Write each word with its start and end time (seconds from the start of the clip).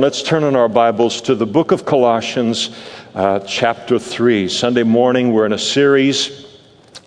Let's 0.00 0.22
turn 0.22 0.42
in 0.44 0.56
our 0.56 0.68
Bibles 0.68 1.20
to 1.22 1.34
the 1.34 1.46
book 1.46 1.70
of 1.70 1.84
Colossians, 1.84 2.70
uh, 3.14 3.40
chapter 3.40 3.98
3. 3.98 4.48
Sunday 4.48 4.84
morning, 4.84 5.32
we're 5.32 5.44
in 5.44 5.52
a 5.52 5.58
series 5.58 6.46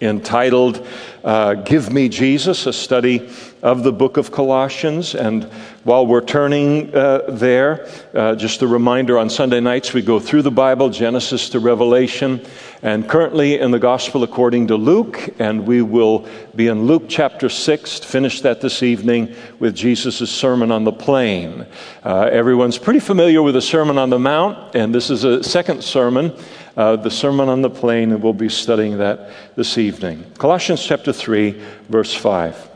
entitled 0.01 0.85
uh, 1.23 1.55
Give 1.55 1.91
Me 1.91 2.09
Jesus, 2.09 2.67
a 2.67 2.73
study 2.73 3.29
of 3.63 3.83
the 3.83 3.91
book 3.91 4.17
of 4.17 4.31
Colossians. 4.31 5.15
And 5.15 5.49
while 5.85 6.07
we're 6.07 6.19
turning 6.19 6.93
uh, 6.95 7.21
there, 7.29 7.87
uh, 8.15 8.33
just 8.33 8.63
a 8.63 8.67
reminder 8.67 9.19
on 9.19 9.29
Sunday 9.29 9.59
nights 9.59 9.93
we 9.93 10.01
go 10.01 10.19
through 10.19 10.41
the 10.41 10.49
Bible, 10.49 10.89
Genesis 10.89 11.49
to 11.49 11.59
Revelation, 11.59 12.43
and 12.81 13.07
currently 13.07 13.59
in 13.59 13.69
the 13.69 13.77
Gospel 13.77 14.23
according 14.23 14.65
to 14.69 14.77
Luke. 14.77 15.29
And 15.37 15.67
we 15.67 15.83
will 15.83 16.27
be 16.55 16.69
in 16.69 16.87
Luke 16.87 17.03
chapter 17.07 17.49
6, 17.49 17.99
finish 17.99 18.41
that 18.41 18.61
this 18.61 18.81
evening 18.81 19.35
with 19.59 19.75
Jesus' 19.75 20.31
Sermon 20.31 20.71
on 20.71 20.85
the 20.85 20.91
Plain. 20.91 21.67
Uh, 22.03 22.29
everyone's 22.31 22.79
pretty 22.79 22.99
familiar 22.99 23.43
with 23.43 23.53
the 23.53 23.61
Sermon 23.61 23.99
on 23.99 24.09
the 24.09 24.19
Mount, 24.19 24.73
and 24.73 24.93
this 24.93 25.11
is 25.11 25.23
a 25.23 25.43
second 25.43 25.83
sermon. 25.83 26.35
Uh, 26.75 26.95
the 26.95 27.11
Sermon 27.11 27.47
on 27.47 27.61
the 27.61 27.69
Plain, 27.69 28.11
and 28.11 28.23
we'll 28.23 28.33
be 28.33 28.49
studying 28.49 28.97
that 28.97 29.29
this 29.55 29.77
evening. 29.77 30.25
Colossians 30.39 30.83
chapter 30.83 31.13
3, 31.13 31.61
verse 31.89 32.15
5. 32.15 32.74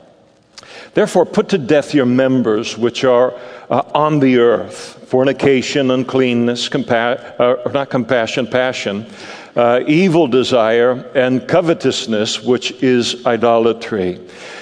Therefore, 0.93 1.25
put 1.25 1.49
to 1.49 1.57
death 1.57 1.93
your 1.93 2.05
members 2.05 2.77
which 2.77 3.03
are 3.03 3.33
uh, 3.69 3.83
on 3.93 4.19
the 4.19 4.37
earth 4.39 4.99
fornication, 5.09 5.89
uncleanness, 5.89 6.69
compa- 6.69 7.39
uh, 7.39 7.71
not 7.71 7.89
compassion, 7.89 8.45
passion, 8.45 9.07
uh, 9.55 9.79
evil 9.87 10.27
desire, 10.27 10.91
and 11.15 11.47
covetousness, 11.47 12.43
which 12.43 12.71
is 12.83 13.25
idolatry. 13.25 14.19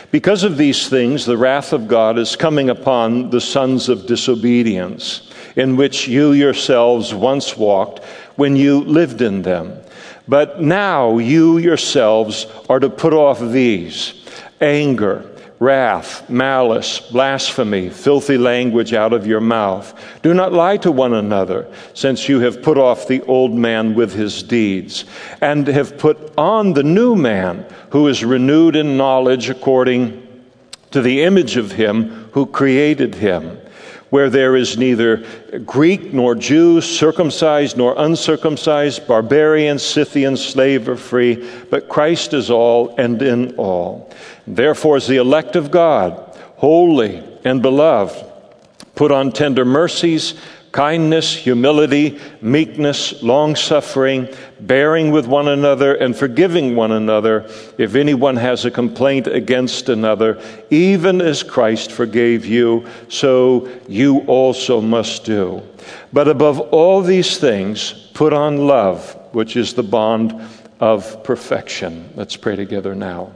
Because 0.10 0.46
of 0.46 0.56
these 0.56 0.88
things, 0.88 1.26
the 1.26 1.36
wrath 1.36 1.74
of 1.74 1.90
God 1.90 2.18
is 2.18 2.38
coming 2.38 2.70
upon 2.70 3.30
the 3.30 3.42
sons 3.42 3.90
of 3.90 4.06
disobedience, 4.06 5.30
in 5.58 5.76
which 5.76 6.08
you 6.08 6.32
yourselves 6.32 7.14
once 7.14 7.58
walked 7.58 8.02
when 8.38 8.56
you 8.56 8.80
lived 8.86 9.22
in 9.22 9.42
them. 9.42 9.78
But 10.30 10.62
now 10.62 11.18
you 11.18 11.58
yourselves 11.58 12.48
are 12.70 12.80
to 12.80 12.90
put 12.90 13.14
off 13.14 13.40
these 13.42 14.14
anger 14.62 15.30
wrath, 15.60 16.30
malice, 16.30 17.00
blasphemy, 17.00 17.90
filthy 17.90 18.38
language 18.38 18.94
out 18.94 19.14
of 19.14 19.26
your 19.26 19.42
mouth. 19.42 19.94
Do 20.22 20.34
not 20.34 20.54
lie 20.54 20.78
to 20.78 20.92
one 20.92 21.14
another, 21.14 21.72
since 21.94 22.30
you 22.30 22.40
have 22.42 22.62
put 22.62 22.78
off 22.78 23.08
the 23.08 23.22
old 23.24 23.54
man 23.54 23.96
with 23.96 24.14
his 24.14 24.44
deeds, 24.44 25.06
and 25.42 25.68
have 25.68 25.98
put 25.98 26.34
on 26.38 26.74
the 26.74 26.84
new 26.84 27.16
man, 27.16 27.66
who 27.90 28.08
is 28.08 28.24
renewed 28.24 28.76
in 28.76 28.98
knowledge 28.98 29.50
according 29.50 30.24
to 30.92 31.02
the 31.02 31.24
image 31.24 31.58
of 31.58 31.72
him 31.72 32.30
who 32.32 32.46
created 32.46 33.16
him 33.16 33.60
where 34.10 34.30
there 34.30 34.56
is 34.56 34.78
neither 34.78 35.26
Greek 35.66 36.14
nor 36.14 36.36
Jew, 36.36 36.82
circumcised 36.82 37.78
nor 37.78 37.94
uncircumcised, 37.98 39.08
barbarian, 39.08 39.80
Scythian, 39.80 40.38
slave 40.38 40.88
or 40.88 40.96
free, 40.96 41.50
but 41.70 41.90
Christ 41.90 42.34
is 42.34 42.50
all 42.50 42.96
and 42.98 43.22
in 43.22 43.56
all. 43.56 44.14
Therefore, 44.46 44.96
as 44.96 45.08
the 45.08 45.18
elect 45.18 45.56
of 45.56 45.72
God, 45.72 46.14
holy 46.56 47.24
and 47.44 47.62
beloved, 47.62 48.26
put 48.96 49.12
on 49.12 49.32
tender 49.32 49.66
mercies, 49.66 50.36
kindness, 50.72 51.36
humility, 51.36 52.20
meekness, 52.42 53.22
long 53.24 53.56
suffering, 53.56 54.28
bearing 54.60 55.12
with 55.12 55.28
one 55.28 55.48
another, 55.48 55.96
and 55.96 56.16
forgiving 56.16 56.76
one 56.76 56.92
another 56.92 57.50
if 57.78 57.96
anyone 57.96 58.36
has 58.36 58.66
a 58.66 58.72
complaint 58.72 59.28
against 59.28 59.90
another, 59.90 60.42
even 60.70 61.22
as 61.22 61.44
Christ 61.44 61.92
forgave 61.92 62.46
you, 62.46 62.86
so 63.10 63.70
you 63.88 64.20
also 64.22 64.82
must 64.82 65.26
do. 65.26 65.62
But 66.14 66.28
above 66.28 66.60
all 66.60 67.02
these 67.02 67.38
things, 67.38 67.94
put 68.14 68.34
on 68.34 68.68
love, 68.68 69.14
which 69.32 69.56
is 69.56 69.74
the 69.74 69.84
bond 69.84 70.42
of 70.80 71.24
perfection. 71.24 72.12
Let's 72.16 72.36
pray 72.36 72.56
together 72.56 72.94
now. 72.94 73.32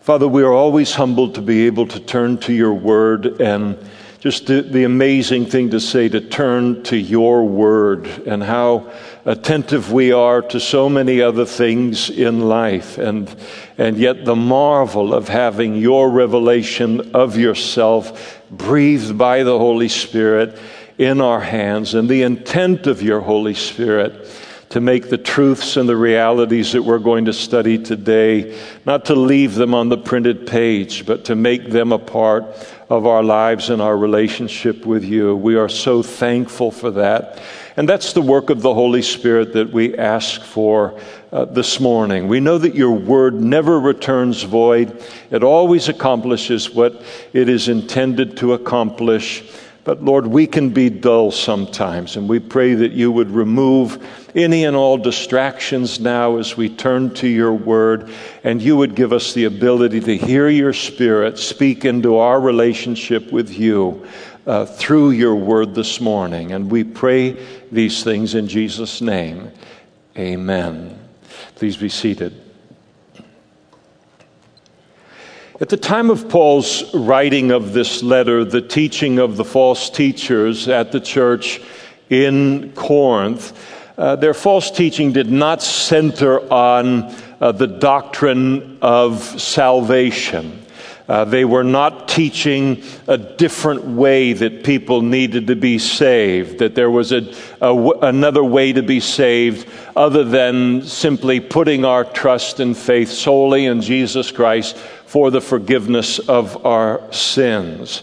Father, 0.00 0.26
we 0.26 0.42
are 0.42 0.54
always 0.54 0.94
humbled 0.94 1.34
to 1.34 1.42
be 1.42 1.66
able 1.66 1.86
to 1.86 2.00
turn 2.00 2.38
to 2.38 2.52
your 2.54 2.72
word 2.72 3.42
and 3.42 3.78
just 4.20 4.46
the, 4.46 4.62
the, 4.62 4.82
amazing 4.82 5.46
thing 5.46 5.70
to 5.70 5.78
say 5.78 6.08
to 6.08 6.20
turn 6.20 6.82
to 6.82 6.96
your 6.96 7.44
word 7.44 8.06
and 8.26 8.42
how 8.42 8.92
attentive 9.24 9.92
we 9.92 10.10
are 10.10 10.42
to 10.42 10.58
so 10.58 10.88
many 10.88 11.22
other 11.22 11.44
things 11.44 12.10
in 12.10 12.40
life. 12.40 12.98
And 12.98 13.32
and 13.76 13.96
yet 13.96 14.24
the 14.24 14.34
marvel 14.34 15.14
of 15.14 15.28
having 15.28 15.76
your 15.76 16.10
revelation 16.10 17.14
of 17.14 17.36
yourself 17.36 18.42
breathed 18.50 19.16
by 19.16 19.44
the 19.44 19.56
holy 19.56 19.88
spirit 19.88 20.58
in 20.98 21.20
our 21.20 21.40
hands 21.40 21.94
and 21.94 22.08
the 22.08 22.22
intent 22.22 22.88
of 22.88 23.00
your 23.00 23.20
holy 23.20 23.54
spirit 23.54 24.28
to 24.70 24.80
make 24.80 25.08
the 25.08 25.16
truths 25.16 25.76
and 25.76 25.88
the 25.88 25.96
realities 25.96 26.72
that 26.72 26.82
we're 26.82 26.98
going 26.98 27.24
to 27.24 27.32
study 27.32 27.78
today, 27.78 28.58
not 28.84 29.06
to 29.06 29.14
leave 29.14 29.54
them 29.54 29.74
on 29.74 29.88
the 29.88 29.96
printed 29.96 30.46
page, 30.46 31.06
but 31.06 31.24
to 31.24 31.34
make 31.34 31.70
them 31.70 31.92
a 31.92 31.98
part 31.98 32.44
of 32.88 33.06
our 33.06 33.22
lives 33.22 33.68
and 33.70 33.82
our 33.82 33.96
relationship 33.96 34.86
with 34.86 35.04
you. 35.04 35.36
We 35.36 35.56
are 35.56 35.68
so 35.68 36.02
thankful 36.02 36.70
for 36.70 36.90
that. 36.92 37.40
And 37.76 37.88
that's 37.88 38.12
the 38.12 38.22
work 38.22 38.50
of 38.50 38.62
the 38.62 38.74
Holy 38.74 39.02
Spirit 39.02 39.52
that 39.52 39.70
we 39.70 39.96
ask 39.96 40.40
for 40.40 40.98
uh, 41.30 41.44
this 41.44 41.78
morning. 41.78 42.26
We 42.26 42.40
know 42.40 42.58
that 42.58 42.74
your 42.74 42.92
word 42.92 43.34
never 43.34 43.78
returns 43.78 44.42
void, 44.42 45.04
it 45.30 45.44
always 45.44 45.88
accomplishes 45.88 46.70
what 46.70 47.02
it 47.32 47.48
is 47.48 47.68
intended 47.68 48.36
to 48.38 48.54
accomplish. 48.54 49.44
But 49.88 50.04
Lord, 50.04 50.26
we 50.26 50.46
can 50.46 50.68
be 50.68 50.90
dull 50.90 51.30
sometimes, 51.30 52.18
and 52.18 52.28
we 52.28 52.40
pray 52.40 52.74
that 52.74 52.92
you 52.92 53.10
would 53.10 53.30
remove 53.30 54.06
any 54.34 54.66
and 54.66 54.76
all 54.76 54.98
distractions 54.98 55.98
now 55.98 56.36
as 56.36 56.58
we 56.58 56.68
turn 56.68 57.14
to 57.14 57.26
your 57.26 57.54
word, 57.54 58.10
and 58.44 58.60
you 58.60 58.76
would 58.76 58.94
give 58.94 59.14
us 59.14 59.32
the 59.32 59.46
ability 59.46 60.00
to 60.00 60.18
hear 60.18 60.46
your 60.50 60.74
spirit 60.74 61.38
speak 61.38 61.86
into 61.86 62.18
our 62.18 62.38
relationship 62.38 63.32
with 63.32 63.58
you 63.58 64.06
uh, 64.46 64.66
through 64.66 65.12
your 65.12 65.36
word 65.36 65.74
this 65.74 66.02
morning. 66.02 66.52
And 66.52 66.70
we 66.70 66.84
pray 66.84 67.42
these 67.72 68.04
things 68.04 68.34
in 68.34 68.46
Jesus' 68.46 69.00
name. 69.00 69.50
Amen. 70.18 70.98
Please 71.54 71.78
be 71.78 71.88
seated. 71.88 72.47
At 75.60 75.70
the 75.70 75.76
time 75.76 76.08
of 76.08 76.28
Paul's 76.28 76.94
writing 76.94 77.50
of 77.50 77.72
this 77.72 78.00
letter, 78.00 78.44
the 78.44 78.60
teaching 78.60 79.18
of 79.18 79.36
the 79.36 79.44
false 79.44 79.90
teachers 79.90 80.68
at 80.68 80.92
the 80.92 81.00
church 81.00 81.60
in 82.10 82.70
Corinth, 82.74 83.58
uh, 83.98 84.14
their 84.14 84.34
false 84.34 84.70
teaching 84.70 85.10
did 85.10 85.32
not 85.32 85.60
center 85.60 86.40
on 86.52 87.12
uh, 87.40 87.50
the 87.50 87.66
doctrine 87.66 88.78
of 88.80 89.20
salvation. 89.20 90.64
Uh, 91.08 91.24
they 91.24 91.44
were 91.44 91.64
not 91.64 92.06
teaching 92.06 92.82
a 93.06 93.16
different 93.16 93.82
way 93.82 94.34
that 94.34 94.62
people 94.62 95.00
needed 95.00 95.46
to 95.46 95.56
be 95.56 95.78
saved, 95.78 96.58
that 96.58 96.74
there 96.74 96.90
was 96.90 97.12
a, 97.12 97.22
a 97.62 97.72
w- 97.72 97.98
another 98.02 98.44
way 98.44 98.74
to 98.74 98.82
be 98.82 99.00
saved 99.00 99.66
other 99.96 100.22
than 100.22 100.82
simply 100.82 101.40
putting 101.40 101.82
our 101.82 102.04
trust 102.04 102.60
and 102.60 102.76
faith 102.76 103.08
solely 103.08 103.64
in 103.64 103.80
Jesus 103.80 104.30
Christ 104.30 104.76
for 105.06 105.30
the 105.30 105.40
forgiveness 105.40 106.18
of 106.18 106.66
our 106.66 107.00
sins. 107.10 108.02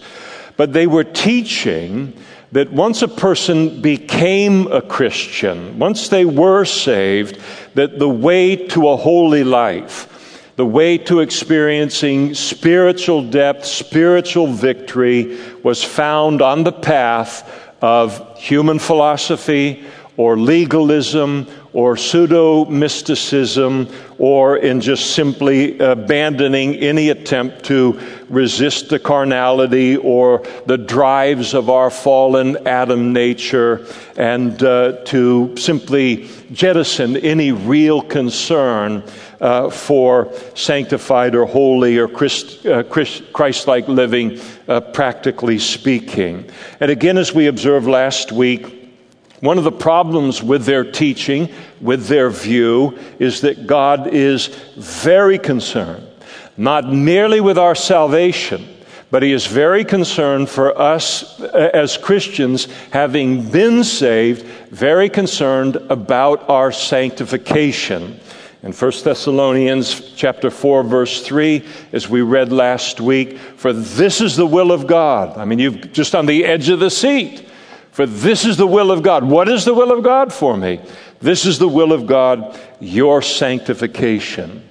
But 0.57 0.73
they 0.73 0.87
were 0.87 1.03
teaching 1.03 2.13
that 2.53 2.71
once 2.71 3.03
a 3.03 3.07
person 3.07 3.81
became 3.81 4.71
a 4.71 4.81
Christian, 4.81 5.77
once 5.77 6.07
they 6.07 6.25
were 6.25 6.65
saved, 6.65 7.39
that 7.75 7.99
the 7.99 8.09
way 8.09 8.55
to 8.55 8.89
a 8.89 8.95
holy 8.95 9.43
life, 9.43 10.11
the 10.55 10.65
way 10.65 10.97
to 10.97 11.19
experiencing 11.19 12.33
spiritual 12.33 13.29
depth, 13.29 13.65
spiritual 13.65 14.47
victory, 14.47 15.37
was 15.63 15.83
found 15.83 16.41
on 16.41 16.63
the 16.63 16.71
path 16.71 17.51
of 17.81 18.37
human 18.37 18.79
philosophy 18.79 19.85
or 20.17 20.37
legalism 20.37 21.45
or 21.75 21.97
pseudo 21.97 22.63
mysticism 22.65 23.85
or 24.17 24.55
in 24.55 24.79
just 24.79 25.13
simply 25.13 25.77
abandoning 25.79 26.73
any 26.77 27.09
attempt 27.09 27.65
to 27.65 27.99
resist 28.29 28.87
the 28.87 28.97
carnality 28.97 29.97
or 29.97 30.41
the 30.67 30.77
drives 30.77 31.53
of 31.53 31.69
our 31.69 31.89
fallen 31.89 32.55
Adam 32.65 33.11
nature 33.11 33.85
and 34.15 34.63
uh, 34.63 34.93
to 35.03 35.53
simply 35.57 36.29
jettison 36.53 37.17
any 37.17 37.51
real 37.51 38.01
concern 38.01 39.03
uh, 39.41 39.69
for 39.69 40.33
sanctified 40.55 41.35
or 41.35 41.45
holy 41.45 41.97
or 41.97 42.07
Christ, 42.07 42.65
uh, 42.65 42.83
Christ 42.83 43.67
like 43.67 43.89
living, 43.89 44.39
uh, 44.69 44.79
practically 44.79 45.59
speaking. 45.59 46.49
And 46.79 46.89
again, 46.89 47.17
as 47.17 47.33
we 47.33 47.47
observed 47.47 47.85
last 47.85 48.31
week, 48.31 48.84
one 49.41 49.57
of 49.57 49.63
the 49.63 49.71
problems 49.71 50.41
with 50.41 50.65
their 50.65 50.89
teaching, 50.89 51.49
with 51.81 52.07
their 52.07 52.29
view, 52.29 52.97
is 53.19 53.41
that 53.41 53.67
God 53.67 54.07
is 54.07 54.47
very 54.75 55.37
concerned, 55.37 56.07
not 56.57 56.91
merely 56.91 57.41
with 57.41 57.57
our 57.57 57.75
salvation, 57.75 58.75
But 59.11 59.23
he 59.23 59.31
is 59.31 59.45
very 59.45 59.85
concerned 59.85 60.49
for 60.49 60.77
us 60.77 61.39
uh, 61.39 61.69
as 61.73 61.95
Christians, 61.95 62.67
having 62.91 63.49
been 63.49 63.83
saved, 63.83 64.45
very 64.71 65.09
concerned 65.09 65.77
about 65.89 66.49
our 66.49 66.71
sanctification. 66.71 68.19
In 68.63 68.73
1 68.73 68.91
Thessalonians 69.03 70.13
chapter 70.15 70.49
4 70.49 70.83
verse 70.83 71.21
3 71.21 71.63
as 71.93 72.09
we 72.09 72.23
read 72.23 72.51
last 72.51 72.99
week 72.99 73.37
for 73.37 73.71
this 73.71 74.21
is 74.21 74.35
the 74.35 74.45
will 74.45 74.71
of 74.71 74.87
God. 74.87 75.37
I 75.37 75.45
mean 75.45 75.59
you've 75.59 75.93
just 75.93 76.15
on 76.15 76.25
the 76.25 76.43
edge 76.43 76.67
of 76.69 76.79
the 76.79 76.89
seat. 76.89 77.47
For 77.95 78.05
this 78.05 78.43
is 78.43 78.57
the 78.57 78.67
will 78.67 78.91
of 78.91 79.03
God. 79.03 79.23
What 79.23 79.47
is 79.47 79.63
the 79.63 79.73
will 79.73 79.93
of 79.93 80.03
God 80.03 80.33
for 80.33 80.57
me? 80.57 80.81
This 81.21 81.45
is 81.45 81.59
the 81.59 81.69
will 81.69 81.93
of 81.93 82.05
God, 82.05 82.59
your 82.81 83.21
sanctification. 83.21 84.67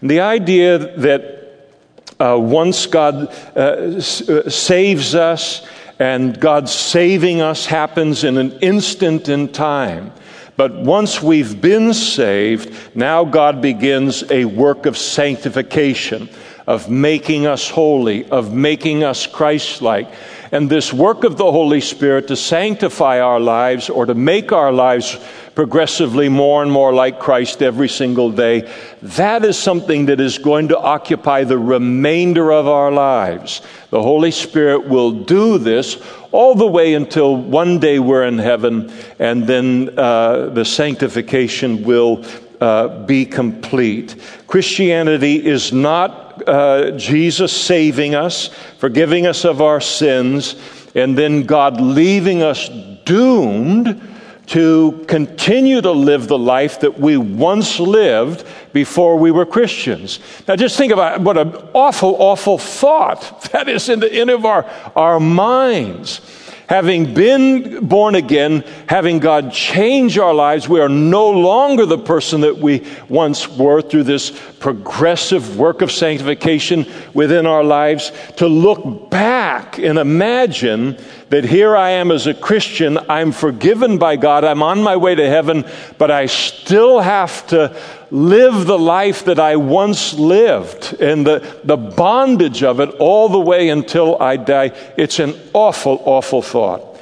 And 0.00 0.10
the 0.10 0.18
idea 0.18 0.78
that 0.96 1.70
uh, 2.18 2.36
once 2.36 2.86
God 2.86 3.32
uh, 3.54 3.60
uh, 3.60 4.50
saves 4.50 5.14
us 5.14 5.64
and 6.00 6.40
God's 6.40 6.72
saving 6.72 7.40
us 7.40 7.64
happens 7.64 8.24
in 8.24 8.38
an 8.38 8.58
instant 8.58 9.28
in 9.28 9.52
time. 9.52 10.10
But 10.56 10.74
once 10.74 11.22
we've 11.22 11.60
been 11.60 11.94
saved, 11.94 12.96
now 12.96 13.24
God 13.24 13.62
begins 13.62 14.28
a 14.32 14.46
work 14.46 14.86
of 14.86 14.98
sanctification, 14.98 16.28
of 16.66 16.90
making 16.90 17.46
us 17.46 17.70
holy, 17.70 18.28
of 18.30 18.52
making 18.52 19.04
us 19.04 19.28
Christ 19.28 19.80
like. 19.80 20.12
And 20.54 20.70
this 20.70 20.92
work 20.92 21.24
of 21.24 21.36
the 21.36 21.50
Holy 21.50 21.80
Spirit 21.80 22.28
to 22.28 22.36
sanctify 22.36 23.18
our 23.18 23.40
lives 23.40 23.90
or 23.90 24.06
to 24.06 24.14
make 24.14 24.52
our 24.52 24.70
lives 24.70 25.18
progressively 25.56 26.28
more 26.28 26.62
and 26.62 26.70
more 26.70 26.94
like 26.94 27.18
Christ 27.18 27.60
every 27.60 27.88
single 27.88 28.30
day, 28.30 28.72
that 29.02 29.44
is 29.44 29.58
something 29.58 30.06
that 30.06 30.20
is 30.20 30.38
going 30.38 30.68
to 30.68 30.78
occupy 30.78 31.42
the 31.42 31.58
remainder 31.58 32.52
of 32.52 32.68
our 32.68 32.92
lives. 32.92 33.62
The 33.90 34.00
Holy 34.00 34.30
Spirit 34.30 34.86
will 34.86 35.24
do 35.24 35.58
this 35.58 36.00
all 36.30 36.54
the 36.54 36.68
way 36.68 36.94
until 36.94 37.34
one 37.34 37.80
day 37.80 37.98
we're 37.98 38.22
in 38.22 38.38
heaven, 38.38 38.92
and 39.18 39.48
then 39.48 39.98
uh, 39.98 40.50
the 40.50 40.64
sanctification 40.64 41.82
will 41.82 42.24
uh, 42.60 43.04
be 43.06 43.26
complete. 43.26 44.14
Christianity 44.46 45.44
is 45.44 45.72
not 45.72 46.23
uh, 46.46 46.92
Jesus 46.92 47.52
saving 47.52 48.14
us, 48.14 48.48
forgiving 48.78 49.26
us 49.26 49.44
of 49.44 49.60
our 49.60 49.80
sins, 49.80 50.56
and 50.94 51.16
then 51.16 51.42
God 51.42 51.80
leaving 51.80 52.42
us 52.42 52.68
doomed 53.04 54.10
to 54.46 55.04
continue 55.08 55.80
to 55.80 55.90
live 55.90 56.28
the 56.28 56.38
life 56.38 56.80
that 56.80 57.00
we 57.00 57.16
once 57.16 57.80
lived 57.80 58.46
before 58.72 59.16
we 59.16 59.30
were 59.30 59.46
Christians. 59.46 60.20
Now, 60.46 60.56
just 60.56 60.76
think 60.76 60.92
about 60.92 61.20
what 61.20 61.38
an 61.38 61.54
awful, 61.72 62.16
awful 62.18 62.58
thought 62.58 63.42
that 63.52 63.68
is 63.68 63.88
in 63.88 64.00
the 64.00 64.12
end 64.12 64.30
of 64.30 64.44
our, 64.44 64.64
our 64.94 65.18
minds. 65.18 66.20
Having 66.68 67.12
been 67.12 67.86
born 67.86 68.14
again, 68.14 68.64
having 68.88 69.18
God 69.18 69.52
change 69.52 70.16
our 70.16 70.32
lives, 70.32 70.68
we 70.68 70.80
are 70.80 70.88
no 70.88 71.30
longer 71.30 71.84
the 71.84 71.98
person 71.98 72.40
that 72.40 72.56
we 72.56 72.86
once 73.08 73.48
were 73.48 73.82
through 73.82 74.04
this 74.04 74.30
progressive 74.60 75.58
work 75.58 75.82
of 75.82 75.92
sanctification 75.92 76.86
within 77.12 77.44
our 77.46 77.62
lives. 77.62 78.12
To 78.36 78.46
look 78.46 79.10
back 79.10 79.78
and 79.78 79.98
imagine 79.98 80.96
that 81.34 81.44
here 81.44 81.76
I 81.76 81.90
am 81.90 82.12
as 82.12 82.28
a 82.28 82.32
Christian, 82.32 82.96
I'm 83.08 83.32
forgiven 83.32 83.98
by 83.98 84.14
God, 84.14 84.44
I'm 84.44 84.62
on 84.62 84.84
my 84.84 84.96
way 84.96 85.16
to 85.16 85.28
heaven, 85.28 85.64
but 85.98 86.08
I 86.08 86.26
still 86.26 87.00
have 87.00 87.44
to 87.48 87.76
live 88.12 88.66
the 88.66 88.78
life 88.78 89.24
that 89.24 89.40
I 89.40 89.56
once 89.56 90.14
lived 90.14 90.94
and 91.00 91.26
the, 91.26 91.60
the 91.64 91.76
bondage 91.76 92.62
of 92.62 92.78
it 92.78 92.88
all 93.00 93.28
the 93.28 93.40
way 93.40 93.68
until 93.70 94.22
I 94.22 94.36
die. 94.36 94.66
It's 94.96 95.18
an 95.18 95.34
awful, 95.52 96.00
awful 96.04 96.40
thought. 96.40 97.00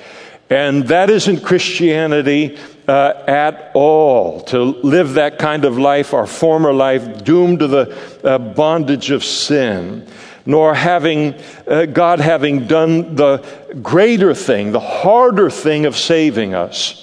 And 0.48 0.88
that 0.88 1.10
isn't 1.10 1.42
Christianity 1.42 2.58
uh, 2.88 3.24
at 3.26 3.70
all. 3.74 4.40
To 4.44 4.62
live 4.62 5.12
that 5.14 5.38
kind 5.38 5.66
of 5.66 5.76
life, 5.76 6.14
our 6.14 6.26
former 6.26 6.72
life, 6.72 7.22
doomed 7.22 7.58
to 7.58 7.66
the 7.66 7.98
uh, 8.24 8.38
bondage 8.38 9.10
of 9.10 9.24
sin, 9.24 10.06
nor 10.44 10.74
having 10.74 11.34
uh, 11.66 11.86
God 11.86 12.20
having 12.20 12.66
done 12.66 13.14
the 13.16 13.38
greater 13.82 14.34
thing, 14.34 14.72
the 14.72 14.80
harder 14.80 15.50
thing 15.50 15.86
of 15.86 15.96
saving 15.96 16.54
us 16.54 17.02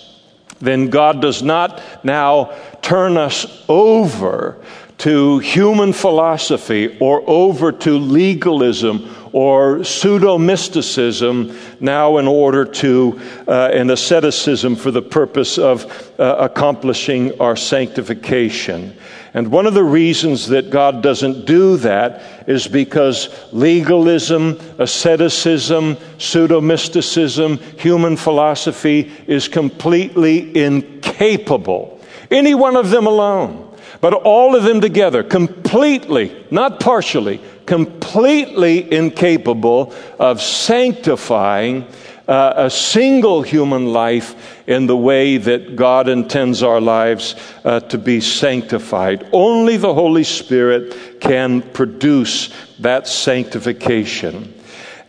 then 0.59 0.89
God 0.89 1.21
does 1.21 1.41
not 1.41 1.81
now 2.03 2.53
turn 2.81 3.17
us 3.17 3.63
over 3.69 4.57
to 4.99 5.39
human 5.39 5.93
philosophy 5.93 6.97
or 6.99 7.23
over 7.25 7.71
to 7.71 7.97
legalism 7.97 9.15
or 9.31 9.83
pseudo 9.83 10.37
mysticism 10.37 11.57
now 11.79 12.17
in 12.17 12.27
order 12.27 12.65
to 12.65 13.19
uh, 13.47 13.69
an 13.71 13.91
asceticism 13.91 14.75
for 14.75 14.91
the 14.91 15.01
purpose 15.01 15.57
of 15.57 15.85
uh, 16.19 16.35
accomplishing 16.39 17.39
our 17.39 17.55
sanctification. 17.55 18.93
And 19.33 19.51
one 19.51 19.67
of 19.67 19.73
the 19.73 19.83
reasons 19.83 20.47
that 20.47 20.69
God 20.71 21.03
doesn't 21.03 21.45
do 21.45 21.77
that 21.77 22.47
is 22.47 22.67
because 22.67 23.29
legalism, 23.51 24.59
asceticism, 24.79 25.97
pseudo 26.17 26.61
mysticism, 26.61 27.57
human 27.77 28.17
philosophy 28.17 29.11
is 29.27 29.47
completely 29.47 30.55
incapable. 30.57 31.99
Any 32.31 32.55
one 32.55 32.75
of 32.75 32.89
them 32.89 33.05
alone. 33.05 33.67
But 34.01 34.13
all 34.13 34.55
of 34.55 34.63
them 34.63 34.79
together, 34.79 35.23
completely, 35.23 36.45
not 36.51 36.79
partially, 36.79 37.41
completely 37.65 38.91
incapable 38.91 39.93
of 40.17 40.41
sanctifying 40.41 41.85
uh, 42.27 42.53
a 42.55 42.69
single 42.69 43.41
human 43.41 43.91
life 43.91 44.58
in 44.69 44.85
the 44.85 44.95
way 44.95 45.35
that 45.37 45.75
God 45.75 46.07
intends 46.07 46.61
our 46.61 46.79
lives 46.79 47.35
uh, 47.65 47.79
to 47.79 47.97
be 47.97 48.21
sanctified. 48.21 49.27
Only 49.33 49.77
the 49.77 49.95
Holy 49.95 50.23
Spirit 50.23 51.19
can 51.19 51.63
produce 51.63 52.53
that 52.77 53.07
sanctification. 53.07 54.53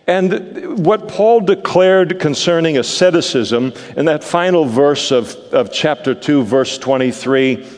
And 0.07 0.83
what 0.83 1.09
Paul 1.09 1.43
declared 1.43 2.19
concerning 2.21 2.79
asceticism 2.79 3.75
in 3.99 4.07
that 4.07 4.25
final 4.25 4.65
verse 4.65 5.11
of, 5.11 5.37
of 5.53 5.71
chapter 5.71 6.15
2, 6.15 6.43
verse 6.43 6.79
23, 6.79 7.69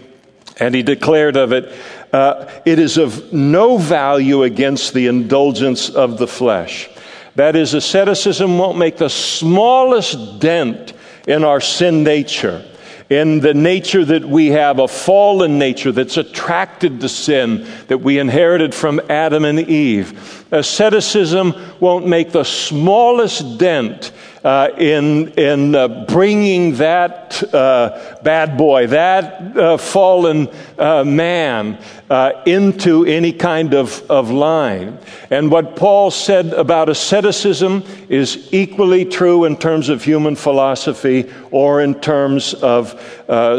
and 0.59 0.77
he 0.77 0.85
declared 0.85 1.37
of 1.37 1.53
it, 1.53 1.73
uh, 2.13 2.49
it 2.65 2.79
is 2.79 2.97
of 2.97 3.33
no 3.33 3.77
value 3.77 4.45
against 4.45 4.95
the 4.95 5.09
indulgence 5.09 5.91
of 5.91 6.19
the 6.19 6.29
flesh. 6.29 6.89
That 7.35 7.57
is, 7.57 7.75
asceticism 7.75 8.57
won't 8.57 8.79
make 8.79 8.99
the 8.99 9.11
smallest 9.11 10.39
dent 10.39 10.93
in 11.27 11.45
our 11.45 11.61
sin 11.61 12.03
nature, 12.03 12.65
in 13.09 13.41
the 13.41 13.55
nature 13.55 14.05
that 14.05 14.25
we 14.25 14.49
have, 14.49 14.79
a 14.79 14.89
fallen 14.89 15.59
nature 15.59 15.93
that's 15.93 16.17
attracted 16.17 17.01
to 17.01 17.09
sin 17.09 17.67
that 17.89 17.99
we 17.99 18.19
inherited 18.19 18.75
from 18.75 19.01
Adam 19.11 19.45
and 19.45 19.61
Eve. 19.61 20.47
Asceticism 20.51 21.55
won't 21.79 22.07
make 22.07 22.33
the 22.33 22.45
smallest 22.45 23.59
dent 23.59 24.13
uh, 24.45 24.71
in, 24.77 25.29
in 25.33 25.75
uh, 25.75 26.05
bringing 26.07 26.75
that 26.75 27.43
uh, 27.55 28.19
bad 28.23 28.57
boy, 28.57 28.87
that 28.89 29.57
uh, 29.57 29.77
fallen 29.77 30.49
uh, 30.79 31.05
man, 31.05 31.79
uh, 32.11 32.43
into 32.45 33.05
any 33.07 33.33
kind 33.33 33.73
of, 33.73 34.03
of 34.11 34.31
line. 34.31 34.99
And 35.31 35.51
what 35.51 35.77
Paul 35.77 36.11
said 36.11 36.53
about 36.53 36.89
asceticism 36.89 37.85
is 38.09 38.49
equally 38.53 39.05
true 39.05 39.45
in 39.45 39.57
terms 39.57 39.89
of 39.89 40.03
human 40.03 40.37
philosophy 40.37 41.33
or 41.51 41.81
in 41.81 42.01
terms 42.01 42.53
of 42.55 43.01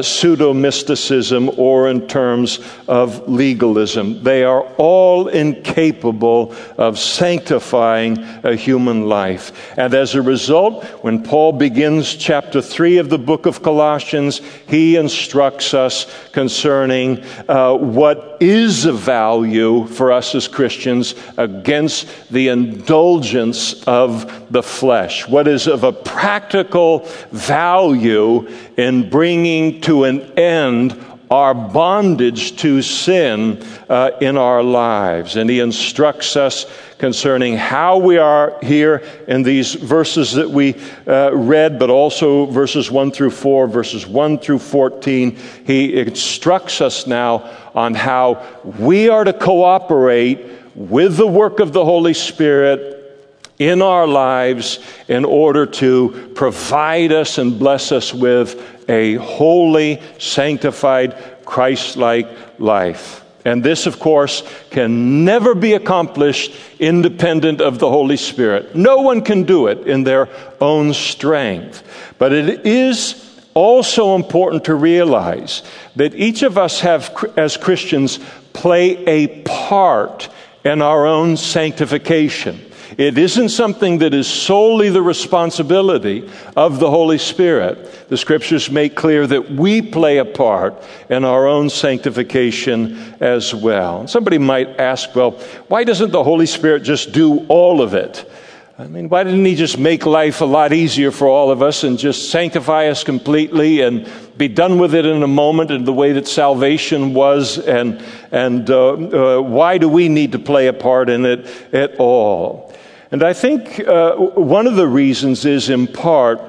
pseudo 0.06 0.54
mysticism 0.54 1.50
or 1.58 1.90
in 1.90 2.08
terms 2.08 2.60
of 2.88 3.28
legalism. 3.28 4.22
They 4.24 4.44
are 4.44 4.62
all 4.78 5.30
incapable 5.30 6.54
of 6.78 7.00
sanctifying 7.00 8.20
a 8.44 8.56
human 8.56 9.08
life. 9.08 9.52
And 9.78 9.96
as 9.96 10.14
a 10.14 10.22
result, 10.22 10.73
when 11.02 11.24
Paul 11.24 11.54
begins 11.54 12.16
chapter 12.16 12.62
3 12.62 12.98
of 12.98 13.10
the 13.10 13.18
book 13.18 13.46
of 13.46 13.62
Colossians, 13.62 14.42
he 14.68 14.96
instructs 14.96 15.74
us 15.74 16.06
concerning 16.32 17.24
uh, 17.48 17.76
what 17.76 18.38
is 18.40 18.86
of 18.86 19.00
value 19.00 19.86
for 19.88 20.12
us 20.12 20.36
as 20.36 20.48
Christians 20.48 21.16
against 21.38 22.32
the 22.32 22.50
indulgence 22.50 23.84
of 23.84 24.52
the 24.52 24.64
flesh. 24.64 25.28
What 25.28 25.48
is 25.48 25.68
of 25.68 25.84
a 25.84 25.92
practical 25.92 27.00
value 27.32 28.48
in 28.78 29.10
bringing 29.10 29.82
to 29.82 30.04
an 30.04 30.22
end 30.38 31.04
our 31.34 31.56
bondage 31.56 32.58
to 32.58 32.84
sin 32.84 33.60
uh, 33.90 34.12
in 34.22 34.38
our 34.38 34.62
lives. 34.62 35.36
And 35.36 35.50
he 35.50 35.62
instructs 35.62 36.36
us 36.36 36.68
concerning 37.04 37.58
how 37.58 37.98
we 37.98 38.18
are 38.18 38.58
here 38.64 39.04
in 39.28 39.44
these 39.44 39.74
verses 39.74 40.32
that 40.32 40.50
we 40.50 40.74
uh, 41.06 41.36
read, 41.36 41.78
but 41.78 41.90
also 41.90 42.46
verses 42.46 42.90
1 42.90 43.12
through 43.12 43.30
4, 43.30 43.68
verses 43.68 44.08
1 44.08 44.40
through 44.40 44.60
14. 44.60 45.38
He 45.66 46.00
instructs 46.00 46.80
us 46.80 47.06
now 47.06 47.52
on 47.76 47.94
how 47.94 48.48
we 48.80 49.10
are 49.10 49.26
to 49.26 49.34
cooperate 49.34 50.48
with 50.76 51.18
the 51.18 51.28
work 51.28 51.60
of 51.60 51.74
the 51.74 51.84
Holy 51.84 52.14
Spirit 52.14 53.20
in 53.60 53.82
our 53.82 54.08
lives 54.08 54.80
in 55.10 55.26
order 55.26 55.66
to 55.66 56.32
provide 56.36 57.12
us 57.12 57.38
and 57.38 57.60
bless 57.60 57.92
us 57.92 58.14
with 58.14 58.90
a 58.90 59.16
holy, 59.16 60.02
sanctified, 60.20 61.22
Christ 61.44 61.98
like 61.98 62.30
life. 62.62 63.23
And 63.46 63.64
this, 63.64 63.86
of 63.86 64.00
course, 64.00 64.44
can 64.70 65.26
never 65.26 65.54
be 65.54 65.74
accomplished 65.74 66.56
independent 66.80 67.60
of 67.60 67.80
the 67.80 67.90
Holy 67.90 68.18
Spirit. 68.18 68.76
No 68.76 69.02
one 69.02 69.22
can 69.22 69.44
do 69.44 69.68
it 69.68 69.86
in 69.88 70.04
their 70.04 70.30
own 70.62 70.94
strength. 70.94 71.84
But 72.18 72.32
it 72.32 72.66
is 72.66 73.42
also 73.54 74.16
important 74.16 74.66
to 74.66 74.76
realize 74.76 75.62
that 75.96 76.16
each 76.16 76.42
of 76.42 76.58
us 76.58 76.80
have, 76.80 77.14
as 77.38 77.58
Christians, 77.58 78.20
play 78.54 79.04
a 79.06 79.42
part 79.44 80.30
in 80.64 80.82
our 80.82 81.06
own 81.06 81.36
sanctification. 81.36 82.60
It 82.98 83.18
isn't 83.18 83.50
something 83.50 84.00
that 84.00 84.14
is 84.14 84.28
solely 84.28 84.90
the 84.90 85.02
responsibility 85.02 86.30
of 86.56 86.80
the 86.80 86.90
Holy 86.90 87.18
Spirit. 87.18 88.10
The 88.10 88.18
scriptures 88.18 88.70
make 88.70 88.96
clear 88.96 89.26
that 89.26 89.52
we 89.52 89.82
play 89.82 90.18
a 90.18 90.26
part 90.26 90.82
in 91.10 91.24
our 91.24 91.48
own 91.48 91.70
sanctification 91.70 93.16
as 93.20 93.54
well. 93.54 94.08
Somebody 94.08 94.38
might 94.38 94.80
ask, 94.80 95.16
well, 95.16 95.32
why 95.68 95.84
doesn't 95.84 96.12
the 96.12 96.24
Holy 96.24 96.46
Spirit 96.46 96.84
just 96.84 97.12
do 97.12 97.46
all 97.48 97.82
of 97.82 97.94
it? 97.94 98.30
I 98.78 98.88
mean, 98.88 99.08
why 99.08 99.24
didn't 99.24 99.46
he 99.46 99.54
just 99.54 99.78
make 99.78 100.08
life 100.08 100.42
a 100.42 100.46
lot 100.46 100.74
easier 100.74 101.12
for 101.12 101.28
all 101.28 101.52
of 101.52 101.62
us 101.62 101.84
and 101.84 101.98
just 101.98 102.32
sanctify 102.32 102.88
us 102.88 103.04
completely 103.04 103.82
and 103.82 104.12
be 104.36 104.48
done 104.48 104.80
with 104.80 104.96
it 104.96 105.06
in 105.06 105.22
a 105.22 105.28
moment 105.28 105.70
in 105.70 105.86
the 105.86 105.94
way 105.94 106.14
that 106.14 106.28
salvation 106.28 107.14
was? 107.14 107.60
And, 107.60 108.04
and 108.32 108.68
uh, 108.72 108.94
uh, 108.94 109.42
why 109.42 109.78
do 109.78 109.88
we 109.88 110.10
need 110.10 110.32
to 110.32 110.40
play 110.40 110.68
a 110.68 110.74
part 110.74 111.10
in 111.10 111.24
it 111.24 111.46
at 111.72 111.98
all? 112.00 112.73
And 113.14 113.22
I 113.22 113.34
think 113.34 113.80
uh, 113.80 114.16
one 114.16 114.66
of 114.66 114.76
the 114.76 114.88
reasons 114.88 115.46
is 115.46 115.70
in 115.70 115.86
part 115.86 116.42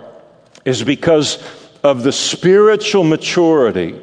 is 0.65 0.83
because 0.83 1.47
of 1.83 2.03
the 2.05 2.11
spiritual 2.11 3.05
maturity 3.05 4.01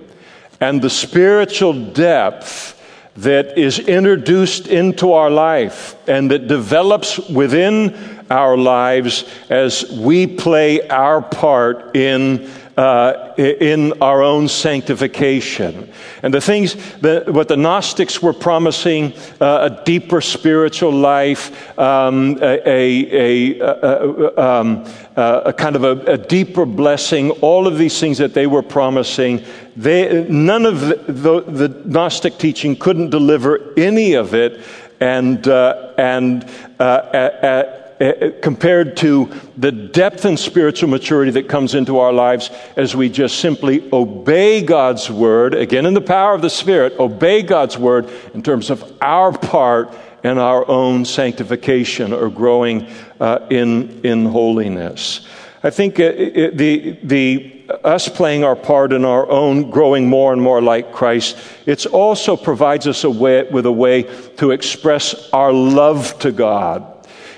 and 0.60 0.80
the 0.80 0.90
spiritual 0.92 1.74
depth 1.74 2.80
that 3.18 3.58
is 3.58 3.80
introduced 3.80 4.68
into 4.68 5.14
our 5.14 5.32
life 5.32 5.96
and 6.08 6.30
that 6.30 6.46
develops 6.46 7.18
within 7.30 7.96
our 8.30 8.56
lives 8.56 9.26
as 9.50 9.92
we 9.94 10.28
play 10.28 10.88
our 10.88 11.20
part 11.20 11.96
in 11.96 12.48
uh, 12.78 13.34
in 13.38 13.94
our 14.02 14.22
own 14.22 14.48
sanctification. 14.48 15.92
And 16.24 16.34
the 16.34 16.42
things 16.42 16.76
that 17.02 17.30
what 17.30 17.48
the 17.48 17.58
Gnostics 17.58 18.22
were 18.22 18.34
promising 18.34 19.14
uh, 19.40 19.70
a 19.72 19.84
deeper 19.84 20.22
spiritual 20.22 20.92
life, 20.92 21.78
um, 21.78 22.38
a, 22.42 22.60
a, 22.66 23.60
a, 23.60 24.42
um, 24.42 24.86
a, 25.16 25.54
kind 25.54 25.76
of 25.76 25.84
a, 25.84 26.18
deeper 26.18 26.66
blessing, 26.66 27.32
all 27.42 27.68
of 27.68 27.78
these 27.78 28.00
things 28.00 28.18
that 28.20 28.34
they 28.34 28.48
were 28.48 28.64
promising, 28.64 29.44
they, 29.76 30.26
none 30.30 30.66
of 30.66 30.82
the, 30.82 30.96
the, 31.08 31.42
the 31.42 31.68
Gnostic 31.86 32.38
teaching 32.38 32.76
couldn't 32.76 33.10
deliver 33.10 33.74
any 33.78 34.14
of 34.14 34.34
it. 34.34 34.62
And, 35.00 35.48
uh, 35.48 35.94
and 35.98 36.48
uh, 36.80 36.84
uh, 36.84 37.18
uh, 37.42 37.81
Eh, 38.02 38.14
eh, 38.20 38.32
compared 38.42 38.98
to 38.98 39.30
the 39.58 39.72
depth 39.72 40.26
and 40.26 40.40
spiritual 40.40 40.90
maturity 40.90 41.30
that 41.30 41.48
comes 41.48 41.76
into 41.76 42.00
our 42.00 42.12
lives 42.12 42.50
as 42.76 42.96
we 42.96 43.08
just 43.08 43.40
simply 43.40 43.88
obey 43.94 44.64
God's 44.64 45.12
word, 45.12 45.54
again 45.54 45.86
in 45.86 45.94
the 45.94 46.02
power 46.02 46.34
of 46.34 46.42
the 46.42 46.50
Spirit, 46.50 47.00
obey 47.00 47.44
God's 47.44 47.78
word 47.78 48.10
in 48.34 48.42
terms 48.42 48.72
of 48.72 48.92
our 49.02 49.32
part 49.32 49.96
in 50.24 50.40
our 50.40 50.68
own 50.68 51.06
sanctification 51.06 52.12
or 52.12 52.32
growing 52.32 52.88
uh, 53.20 53.46
in, 53.52 54.04
in 54.04 54.26
holiness. 54.26 55.28
I 55.62 55.70
think 55.70 56.00
uh, 56.00 56.06
it, 56.06 56.58
the, 56.58 56.98
the, 57.04 57.66
uh, 57.70 57.74
us 57.88 58.10
playing 58.10 58.44
our 58.44 58.56
part 58.56 58.94
in 58.94 59.06
our 59.06 59.30
own 59.30 59.70
growing 59.70 60.10
more 60.10 60.34
and 60.34 60.42
more 60.42 60.60
like 60.60 60.92
Christ, 60.92 61.38
it 61.68 61.86
also 61.86 62.36
provides 62.36 62.88
us 62.88 63.04
a 63.04 63.12
way, 63.12 63.44
with 63.44 63.68
a 63.68 63.72
way 63.72 64.10
to 64.38 64.50
express 64.50 65.30
our 65.34 65.54
love 65.54 66.18
to 66.18 66.32
God 66.32 66.91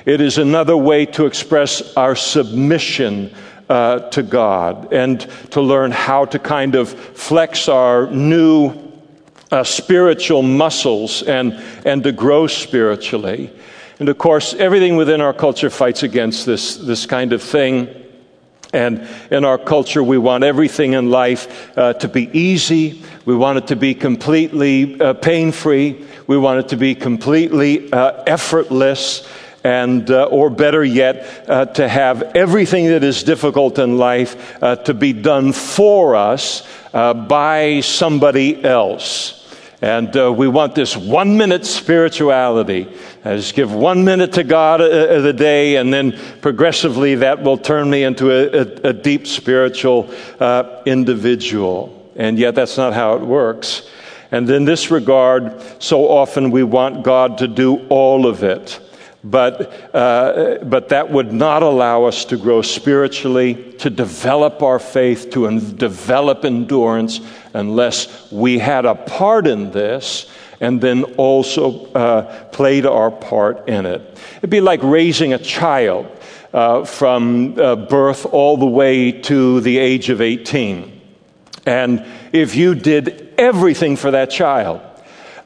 it 0.06 0.22
is 0.22 0.38
another 0.38 0.76
way 0.76 1.06
to 1.06 1.26
express 1.26 1.96
our 1.96 2.16
submission 2.16 3.34
uh, 3.70 4.00
to 4.10 4.24
God 4.24 4.92
and 4.94 5.22
to 5.52 5.62
learn 5.62 5.92
how 5.92 6.26
to 6.26 6.40
kind 6.40 6.76
of 6.76 6.90
flex 6.90 7.70
our 7.70 8.08
new 8.12 8.74
uh, 9.52 9.64
spiritual 9.64 10.42
muscles 10.42 11.24
and, 11.24 11.54
and 11.86 12.04
to 12.04 12.12
grow 12.12 12.48
spiritually. 12.48 13.52
And 14.00 14.10
of 14.10 14.18
course, 14.18 14.54
everything 14.56 14.98
within 14.98 15.22
our 15.22 15.34
culture 15.34 15.70
fights 15.70 16.04
against 16.04 16.46
this, 16.46 16.76
this 16.78 17.06
kind 17.06 17.32
of 17.32 17.42
thing. 17.42 17.88
And 18.74 19.08
in 19.30 19.46
our 19.46 19.60
culture, 19.60 20.04
we 20.04 20.18
want 20.18 20.44
everything 20.44 20.94
in 20.94 21.12
life 21.12 21.78
uh, 21.78 21.94
to 21.94 22.08
be 22.08 22.30
easy. 22.38 23.04
We 23.24 23.36
want 23.36 23.60
it 23.60 23.68
to 23.68 23.76
be 23.76 23.94
completely 23.94 25.00
uh, 25.00 25.14
pain 25.14 25.52
free. 25.52 26.06
We 26.26 26.38
want 26.38 26.60
it 26.60 26.70
to 26.70 26.78
be 26.78 26.96
completely 26.96 27.94
uh, 27.94 28.24
effortless 28.26 29.30
and 29.64 30.10
uh, 30.12 30.26
or 30.26 30.50
better 30.50 30.84
yet 30.84 31.50
uh, 31.50 31.66
to 31.66 31.88
have 31.88 32.22
everything 32.36 32.88
that 32.88 33.04
is 33.04 33.24
difficult 33.24 33.80
in 33.80 33.98
life 33.98 34.62
uh, 34.62 34.76
to 34.76 34.94
be 34.94 35.14
done 35.14 35.54
for 35.54 36.16
us 36.16 36.68
uh, 36.94 37.14
by 37.14 37.80
somebody 37.80 38.64
else. 38.64 39.40
And 39.82 40.16
uh, 40.16 40.32
we 40.32 40.48
want 40.48 40.76
this 40.76 40.96
one 40.96 41.36
minute 41.36 41.66
spirituality. 41.66 42.88
I 43.26 43.36
just 43.36 43.54
give 43.54 43.74
one 43.74 44.06
minute 44.06 44.34
to 44.34 44.44
god 44.44 44.80
a, 44.80 45.22
the 45.22 45.34
day 45.34 45.76
and 45.76 45.94
then 45.94 46.18
progressively 46.42 47.16
that 47.16 47.44
will 47.44 47.58
turn 47.58 47.90
me 47.90 48.04
into 48.04 48.32
a, 48.32 48.62
a, 48.62 48.90
a 48.90 48.94
deep 48.94 49.28
spiritual 49.28 50.10
uh, 50.40 50.82
individual. 50.86 52.12
And 52.16 52.40
yet 52.40 52.56
that's 52.56 52.78
not 52.78 52.94
how 52.94 53.16
it 53.16 53.24
works. 53.24 53.90
And 54.32 54.50
in 54.50 54.64
this 54.66 54.90
regard 54.90 55.62
so 55.80 56.08
often 56.08 56.52
we 56.52 56.64
want 56.64 57.04
god 57.04 57.40
to 57.40 57.48
do 57.48 57.86
all 57.88 58.26
of 58.26 58.44
it 58.44 58.80
but, 59.24 59.96
uh, 59.96 60.58
but 60.64 60.90
that 60.90 61.10
would 61.10 61.32
not 61.32 61.64
allow 61.64 62.04
us 62.04 62.26
to 62.26 62.38
grow 62.38 62.62
spiritually, 62.62 63.74
to 63.80 63.90
develop 63.90 64.62
our 64.62 64.80
faith, 64.80 65.30
to 65.32 65.48
en- 65.48 65.76
develop 65.78 66.44
endurance, 66.44 67.22
unless 67.54 68.32
we 68.32 68.60
had 68.60 68.86
a 68.86 68.96
part 68.96 69.48
in 69.48 69.72
this 69.72 70.30
and 70.60 70.80
then 70.80 71.04
also 71.16 71.86
uh, 71.94 72.44
played 72.46 72.86
our 72.86 73.12
part 73.12 73.68
in 73.68 73.86
it. 73.86 74.02
It'd 74.38 74.50
be 74.50 74.62
like 74.62 74.82
raising 74.82 75.34
a 75.34 75.38
child 75.38 76.08
uh, 76.54 76.86
from 76.86 77.60
uh, 77.60 77.76
birth 77.76 78.26
all 78.26 78.58
the 78.58 78.66
way 78.66 79.12
to 79.12 79.60
the 79.62 79.78
age 79.78 80.10
of 80.10 80.22
18. 80.22 81.02
And 81.66 82.06
if 82.32 82.56
you 82.56 82.76
did 82.76 83.34
everything 83.38 83.96
for 83.96 84.12
that 84.12 84.30
child, 84.30 84.82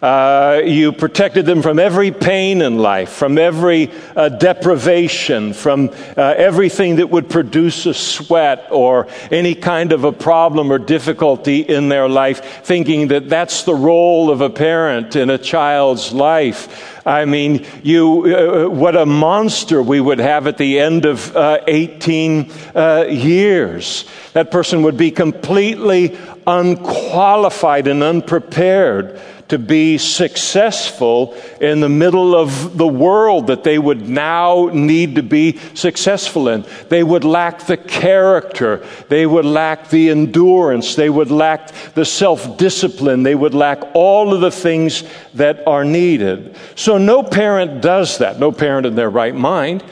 uh, 0.01 0.61
you 0.63 0.91
protected 0.91 1.45
them 1.45 1.61
from 1.61 1.79
every 1.79 2.11
pain 2.11 2.61
in 2.61 2.77
life, 2.77 3.09
from 3.09 3.37
every 3.37 3.91
uh, 4.15 4.29
deprivation, 4.29 5.53
from 5.53 5.89
uh, 6.15 6.35
everything 6.37 6.97
that 6.97 7.09
would 7.09 7.29
produce 7.29 7.85
a 7.85 7.93
sweat 7.93 8.67
or 8.69 9.07
any 9.31 9.55
kind 9.55 9.91
of 9.91 10.03
a 10.03 10.11
problem 10.11 10.71
or 10.71 10.77
difficulty 10.77 11.61
in 11.61 11.89
their 11.89 12.07
life, 12.07 12.63
thinking 12.63 13.07
that 13.07 13.27
that's 13.27 13.63
the 13.63 13.73
role 13.73 14.29
of 14.29 14.41
a 14.41 14.49
parent 14.49 15.15
in 15.15 15.29
a 15.31 15.37
child's 15.37 16.13
life. 16.13 16.93
I 17.07 17.25
mean, 17.25 17.65
you, 17.83 18.35
uh, 18.35 18.69
what 18.69 18.95
a 18.95 19.05
monster 19.05 19.81
we 19.81 20.01
would 20.01 20.19
have 20.19 20.45
at 20.45 20.57
the 20.57 20.79
end 20.79 21.05
of 21.05 21.35
uh, 21.35 21.59
18 21.65 22.51
uh, 22.75 23.05
years. 23.09 24.05
That 24.33 24.51
person 24.51 24.83
would 24.83 24.97
be 24.97 25.09
completely 25.09 26.17
unqualified 26.45 27.87
and 27.87 28.03
unprepared 28.03 29.21
to 29.49 29.57
be 29.57 29.97
successful 29.97 31.33
in 31.61 31.79
the 31.79 31.89
middle 31.89 32.35
of 32.35 32.77
the 32.77 32.87
world 32.87 33.47
that 33.47 33.63
they 33.63 33.79
would 33.79 34.07
now 34.07 34.69
need 34.73 35.15
to 35.15 35.23
be 35.23 35.57
successful 35.73 36.49
in. 36.49 36.65
They 36.89 37.03
would 37.03 37.23
lack 37.23 37.65
the 37.65 37.77
character, 37.77 38.85
they 39.09 39.25
would 39.25 39.45
lack 39.45 39.89
the 39.89 40.09
endurance, 40.09 40.95
they 40.95 41.09
would 41.09 41.31
lack 41.31 41.71
the 41.93 42.05
self 42.05 42.57
discipline, 42.57 43.23
they 43.23 43.35
would 43.35 43.53
lack 43.53 43.81
all 43.93 44.33
of 44.33 44.41
the 44.41 44.51
things 44.51 45.03
that 45.33 45.65
are 45.67 45.85
needed. 45.85 46.55
So, 46.75 46.97
no 46.97 47.23
parent 47.23 47.81
does 47.81 48.17
that, 48.17 48.39
no 48.39 48.51
parent 48.51 48.85
in 48.85 48.95
their 48.95 49.09
right 49.09 49.35
mind. 49.35 49.83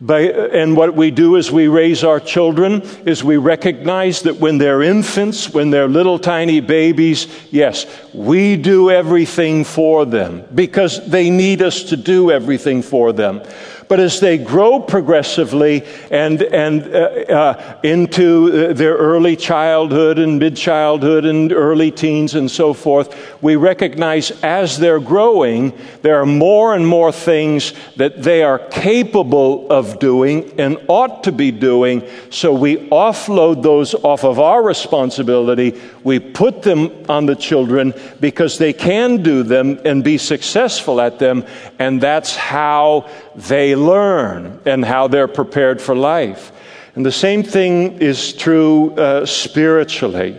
By, 0.00 0.20
and 0.20 0.76
what 0.76 0.94
we 0.94 1.10
do 1.10 1.36
as 1.36 1.50
we 1.50 1.66
raise 1.66 2.04
our 2.04 2.20
children 2.20 2.82
is 3.04 3.24
we 3.24 3.36
recognize 3.36 4.22
that 4.22 4.36
when 4.36 4.58
they're 4.58 4.80
infants, 4.80 5.52
when 5.52 5.70
they're 5.70 5.88
little 5.88 6.20
tiny 6.20 6.60
babies, 6.60 7.26
yes, 7.50 7.84
we 8.14 8.54
do 8.54 8.92
everything 8.92 9.64
for 9.64 10.04
them 10.04 10.44
because 10.54 11.04
they 11.08 11.30
need 11.30 11.62
us 11.62 11.82
to 11.84 11.96
do 11.96 12.30
everything 12.30 12.80
for 12.80 13.12
them. 13.12 13.42
But 13.88 14.00
as 14.00 14.20
they 14.20 14.36
grow 14.36 14.80
progressively 14.80 15.84
and, 16.10 16.42
and 16.42 16.94
uh, 16.94 16.98
uh, 16.98 17.80
into 17.82 18.74
their 18.74 18.94
early 18.94 19.34
childhood 19.34 20.18
and 20.18 20.38
mid 20.38 20.56
childhood 20.56 21.24
and 21.24 21.52
early 21.52 21.90
teens 21.90 22.34
and 22.34 22.50
so 22.50 22.74
forth, 22.74 23.42
we 23.42 23.56
recognize 23.56 24.30
as 24.42 24.78
they're 24.78 25.00
growing, 25.00 25.72
there 26.02 26.20
are 26.20 26.26
more 26.26 26.74
and 26.74 26.86
more 26.86 27.12
things 27.12 27.72
that 27.96 28.22
they 28.22 28.42
are 28.42 28.58
capable 28.58 29.70
of 29.70 29.98
doing 29.98 30.60
and 30.60 30.78
ought 30.88 31.24
to 31.24 31.32
be 31.32 31.50
doing. 31.50 32.06
So 32.30 32.52
we 32.52 32.76
offload 32.88 33.62
those 33.62 33.94
off 33.94 34.24
of 34.24 34.38
our 34.38 34.62
responsibility. 34.62 35.80
We 36.04 36.18
put 36.18 36.62
them 36.62 36.90
on 37.08 37.26
the 37.26 37.36
children 37.36 37.94
because 38.20 38.58
they 38.58 38.72
can 38.72 39.22
do 39.22 39.42
them 39.42 39.80
and 39.84 40.04
be 40.04 40.18
successful 40.18 41.00
at 41.00 41.18
them. 41.18 41.44
And 41.78 42.00
that's 42.00 42.36
how 42.36 43.08
they 43.38 43.76
learn 43.76 44.60
and 44.64 44.84
how 44.84 45.06
they're 45.08 45.28
prepared 45.28 45.80
for 45.80 45.94
life. 45.94 46.52
And 46.96 47.06
the 47.06 47.12
same 47.12 47.44
thing 47.44 48.00
is 48.00 48.32
true 48.32 48.92
uh, 48.94 49.24
spiritually. 49.24 50.36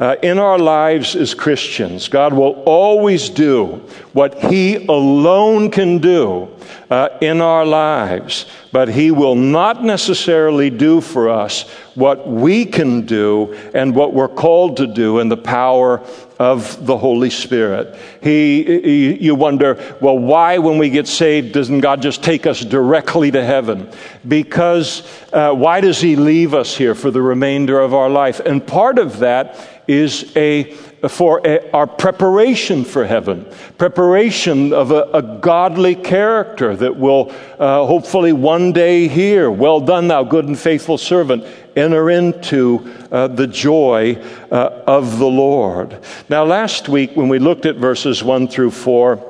Uh, 0.00 0.16
in 0.22 0.38
our 0.38 0.58
lives 0.58 1.14
as 1.14 1.34
Christians, 1.34 2.08
God 2.08 2.32
will 2.32 2.62
always 2.66 3.28
do 3.28 3.86
what 4.12 4.38
He 4.44 4.76
alone 4.86 5.70
can 5.70 5.98
do 5.98 6.48
uh, 6.90 7.08
in 7.20 7.40
our 7.40 7.64
lives, 7.64 8.46
but 8.72 8.88
He 8.88 9.10
will 9.10 9.34
not 9.34 9.84
necessarily 9.84 10.70
do 10.70 11.00
for 11.00 11.28
us 11.28 11.68
what 11.94 12.28
we 12.28 12.64
can 12.64 13.06
do 13.06 13.52
and 13.74 13.94
what 13.94 14.12
we're 14.14 14.28
called 14.28 14.76
to 14.78 14.86
do 14.86 15.18
in 15.18 15.28
the 15.28 15.36
power 15.36 16.04
of 16.38 16.86
the 16.86 16.96
Holy 16.96 17.28
Spirit. 17.28 17.96
He, 18.22 18.64
he, 18.64 19.22
you 19.22 19.34
wonder, 19.34 19.98
well, 20.00 20.18
why, 20.18 20.56
when 20.58 20.78
we 20.78 20.88
get 20.88 21.06
saved, 21.06 21.52
doesn't 21.52 21.80
God 21.80 22.00
just 22.00 22.24
take 22.24 22.46
us 22.46 22.60
directly 22.60 23.30
to 23.30 23.44
heaven? 23.44 23.90
Because 24.26 25.06
uh, 25.32 25.52
why 25.52 25.82
does 25.82 26.00
He 26.00 26.16
leave 26.16 26.54
us 26.54 26.74
here 26.74 26.94
for 26.94 27.10
the 27.10 27.20
remainder 27.20 27.78
of 27.78 27.92
our 27.92 28.08
life? 28.08 28.40
And 28.40 28.66
part 28.66 28.98
of 28.98 29.18
that 29.18 29.82
is 29.86 30.34
a 30.36 30.74
for 31.08 31.40
a, 31.44 31.70
our 31.70 31.86
preparation 31.86 32.84
for 32.84 33.06
heaven, 33.06 33.46
preparation 33.78 34.72
of 34.72 34.90
a, 34.90 35.02
a 35.14 35.22
godly 35.22 35.94
character 35.94 36.76
that 36.76 36.96
will 36.96 37.32
uh, 37.58 37.86
hopefully 37.86 38.32
one 38.32 38.72
day 38.72 39.08
hear, 39.08 39.50
Well 39.50 39.80
done, 39.80 40.08
thou 40.08 40.24
good 40.24 40.46
and 40.46 40.58
faithful 40.58 40.98
servant, 40.98 41.44
enter 41.74 42.10
into 42.10 42.92
uh, 43.10 43.28
the 43.28 43.46
joy 43.46 44.16
uh, 44.50 44.82
of 44.86 45.18
the 45.18 45.26
Lord. 45.26 46.04
Now, 46.28 46.44
last 46.44 46.88
week 46.88 47.16
when 47.16 47.28
we 47.28 47.38
looked 47.38 47.64
at 47.64 47.76
verses 47.76 48.22
1 48.22 48.48
through 48.48 48.72
4, 48.72 49.26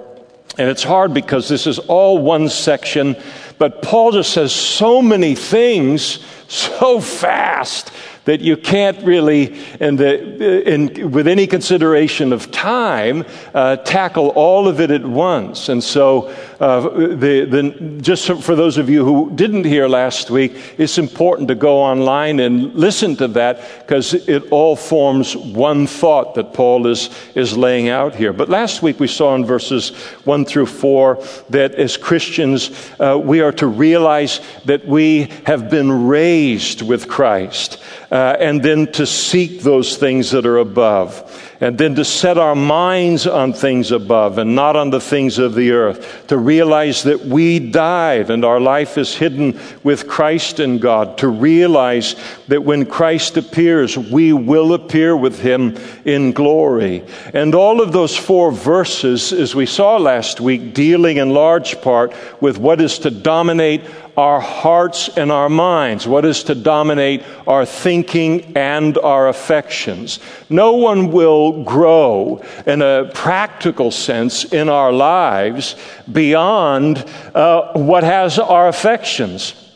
and 0.58 0.68
it's 0.68 0.82
hard 0.82 1.14
because 1.14 1.48
this 1.48 1.66
is 1.66 1.78
all 1.78 2.18
one 2.18 2.48
section, 2.48 3.16
but 3.58 3.82
Paul 3.82 4.12
just 4.12 4.32
says 4.32 4.52
so 4.52 5.00
many 5.00 5.34
things 5.36 6.24
so 6.48 7.00
fast 7.00 7.92
that 8.24 8.40
you 8.40 8.56
can't 8.56 9.02
really, 9.02 9.58
in 9.80 9.96
the, 9.96 10.68
in, 10.68 11.10
with 11.10 11.26
any 11.26 11.46
consideration 11.46 12.32
of 12.32 12.50
time, 12.50 13.24
uh, 13.54 13.76
tackle 13.76 14.28
all 14.30 14.68
of 14.68 14.80
it 14.80 14.90
at 14.90 15.04
once. 15.04 15.68
And 15.68 15.82
so, 15.82 16.28
uh, 16.60 16.80
the, 16.80 17.46
the, 17.46 17.98
just 18.02 18.30
for 18.42 18.54
those 18.54 18.76
of 18.76 18.90
you 18.90 19.04
who 19.04 19.30
didn't 19.34 19.64
hear 19.64 19.88
last 19.88 20.30
week, 20.30 20.74
it's 20.76 20.98
important 20.98 21.48
to 21.48 21.54
go 21.54 21.78
online 21.78 22.40
and 22.40 22.74
listen 22.74 23.16
to 23.16 23.28
that 23.28 23.86
because 23.86 24.12
it 24.14 24.50
all 24.50 24.76
forms 24.76 25.36
one 25.36 25.86
thought 25.86 26.34
that 26.34 26.52
Paul 26.52 26.86
is, 26.86 27.10
is 27.34 27.56
laying 27.56 27.88
out 27.88 28.14
here. 28.14 28.32
But 28.32 28.48
last 28.48 28.82
week 28.82 29.00
we 29.00 29.08
saw 29.08 29.34
in 29.34 29.44
verses 29.44 29.90
1 30.24 30.44
through 30.44 30.66
4 30.66 31.24
that 31.50 31.74
as 31.74 31.96
Christians, 31.96 32.70
uh, 33.00 33.18
we 33.22 33.40
are 33.40 33.52
to 33.52 33.66
realize 33.66 34.40
that 34.66 34.86
we 34.86 35.30
have 35.46 35.70
been 35.70 36.06
raised 36.06 36.82
with 36.82 37.08
Christ 37.08 37.82
uh, 38.10 38.36
and 38.40 38.62
then 38.62 38.90
to 38.92 39.06
seek 39.06 39.60
those 39.60 39.96
things 39.96 40.32
that 40.32 40.44
are 40.44 40.58
above, 40.58 41.56
and 41.60 41.78
then 41.78 41.94
to 41.94 42.04
set 42.04 42.38
our 42.38 42.56
minds 42.56 43.26
on 43.26 43.52
things 43.52 43.92
above 43.92 44.38
and 44.38 44.54
not 44.54 44.74
on 44.76 44.90
the 44.90 45.00
things 45.00 45.38
of 45.38 45.54
the 45.54 45.70
earth, 45.70 46.26
to 46.26 46.36
realize 46.36 47.02
that 47.04 47.20
we 47.20 47.58
died 47.58 48.30
and 48.30 48.44
our 48.44 48.58
life 48.58 48.98
is 48.98 49.14
hidden 49.14 49.58
with 49.84 50.08
Christ 50.08 50.58
in 50.58 50.78
God, 50.78 51.18
to 51.18 51.28
realize 51.28 52.16
that 52.48 52.64
when 52.64 52.86
Christ 52.86 53.36
appears, 53.36 53.96
we 53.96 54.32
will 54.32 54.72
appear 54.72 55.16
with 55.16 55.38
him 55.38 55.76
in 56.04 56.32
glory. 56.32 57.04
And 57.32 57.54
all 57.54 57.80
of 57.80 57.92
those 57.92 58.16
four 58.16 58.50
verses, 58.50 59.32
as 59.32 59.54
we 59.54 59.66
saw 59.66 59.98
last 59.98 60.40
week, 60.40 60.74
dealing 60.74 61.18
in 61.18 61.30
large 61.30 61.80
part 61.80 62.12
with 62.40 62.58
what 62.58 62.80
is 62.80 62.98
to 63.00 63.10
dominate 63.10 63.82
our 64.20 64.38
hearts 64.38 65.08
and 65.16 65.32
our 65.32 65.48
minds, 65.48 66.06
what 66.06 66.26
is 66.26 66.44
to 66.44 66.54
dominate 66.54 67.24
our 67.46 67.64
thinking 67.64 68.54
and 68.54 68.98
our 68.98 69.28
affections. 69.28 70.20
No 70.50 70.74
one 70.74 71.10
will 71.10 71.64
grow 71.64 72.44
in 72.66 72.82
a 72.82 73.10
practical 73.14 73.90
sense 73.90 74.44
in 74.44 74.68
our 74.68 74.92
lives 74.92 75.74
beyond 76.12 76.98
uh, 77.34 77.72
what 77.72 78.04
has 78.04 78.38
our 78.38 78.68
affections 78.68 79.69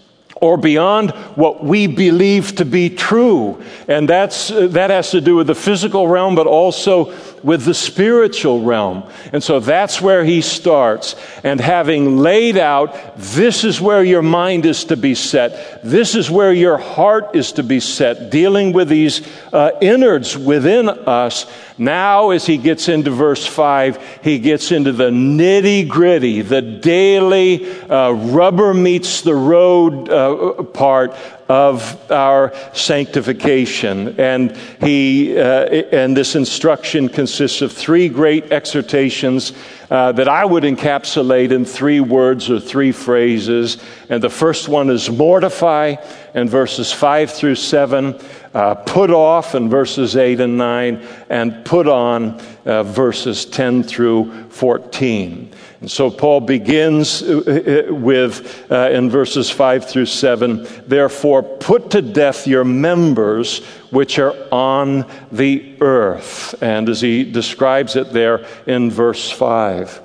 or 0.44 0.58
beyond 0.58 1.10
what 1.36 1.64
we 1.64 1.86
believe 1.86 2.54
to 2.56 2.66
be 2.66 2.90
true. 2.90 3.62
And 3.88 4.06
that's, 4.06 4.50
uh, 4.50 4.66
that 4.72 4.90
has 4.90 5.10
to 5.12 5.22
do 5.22 5.36
with 5.36 5.46
the 5.46 5.54
physical 5.54 6.06
realm, 6.06 6.34
but 6.34 6.46
also 6.46 7.14
with 7.42 7.64
the 7.64 7.72
spiritual 7.72 8.60
realm. 8.62 9.04
And 9.32 9.42
so 9.42 9.58
that's 9.58 10.02
where 10.02 10.22
he 10.22 10.42
starts. 10.42 11.16
And 11.44 11.60
having 11.60 12.18
laid 12.18 12.58
out, 12.58 13.16
this 13.16 13.64
is 13.64 13.80
where 13.80 14.04
your 14.04 14.20
mind 14.20 14.66
is 14.66 14.84
to 14.86 14.98
be 14.98 15.14
set, 15.14 15.82
this 15.82 16.14
is 16.14 16.30
where 16.30 16.52
your 16.52 16.76
heart 16.76 17.34
is 17.34 17.52
to 17.52 17.62
be 17.62 17.80
set, 17.80 18.30
dealing 18.30 18.74
with 18.74 18.90
these 18.90 19.26
uh, 19.50 19.70
innards 19.80 20.36
within 20.36 20.90
us. 20.90 21.46
Now, 21.76 22.30
as 22.30 22.46
he 22.46 22.56
gets 22.56 22.88
into 22.88 23.10
verse 23.10 23.44
5, 23.44 24.20
he 24.22 24.38
gets 24.38 24.70
into 24.70 24.92
the 24.92 25.10
nitty 25.10 25.88
gritty, 25.88 26.42
the 26.42 26.62
daily 26.62 27.68
uh, 27.82 28.12
rubber 28.12 28.72
meets 28.72 29.22
the 29.22 29.34
road 29.34 30.08
uh, 30.08 30.33
part 30.72 31.14
of 31.48 32.10
our 32.10 32.52
sanctification. 32.72 34.18
And, 34.18 34.56
he, 34.80 35.38
uh, 35.38 35.66
and 35.92 36.16
this 36.16 36.36
instruction 36.36 37.08
consists 37.08 37.62
of 37.62 37.72
three 37.72 38.08
great 38.08 38.52
exhortations 38.52 39.52
uh, 39.90 40.12
that 40.12 40.28
I 40.28 40.44
would 40.44 40.64
encapsulate 40.64 41.52
in 41.52 41.64
three 41.64 42.00
words 42.00 42.50
or 42.50 42.58
three 42.58 42.92
phrases. 42.92 43.78
And 44.08 44.22
the 44.22 44.30
first 44.30 44.68
one 44.68 44.90
is 44.90 45.10
mortify, 45.10 45.96
in 46.34 46.48
verses 46.48 46.92
5 46.92 47.30
through 47.30 47.54
7, 47.54 48.18
uh, 48.54 48.74
put 48.74 49.10
off 49.10 49.54
in 49.54 49.68
verses 49.68 50.16
8 50.16 50.40
and 50.40 50.56
9, 50.56 51.06
and 51.28 51.64
put 51.64 51.88
on 51.88 52.40
uh, 52.64 52.84
verses 52.84 53.44
10 53.44 53.82
through 53.82 54.48
14. 54.50 55.52
And 55.80 55.90
so 55.90 56.10
Paul 56.10 56.40
begins 56.40 57.22
uh, 57.22 57.86
uh, 57.90 57.92
with, 57.92 58.70
uh, 58.70 58.90
in 58.90 59.10
verses 59.10 59.50
5 59.50 59.86
through 59.86 60.06
7, 60.06 60.66
therefore 60.86 61.42
put 61.42 61.90
to 61.90 62.00
death 62.00 62.46
your 62.46 62.64
members 62.64 63.62
which 63.90 64.18
are 64.18 64.34
on 64.50 65.04
the 65.30 65.76
earth. 65.82 66.54
And 66.62 66.88
as 66.88 67.00
he 67.00 67.30
describes 67.30 67.96
it 67.96 68.12
there 68.12 68.46
in 68.66 68.90
verse 68.90 69.30
5. 69.30 70.00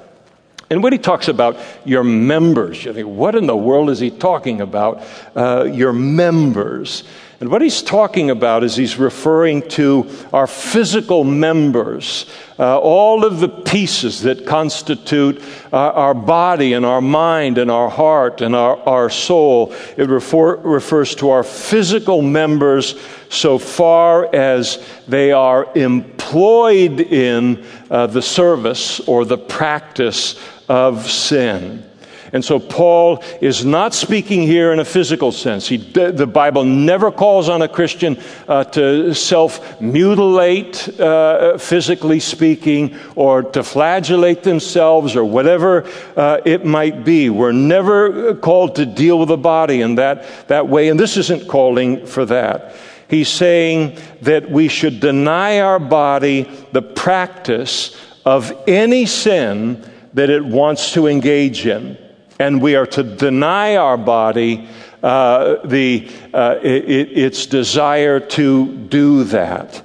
And 0.69 0.83
when 0.83 0.93
he 0.93 0.99
talks 0.99 1.27
about 1.27 1.57
your 1.85 2.03
members, 2.03 2.83
you 2.85 2.93
think, 2.93 3.07
what 3.07 3.35
in 3.35 3.47
the 3.47 3.57
world 3.57 3.89
is 3.89 3.99
he 3.99 4.12
talking 4.12 4.62
about? 4.62 5.01
Uh, 5.35 5.63
your 5.63 5.93
members. 5.93 7.03
And 7.39 7.49
what 7.49 7.62
he's 7.62 7.82
talking 7.82 8.30
about 8.32 8.65
is 8.65 8.75
he's 8.75 8.97
referring 8.97 9.69
to 9.69 10.10
our 10.34 10.45
physical 10.45 11.23
members, 11.23 12.25
uh, 12.60 12.78
all 12.78 13.23
of 13.23 13.39
the 13.39 13.47
pieces 13.47 14.23
that 14.23 14.45
constitute 14.45 15.41
uh, 15.71 15.78
our 15.78 16.13
body 16.13 16.73
and 16.73 16.86
our 16.86 16.99
mind 16.99 17.58
and 17.58 17.71
our 17.71 17.89
heart 17.89 18.41
and 18.41 18.54
our, 18.54 18.78
our 18.82 19.10
soul. 19.10 19.73
It 19.95 20.10
refer, 20.10 20.58
refers 20.58 21.15
to 21.15 21.30
our 21.30 21.43
physical 21.43 22.21
members 22.21 22.99
so 23.30 23.58
far 23.58 24.36
as 24.36 24.86
they 25.08 25.32
are 25.32 25.71
employed 25.75 26.99
in 26.99 27.65
uh, 27.89 28.08
the 28.08 28.21
service 28.21 28.99
or 29.02 29.23
the 29.23 29.38
practice 29.38 30.38
of 30.67 31.10
sin. 31.10 31.88
And 32.33 32.43
so 32.43 32.59
Paul 32.59 33.23
is 33.41 33.65
not 33.65 33.93
speaking 33.93 34.41
here 34.41 34.71
in 34.71 34.79
a 34.79 34.85
physical 34.85 35.31
sense. 35.31 35.67
He, 35.67 35.77
the 35.77 36.27
Bible 36.27 36.63
never 36.63 37.11
calls 37.11 37.49
on 37.49 37.61
a 37.61 37.67
Christian 37.67 38.19
uh, 38.47 38.63
to 38.65 39.13
self 39.13 39.81
mutilate, 39.81 40.99
uh, 40.99 41.57
physically 41.57 42.19
speaking, 42.19 42.97
or 43.15 43.43
to 43.43 43.63
flagellate 43.63 44.43
themselves, 44.43 45.15
or 45.15 45.23
whatever 45.23 45.89
uh, 46.15 46.39
it 46.45 46.65
might 46.65 47.03
be. 47.03 47.29
We're 47.29 47.51
never 47.51 48.35
called 48.35 48.75
to 48.75 48.85
deal 48.85 49.19
with 49.19 49.29
the 49.29 49.37
body 49.37 49.81
in 49.81 49.95
that, 49.95 50.47
that 50.47 50.67
way, 50.67 50.89
and 50.89 50.99
this 50.99 51.17
isn't 51.17 51.47
calling 51.47 52.05
for 52.05 52.25
that. 52.25 52.75
He's 53.09 53.29
saying 53.29 53.97
that 54.21 54.51
we 54.51 54.67
should 54.67 54.99
deny 54.99 55.61
our 55.61 55.79
body 55.79 56.43
the 56.71 56.83
practice 56.83 57.99
of 58.23 58.53
any 58.67 59.07
sin 59.07 59.83
that 60.13 60.29
it 60.29 60.45
wants 60.45 60.93
to 60.93 61.07
engage 61.07 61.65
in. 61.65 61.97
And 62.39 62.62
we 62.62 62.75
are 62.75 62.88
to 62.88 63.04
deny 63.04 63.75
our 63.75 63.97
body 63.97 64.67
uh, 65.04 65.65
the, 65.65 66.10
uh, 66.34 66.56
it, 66.62 67.17
its 67.17 67.45
desire 67.45 68.19
to 68.19 68.75
do 68.88 69.23
that. 69.25 69.82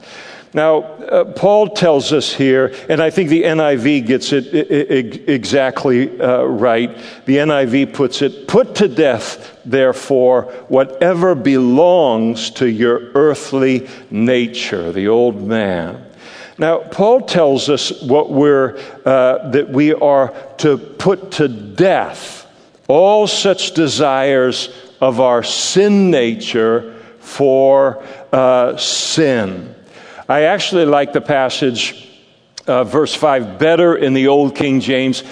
Now, 0.53 0.83
uh, 0.83 1.25
Paul 1.25 1.71
tells 1.71 2.13
us 2.13 2.33
here, 2.33 2.73
and 2.89 3.03
I 3.03 3.11
think 3.11 3.29
the 3.29 3.43
NIV 3.43 4.07
gets 4.07 4.33
it, 4.33 4.47
it 4.55 5.29
exactly 5.29 6.21
uh, 6.21 6.45
right. 6.45 6.97
The 7.27 7.39
NIV 7.39 7.93
puts 7.93 8.23
it, 8.23 8.47
put 8.47 8.77
to 8.77 8.87
death, 8.87 9.59
therefore, 9.65 10.43
whatever 10.69 11.35
belongs 11.35 12.51
to 12.51 12.69
your 12.69 13.11
earthly 13.15 13.89
nature, 14.11 14.93
the 14.93 15.09
old 15.09 15.43
man. 15.43 16.07
Now, 16.57 16.79
Paul 16.79 17.23
tells 17.23 17.69
us 17.69 18.01
what 18.03 18.31
we're, 18.31 18.79
uh, 19.05 19.51
that 19.51 19.71
we 19.71 19.93
are 19.93 20.33
to 20.59 20.79
put 20.79 21.33
to 21.33 21.49
death 21.49 22.44
all 22.89 23.27
such 23.27 23.73
desires 23.73 24.69
of 25.01 25.21
our 25.21 25.43
sin 25.43 26.11
nature 26.11 26.95
for 27.19 28.05
uh, 28.33 28.77
sin. 28.77 29.75
I 30.29 30.43
actually 30.43 30.87
like 30.87 31.13
the 31.13 31.21
passage, 31.21 32.09
uh, 32.67 32.85
verse 32.85 33.15
5, 33.15 33.59
better 33.59 33.97
in 33.97 34.15
the 34.15 34.29
Old 34.29 34.55
King 34.55 34.81
James. 34.81 35.23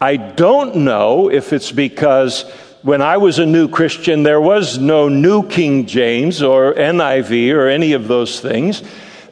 I 0.00 0.16
don't 0.16 0.76
know 0.76 1.30
if 1.30 1.52
it's 1.52 1.72
because 1.72 2.50
when 2.82 3.02
I 3.02 3.16
was 3.16 3.38
a 3.38 3.46
new 3.46 3.68
Christian, 3.68 4.22
there 4.22 4.40
was 4.40 4.78
no 4.78 5.08
New 5.08 5.48
King 5.48 5.86
James 5.86 6.42
or 6.42 6.74
NIV 6.74 7.52
or 7.54 7.66
any 7.68 7.94
of 7.94 8.06
those 8.06 8.38
things. 8.38 8.82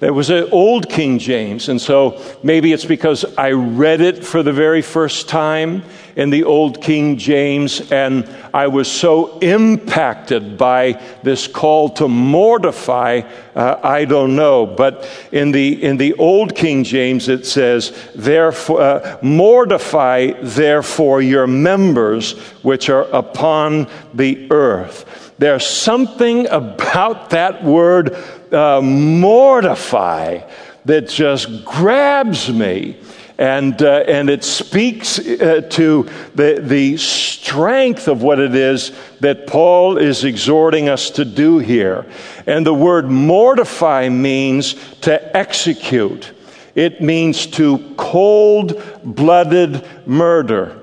There 0.00 0.12
was 0.12 0.30
an 0.30 0.48
old 0.50 0.90
King 0.90 1.18
James, 1.18 1.68
and 1.68 1.80
so 1.80 2.20
maybe 2.42 2.72
it's 2.72 2.84
because 2.84 3.24
I 3.38 3.52
read 3.52 4.00
it 4.00 4.24
for 4.24 4.42
the 4.42 4.52
very 4.52 4.82
first 4.82 5.28
time 5.28 5.84
in 6.16 6.30
the 6.30 6.44
Old 6.44 6.80
King 6.80 7.16
James, 7.16 7.90
and 7.90 8.28
I 8.52 8.68
was 8.68 8.90
so 8.90 9.38
impacted 9.40 10.56
by 10.56 11.00
this 11.22 11.48
call 11.48 11.88
to 11.90 12.08
mortify. 12.08 13.22
Uh, 13.54 13.80
I 13.82 14.04
don't 14.04 14.36
know, 14.36 14.66
but 14.66 15.08
in 15.32 15.50
the 15.52 15.82
in 15.82 15.96
the 15.96 16.14
Old 16.14 16.54
King 16.54 16.84
James 16.84 17.28
it 17.28 17.46
says, 17.46 17.92
"Therefore, 18.14 18.80
uh, 18.80 19.18
mortify 19.22 20.32
therefore 20.40 21.20
your 21.20 21.46
members 21.46 22.38
which 22.62 22.88
are 22.88 23.08
upon 23.12 23.88
the 24.12 24.50
earth." 24.50 25.32
There's 25.38 25.66
something 25.66 26.46
about 26.46 27.30
that 27.30 27.64
word 27.64 28.16
uh, 28.52 28.80
mortify 28.80 30.40
that 30.84 31.08
just 31.08 31.64
grabs 31.64 32.52
me 32.52 32.96
and, 33.38 33.82
uh, 33.82 34.04
and 34.06 34.30
it 34.30 34.44
speaks 34.44 35.18
uh, 35.18 35.62
to 35.70 36.08
the, 36.34 36.60
the 36.62 36.96
strength 36.96 38.06
of 38.06 38.22
what 38.22 38.38
it 38.38 38.54
is 38.54 38.92
that 39.20 39.46
Paul 39.46 39.96
is 39.98 40.24
exhorting 40.24 40.88
us 40.88 41.10
to 41.10 41.24
do 41.24 41.58
here. 41.58 42.06
And 42.46 42.64
the 42.64 42.74
word 42.74 43.10
mortify 43.10 44.08
means 44.08 44.74
to 45.00 45.36
execute, 45.36 46.32
it 46.74 47.00
means 47.00 47.46
to 47.46 47.94
cold 47.96 48.82
blooded 49.04 49.86
murder. 50.06 50.80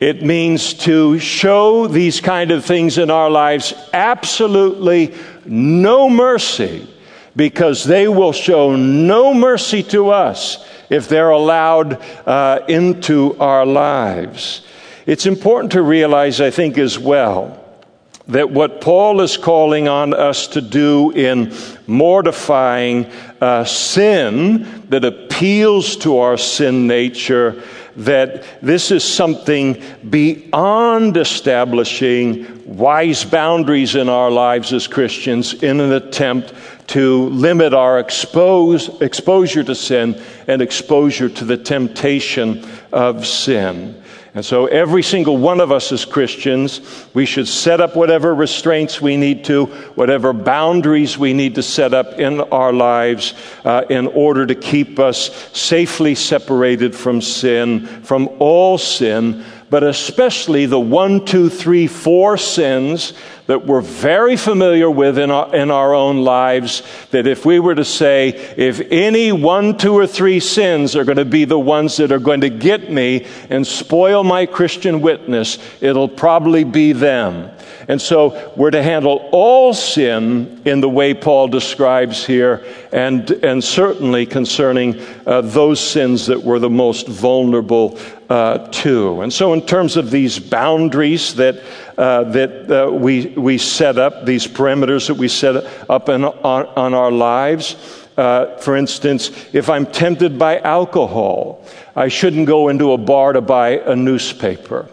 It 0.00 0.22
means 0.22 0.74
to 0.74 1.18
show 1.18 1.88
these 1.88 2.20
kind 2.20 2.52
of 2.52 2.64
things 2.64 2.98
in 2.98 3.10
our 3.10 3.28
lives 3.28 3.74
absolutely 3.92 5.12
no 5.44 6.08
mercy 6.08 6.88
because 7.34 7.82
they 7.82 8.06
will 8.06 8.32
show 8.32 8.76
no 8.76 9.34
mercy 9.34 9.82
to 9.84 10.10
us 10.10 10.64
if 10.90 11.08
they're 11.08 11.30
allowed 11.30 12.00
uh, 12.26 12.60
into 12.68 13.36
our 13.38 13.66
lives. 13.66 14.62
It's 15.06 15.26
important 15.26 15.72
to 15.72 15.82
realize, 15.82 16.40
I 16.40 16.50
think, 16.50 16.76
as 16.76 16.98
well, 16.98 17.64
that 18.28 18.50
what 18.50 18.82
Paul 18.82 19.22
is 19.22 19.38
calling 19.38 19.88
on 19.88 20.12
us 20.12 20.48
to 20.48 20.60
do 20.60 21.10
in 21.12 21.54
mortifying 21.86 23.06
uh, 23.40 23.64
sin 23.64 24.86
that 24.90 25.04
appeals 25.04 25.96
to 25.98 26.18
our 26.18 26.36
sin 26.36 26.86
nature, 26.86 27.62
that 27.96 28.44
this 28.60 28.90
is 28.90 29.02
something 29.02 29.82
beyond 30.08 31.16
establishing 31.16 32.66
wise 32.66 33.24
boundaries 33.24 33.94
in 33.94 34.10
our 34.10 34.30
lives 34.30 34.74
as 34.74 34.86
Christians 34.86 35.54
in 35.62 35.80
an 35.80 35.92
attempt 35.92 36.52
to 36.88 37.28
limit 37.28 37.74
our 37.74 37.98
expose, 37.98 38.88
exposure 39.00 39.62
to 39.64 39.74
sin 39.74 40.20
and 40.46 40.60
exposure 40.60 41.28
to 41.28 41.44
the 41.44 41.56
temptation 41.56 42.66
of 42.92 43.26
sin. 43.26 44.02
And 44.34 44.44
so, 44.44 44.66
every 44.66 45.02
single 45.02 45.36
one 45.36 45.58
of 45.58 45.72
us 45.72 45.90
as 45.90 46.04
Christians, 46.04 47.08
we 47.14 47.26
should 47.26 47.48
set 47.48 47.80
up 47.80 47.96
whatever 47.96 48.34
restraints 48.34 49.00
we 49.00 49.16
need 49.16 49.44
to, 49.46 49.66
whatever 49.96 50.32
boundaries 50.32 51.18
we 51.18 51.32
need 51.32 51.54
to 51.56 51.62
set 51.62 51.94
up 51.94 52.20
in 52.20 52.40
our 52.40 52.72
lives 52.72 53.34
uh, 53.64 53.84
in 53.88 54.06
order 54.06 54.46
to 54.46 54.54
keep 54.54 54.98
us 54.98 55.50
safely 55.56 56.14
separated 56.14 56.94
from 56.94 57.20
sin, 57.20 57.86
from 57.86 58.28
all 58.38 58.78
sin, 58.78 59.44
but 59.70 59.82
especially 59.82 60.66
the 60.66 60.80
one, 60.80 61.24
two, 61.24 61.50
three, 61.50 61.86
four 61.86 62.36
sins 62.36 63.12
that 63.46 63.64
we're 63.64 63.80
very 63.80 64.36
familiar 64.36 64.90
with 64.90 65.18
in 65.18 65.30
our, 65.30 65.54
in 65.54 65.70
our 65.70 65.94
own 65.94 66.22
lives. 66.22 66.82
That 67.12 67.26
if 67.26 67.46
we 67.46 67.58
were 67.58 67.74
to 67.74 67.84
say, 67.84 68.28
if 68.28 68.80
any 68.90 69.32
one, 69.32 69.78
two, 69.78 69.94
or 69.94 70.06
three 70.06 70.40
sins 70.40 70.94
are 70.94 71.04
going 71.04 71.16
to 71.16 71.24
be 71.24 71.46
the 71.46 71.58
ones 71.58 71.96
that 71.96 72.12
are 72.12 72.18
going 72.18 72.42
to 72.42 72.50
get 72.50 72.90
me 72.92 73.26
and 73.48 73.66
spoil 73.66 74.22
my 74.22 74.44
Christian 74.44 75.00
witness, 75.00 75.58
it'll 75.80 76.08
probably 76.08 76.64
be 76.64 76.92
them. 76.92 77.50
And 77.88 78.02
so 78.02 78.52
we're 78.54 78.70
to 78.70 78.82
handle 78.82 79.30
all 79.32 79.72
sin 79.72 80.60
in 80.66 80.82
the 80.82 80.88
way 80.90 81.14
Paul 81.14 81.48
describes 81.48 82.24
here, 82.26 82.62
and, 82.92 83.30
and 83.30 83.64
certainly 83.64 84.26
concerning 84.26 85.00
uh, 85.26 85.40
those 85.40 85.80
sins 85.80 86.26
that 86.26 86.42
were 86.42 86.58
the 86.58 86.68
most 86.68 87.08
vulnerable 87.08 87.98
uh, 88.28 88.58
to. 88.68 89.22
And 89.22 89.32
so, 89.32 89.52
in 89.52 89.64
terms 89.64 89.96
of 89.96 90.10
these 90.10 90.38
boundaries 90.38 91.34
that, 91.36 91.62
uh, 91.96 92.24
that 92.24 92.70
uh, 92.70 92.90
we, 92.92 93.28
we 93.28 93.58
set 93.58 93.98
up, 93.98 94.26
these 94.26 94.46
parameters 94.46 95.08
that 95.08 95.14
we 95.14 95.28
set 95.28 95.64
up 95.88 96.08
in, 96.08 96.24
on, 96.24 96.66
on 96.66 96.94
our 96.94 97.10
lives, 97.10 97.76
uh, 98.16 98.56
for 98.58 98.76
instance, 98.76 99.30
if 99.52 99.70
I'm 99.70 99.86
tempted 99.86 100.38
by 100.38 100.58
alcohol, 100.58 101.64
I 101.94 102.08
shouldn't 102.08 102.46
go 102.46 102.68
into 102.68 102.92
a 102.92 102.98
bar 102.98 103.32
to 103.32 103.40
buy 103.40 103.78
a 103.78 103.94
newspaper. 103.94 104.88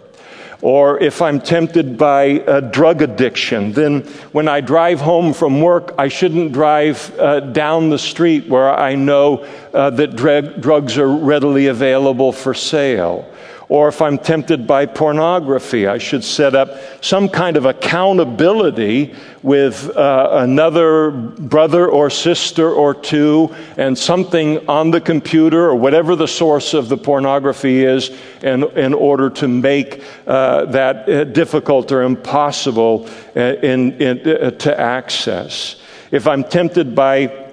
Or 0.66 0.98
if 1.00 1.22
I'm 1.22 1.42
tempted 1.42 1.96
by 1.96 2.24
a 2.24 2.60
drug 2.60 3.04
addiction, 3.04 3.74
then 3.74 4.02
when 4.32 4.48
I 4.48 4.62
drive 4.62 5.00
home 5.00 5.32
from 5.32 5.62
work, 5.62 5.94
I 6.00 6.08
shouldn't 6.08 6.54
drive 6.54 7.16
uh, 7.20 7.42
down 7.42 7.92
the 7.92 8.00
street 8.00 8.48
where 8.48 8.74
I 8.74 8.96
know 8.96 9.46
uh, 9.76 9.92
that 9.92 10.16
drug, 10.16 10.60
drugs 10.60 10.98
are 10.98 11.08
readily 11.08 11.68
available 11.68 12.32
for 12.32 12.56
sale. 12.56 13.32
Or 13.68 13.88
if 13.88 14.02
I'm 14.02 14.20
tempted 14.20 14.68
by 14.68 14.86
pornography, 14.86 15.88
I 15.88 15.98
should 15.98 16.24
set 16.24 16.54
up 16.54 16.78
some 17.04 17.28
kind 17.30 17.58
of 17.58 17.66
accountability 17.66 19.16
with 19.42 19.90
uh, 19.96 20.30
another 20.34 21.10
brother 21.10 21.88
or 21.88 22.12
sister 22.12 22.72
or 22.72 22.94
two 22.94 23.56
and 23.78 23.98
something 23.98 24.70
on 24.70 24.92
the 24.92 25.02
computer 25.02 25.66
or 25.66 25.76
whatever 25.76 26.16
the 26.16 26.28
source 26.28 26.76
of 26.76 26.90
the 26.90 26.98
pornography 26.98 27.84
is 27.84 28.12
in, 28.44 28.64
in 28.78 28.94
order 28.94 29.32
to 29.32 29.48
make 29.48 30.04
uh, 30.28 30.66
that 30.66 31.10
uh, 31.10 31.24
difficult 31.24 31.92
or 31.92 32.04
impossible 32.04 33.10
uh, 33.36 33.40
in, 33.40 34.00
in, 34.00 34.28
uh, 34.28 34.52
to 34.52 34.80
access. 34.80 35.78
If 36.12 36.28
I'm 36.28 36.44
tempted 36.44 36.94
by 36.94 37.46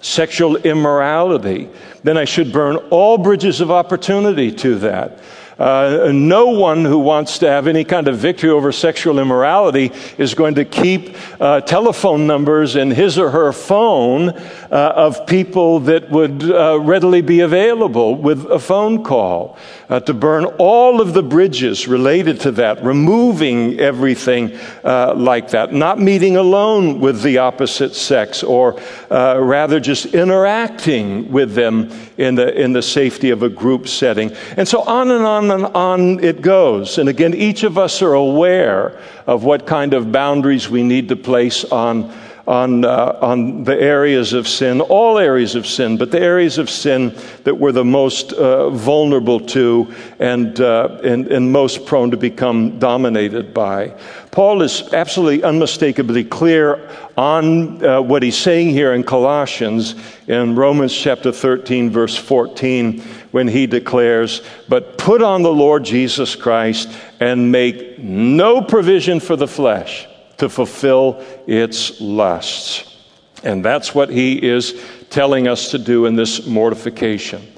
sexual 0.00 0.56
immorality, 0.56 1.68
then 2.04 2.16
I 2.16 2.24
should 2.24 2.52
burn 2.52 2.76
all 2.90 3.18
bridges 3.18 3.60
of 3.60 3.72
opportunity 3.72 4.52
to 4.52 4.76
that. 4.76 5.18
Uh, 5.58 6.10
no 6.12 6.48
one 6.48 6.84
who 6.84 6.98
wants 6.98 7.38
to 7.38 7.48
have 7.48 7.66
any 7.66 7.82
kind 7.82 8.08
of 8.08 8.18
victory 8.18 8.50
over 8.50 8.70
sexual 8.70 9.18
immorality 9.18 9.90
is 10.18 10.34
going 10.34 10.54
to 10.54 10.66
keep 10.66 11.16
uh, 11.40 11.62
telephone 11.62 12.26
numbers 12.26 12.76
in 12.76 12.90
his 12.90 13.18
or 13.18 13.30
her 13.30 13.52
phone 13.52 14.28
uh, 14.28 14.92
of 14.94 15.26
people 15.26 15.80
that 15.80 16.10
would 16.10 16.50
uh, 16.50 16.78
readily 16.80 17.22
be 17.22 17.40
available 17.40 18.14
with 18.14 18.44
a 18.50 18.58
phone 18.58 19.02
call. 19.02 19.56
Uh, 19.88 20.00
to 20.00 20.12
burn 20.12 20.44
all 20.58 21.00
of 21.00 21.14
the 21.14 21.22
bridges 21.22 21.86
related 21.86 22.40
to 22.40 22.50
that, 22.50 22.82
removing 22.82 23.78
everything 23.78 24.52
uh, 24.82 25.14
like 25.14 25.50
that, 25.50 25.72
not 25.72 26.00
meeting 26.00 26.36
alone 26.36 26.98
with 26.98 27.22
the 27.22 27.38
opposite 27.38 27.94
sex, 27.94 28.42
or 28.42 28.80
rather 29.10 29.78
just 29.78 30.06
interacting 30.06 31.30
with 31.30 31.54
them 31.54 31.88
in 32.18 32.34
the, 32.34 32.60
in 32.60 32.72
the 32.72 32.82
safety 32.82 33.30
of 33.30 33.44
a 33.44 33.48
group 33.48 33.86
setting. 33.86 34.32
And 34.56 34.66
so 34.66 34.82
on 34.82 35.10
and 35.10 35.24
on 35.24 35.50
and 35.52 35.66
on 35.66 36.24
it 36.24 36.42
goes. 36.42 36.98
And 36.98 37.08
again, 37.08 37.34
each 37.34 37.62
of 37.62 37.78
us 37.78 38.02
are 38.02 38.14
aware 38.14 39.00
of 39.26 39.44
what 39.44 39.66
kind 39.66 39.94
of 39.94 40.10
boundaries 40.10 40.68
we 40.68 40.82
need 40.82 41.08
to 41.10 41.16
place 41.16 41.64
on 41.64 42.12
on, 42.46 42.84
uh, 42.84 43.18
on 43.20 43.64
the 43.64 43.76
areas 43.76 44.32
of 44.32 44.46
sin, 44.46 44.80
all 44.80 45.18
areas 45.18 45.56
of 45.56 45.66
sin, 45.66 45.96
but 45.96 46.12
the 46.12 46.20
areas 46.20 46.58
of 46.58 46.70
sin 46.70 47.16
that 47.42 47.56
we're 47.56 47.72
the 47.72 47.84
most 47.84 48.32
uh, 48.32 48.70
vulnerable 48.70 49.40
to 49.40 49.92
and, 50.20 50.60
uh, 50.60 50.98
and, 51.02 51.26
and 51.26 51.50
most 51.50 51.86
prone 51.86 52.10
to 52.12 52.16
become 52.16 52.78
dominated 52.78 53.52
by. 53.52 53.88
Paul 54.30 54.62
is 54.62 54.92
absolutely 54.92 55.42
unmistakably 55.42 56.22
clear 56.22 56.88
on 57.16 57.84
uh, 57.84 58.00
what 58.00 58.22
he's 58.22 58.36
saying 58.36 58.70
here 58.70 58.92
in 58.92 59.02
Colossians 59.02 59.96
in 60.28 60.54
Romans 60.54 60.94
chapter 60.94 61.32
13, 61.32 61.90
verse 61.90 62.16
14, 62.16 63.00
when 63.32 63.48
he 63.48 63.66
declares, 63.66 64.42
But 64.68 64.98
put 64.98 65.20
on 65.20 65.42
the 65.42 65.52
Lord 65.52 65.84
Jesus 65.84 66.36
Christ 66.36 66.90
and 67.18 67.50
make 67.50 67.98
no 67.98 68.62
provision 68.62 69.18
for 69.18 69.34
the 69.34 69.48
flesh 69.48 70.06
to 70.38 70.48
fulfill 70.48 71.24
its 71.46 72.00
lusts. 72.00 72.94
And 73.42 73.64
that's 73.64 73.94
what 73.94 74.10
he 74.10 74.42
is 74.42 74.82
telling 75.10 75.48
us 75.48 75.70
to 75.70 75.78
do 75.78 76.06
in 76.06 76.16
this 76.16 76.46
mortification. 76.46 77.52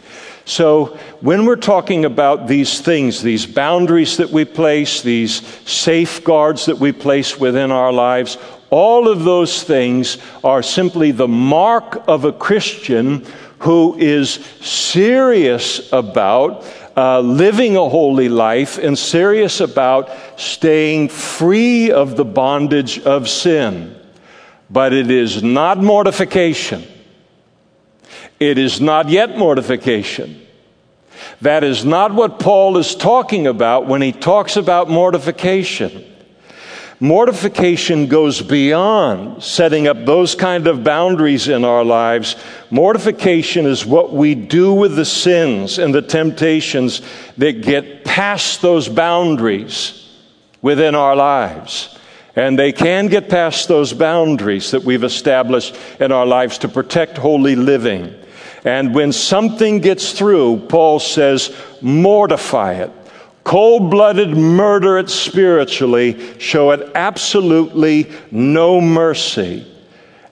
So, 0.44 0.98
when 1.20 1.44
we're 1.44 1.56
talking 1.56 2.06
about 2.06 2.48
these 2.48 2.80
things, 2.80 3.22
these 3.22 3.44
boundaries 3.44 4.16
that 4.16 4.30
we 4.30 4.46
place, 4.46 5.02
these 5.02 5.46
safeguards 5.68 6.66
that 6.66 6.78
we 6.78 6.90
place 6.92 7.38
within 7.38 7.70
our 7.70 7.92
lives, 7.92 8.38
all 8.70 9.08
of 9.08 9.24
those 9.24 9.62
things 9.62 10.16
are 10.42 10.62
simply 10.62 11.10
the 11.10 11.28
mark 11.28 12.02
of 12.08 12.24
a 12.24 12.32
Christian 12.32 13.26
who 13.58 13.96
is 13.98 14.34
serious 14.60 15.92
about 15.92 16.64
uh, 16.98 17.20
living 17.20 17.76
a 17.76 17.88
holy 17.88 18.28
life 18.28 18.76
and 18.76 18.98
serious 18.98 19.60
about 19.60 20.10
staying 20.34 21.08
free 21.08 21.92
of 21.92 22.16
the 22.16 22.24
bondage 22.24 22.98
of 22.98 23.28
sin. 23.28 23.94
But 24.68 24.92
it 24.92 25.08
is 25.08 25.40
not 25.40 25.78
mortification. 25.78 26.84
It 28.40 28.58
is 28.58 28.80
not 28.80 29.10
yet 29.10 29.38
mortification. 29.38 30.44
That 31.40 31.62
is 31.62 31.84
not 31.84 32.12
what 32.14 32.40
Paul 32.40 32.76
is 32.78 32.96
talking 32.96 33.46
about 33.46 33.86
when 33.86 34.02
he 34.02 34.10
talks 34.10 34.56
about 34.56 34.90
mortification. 34.90 36.04
Mortification 37.00 38.08
goes 38.08 38.42
beyond 38.42 39.40
setting 39.40 39.86
up 39.86 40.04
those 40.04 40.34
kind 40.34 40.66
of 40.66 40.82
boundaries 40.82 41.46
in 41.46 41.64
our 41.64 41.84
lives. 41.84 42.34
Mortification 42.70 43.66
is 43.66 43.86
what 43.86 44.12
we 44.12 44.34
do 44.34 44.72
with 44.72 44.96
the 44.96 45.04
sins 45.04 45.78
and 45.78 45.94
the 45.94 46.02
temptations 46.02 47.00
that 47.36 47.62
get 47.62 48.04
past 48.04 48.62
those 48.62 48.88
boundaries 48.88 50.12
within 50.60 50.96
our 50.96 51.14
lives. 51.14 51.96
And 52.34 52.58
they 52.58 52.72
can 52.72 53.06
get 53.06 53.28
past 53.28 53.68
those 53.68 53.92
boundaries 53.92 54.72
that 54.72 54.82
we've 54.82 55.04
established 55.04 55.76
in 56.00 56.10
our 56.10 56.26
lives 56.26 56.58
to 56.58 56.68
protect 56.68 57.16
holy 57.16 57.54
living. 57.54 58.12
And 58.64 58.92
when 58.92 59.12
something 59.12 59.80
gets 59.80 60.12
through, 60.12 60.66
Paul 60.68 60.98
says, 60.98 61.54
mortify 61.80 62.74
it 62.74 62.90
cold 63.48 63.90
blooded 63.90 64.36
murder 64.36 64.98
it 64.98 65.08
spiritually, 65.08 66.38
show 66.38 66.70
it 66.72 66.90
absolutely 66.94 68.12
no 68.30 68.78
mercy. 68.78 69.66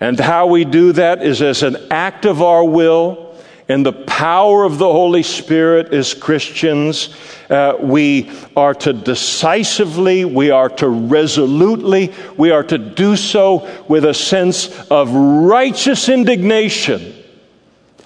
And 0.00 0.20
how 0.20 0.48
we 0.48 0.66
do 0.66 0.92
that 0.92 1.22
is 1.22 1.40
as 1.40 1.62
an 1.62 1.78
act 1.90 2.26
of 2.26 2.42
our 2.42 2.62
will 2.62 3.34
in 3.70 3.82
the 3.82 3.92
power 3.94 4.64
of 4.64 4.76
the 4.76 4.92
Holy 4.92 5.22
Spirit 5.22 5.94
as 5.94 6.12
Christians. 6.12 7.16
Uh, 7.48 7.78
we 7.80 8.30
are 8.54 8.74
to 8.74 8.92
decisively, 8.92 10.26
we 10.26 10.50
are 10.50 10.68
to 10.68 10.88
resolutely, 10.90 12.12
we 12.36 12.50
are 12.50 12.64
to 12.64 12.76
do 12.76 13.16
so 13.16 13.66
with 13.88 14.04
a 14.04 14.12
sense 14.12 14.78
of 14.90 15.10
righteous 15.10 16.10
indignation 16.10 17.15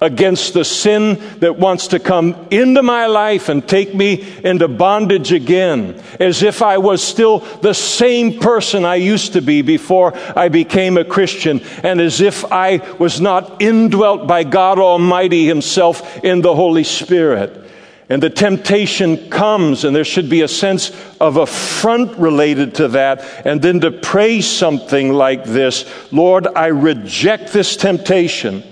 against 0.01 0.55
the 0.55 0.65
sin 0.65 1.21
that 1.39 1.57
wants 1.57 1.87
to 1.89 1.99
come 1.99 2.47
into 2.49 2.81
my 2.81 3.05
life 3.05 3.49
and 3.49 3.67
take 3.67 3.93
me 3.93 4.27
into 4.43 4.67
bondage 4.67 5.31
again, 5.31 6.01
as 6.19 6.41
if 6.41 6.63
I 6.63 6.79
was 6.79 7.03
still 7.03 7.39
the 7.39 7.73
same 7.73 8.39
person 8.39 8.83
I 8.83 8.95
used 8.95 9.33
to 9.33 9.41
be 9.41 9.61
before 9.61 10.13
I 10.35 10.49
became 10.49 10.97
a 10.97 11.05
Christian, 11.05 11.61
and 11.83 12.01
as 12.01 12.19
if 12.19 12.51
I 12.51 12.77
was 12.97 13.21
not 13.21 13.61
indwelt 13.61 14.27
by 14.27 14.43
God 14.43 14.79
Almighty 14.79 15.45
Himself 15.45 16.23
in 16.23 16.41
the 16.41 16.55
Holy 16.55 16.83
Spirit. 16.83 17.59
And 18.09 18.21
the 18.21 18.29
temptation 18.29 19.29
comes, 19.29 19.85
and 19.85 19.95
there 19.95 20.03
should 20.03 20.29
be 20.29 20.41
a 20.41 20.47
sense 20.49 20.91
of 21.21 21.37
affront 21.37 22.17
related 22.17 22.75
to 22.75 22.89
that. 22.89 23.23
And 23.45 23.61
then 23.61 23.79
to 23.81 23.91
pray 23.91 24.41
something 24.41 25.13
like 25.13 25.45
this 25.45 25.85
Lord, 26.11 26.45
I 26.47 26.67
reject 26.67 27.53
this 27.53 27.77
temptation 27.77 28.63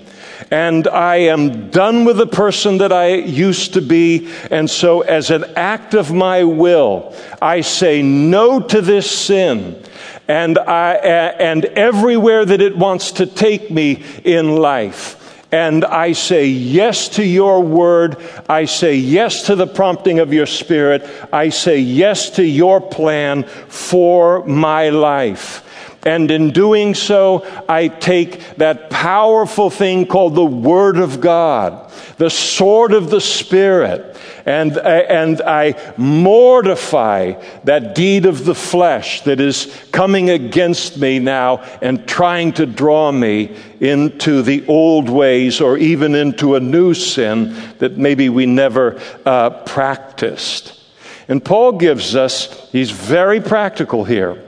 and 0.51 0.87
I 0.87 1.17
am 1.17 1.69
done 1.69 2.05
with 2.05 2.17
the 2.17 2.27
person 2.27 2.79
that 2.79 2.91
I 2.91 3.15
used 3.15 3.73
to 3.73 3.81
be. 3.81 4.31
And 4.49 4.69
so, 4.69 5.01
as 5.01 5.29
an 5.29 5.45
act 5.55 5.93
of 5.93 6.11
my 6.11 6.43
will, 6.43 7.15
I 7.41 7.61
say 7.61 8.01
no 8.01 8.59
to 8.59 8.81
this 8.81 9.09
sin. 9.09 9.83
And, 10.27 10.59
I, 10.59 10.93
and 10.93 11.65
everywhere 11.65 12.45
that 12.45 12.61
it 12.61 12.77
wants 12.77 13.13
to 13.13 13.25
take 13.25 13.71
me 13.71 14.03
in 14.23 14.57
life. 14.57 15.15
And 15.51 15.83
I 15.83 16.11
say 16.11 16.45
yes 16.45 17.09
to 17.09 17.23
your 17.23 17.63
word. 17.63 18.17
I 18.47 18.65
say 18.65 18.95
yes 18.95 19.43
to 19.47 19.55
the 19.55 19.65
prompting 19.65 20.19
of 20.19 20.31
your 20.31 20.45
spirit. 20.45 21.09
I 21.33 21.49
say 21.49 21.79
yes 21.79 22.29
to 22.31 22.45
your 22.45 22.79
plan 22.79 23.43
for 23.43 24.45
my 24.45 24.89
life. 24.89 25.65
And 26.03 26.31
in 26.31 26.51
doing 26.51 26.95
so, 26.95 27.45
I 27.67 27.89
take 27.89 28.55
that 28.55 28.89
powerful 28.89 29.69
thing 29.69 30.05
called 30.05 30.35
the 30.35 30.45
Word 30.45 30.97
of 30.97 31.19
God, 31.19 31.91
the 32.17 32.29
sword 32.29 32.93
of 32.93 33.09
the 33.09 33.19
Spirit, 33.19 34.15
and, 34.45 34.77
and 34.77 35.41
I 35.41 35.93
mortify 35.97 37.33
that 37.65 37.95
deed 37.95 38.25
of 38.25 38.45
the 38.45 38.55
flesh 38.55 39.21
that 39.23 39.41
is 39.41 39.65
coming 39.91 40.29
against 40.29 40.97
me 40.97 41.19
now 41.19 41.57
and 41.81 42.07
trying 42.07 42.53
to 42.53 42.65
draw 42.65 43.11
me 43.11 43.57
into 43.81 44.41
the 44.41 44.65
old 44.67 45.09
ways 45.09 45.59
or 45.59 45.77
even 45.77 46.15
into 46.15 46.55
a 46.55 46.61
new 46.61 46.93
sin 46.93 47.55
that 47.79 47.97
maybe 47.97 48.29
we 48.29 48.45
never 48.45 49.01
uh, 49.25 49.49
practiced. 49.49 50.81
And 51.27 51.43
Paul 51.43 51.73
gives 51.73 52.15
us, 52.15 52.69
he's 52.71 52.89
very 52.89 53.41
practical 53.41 54.05
here 54.05 54.41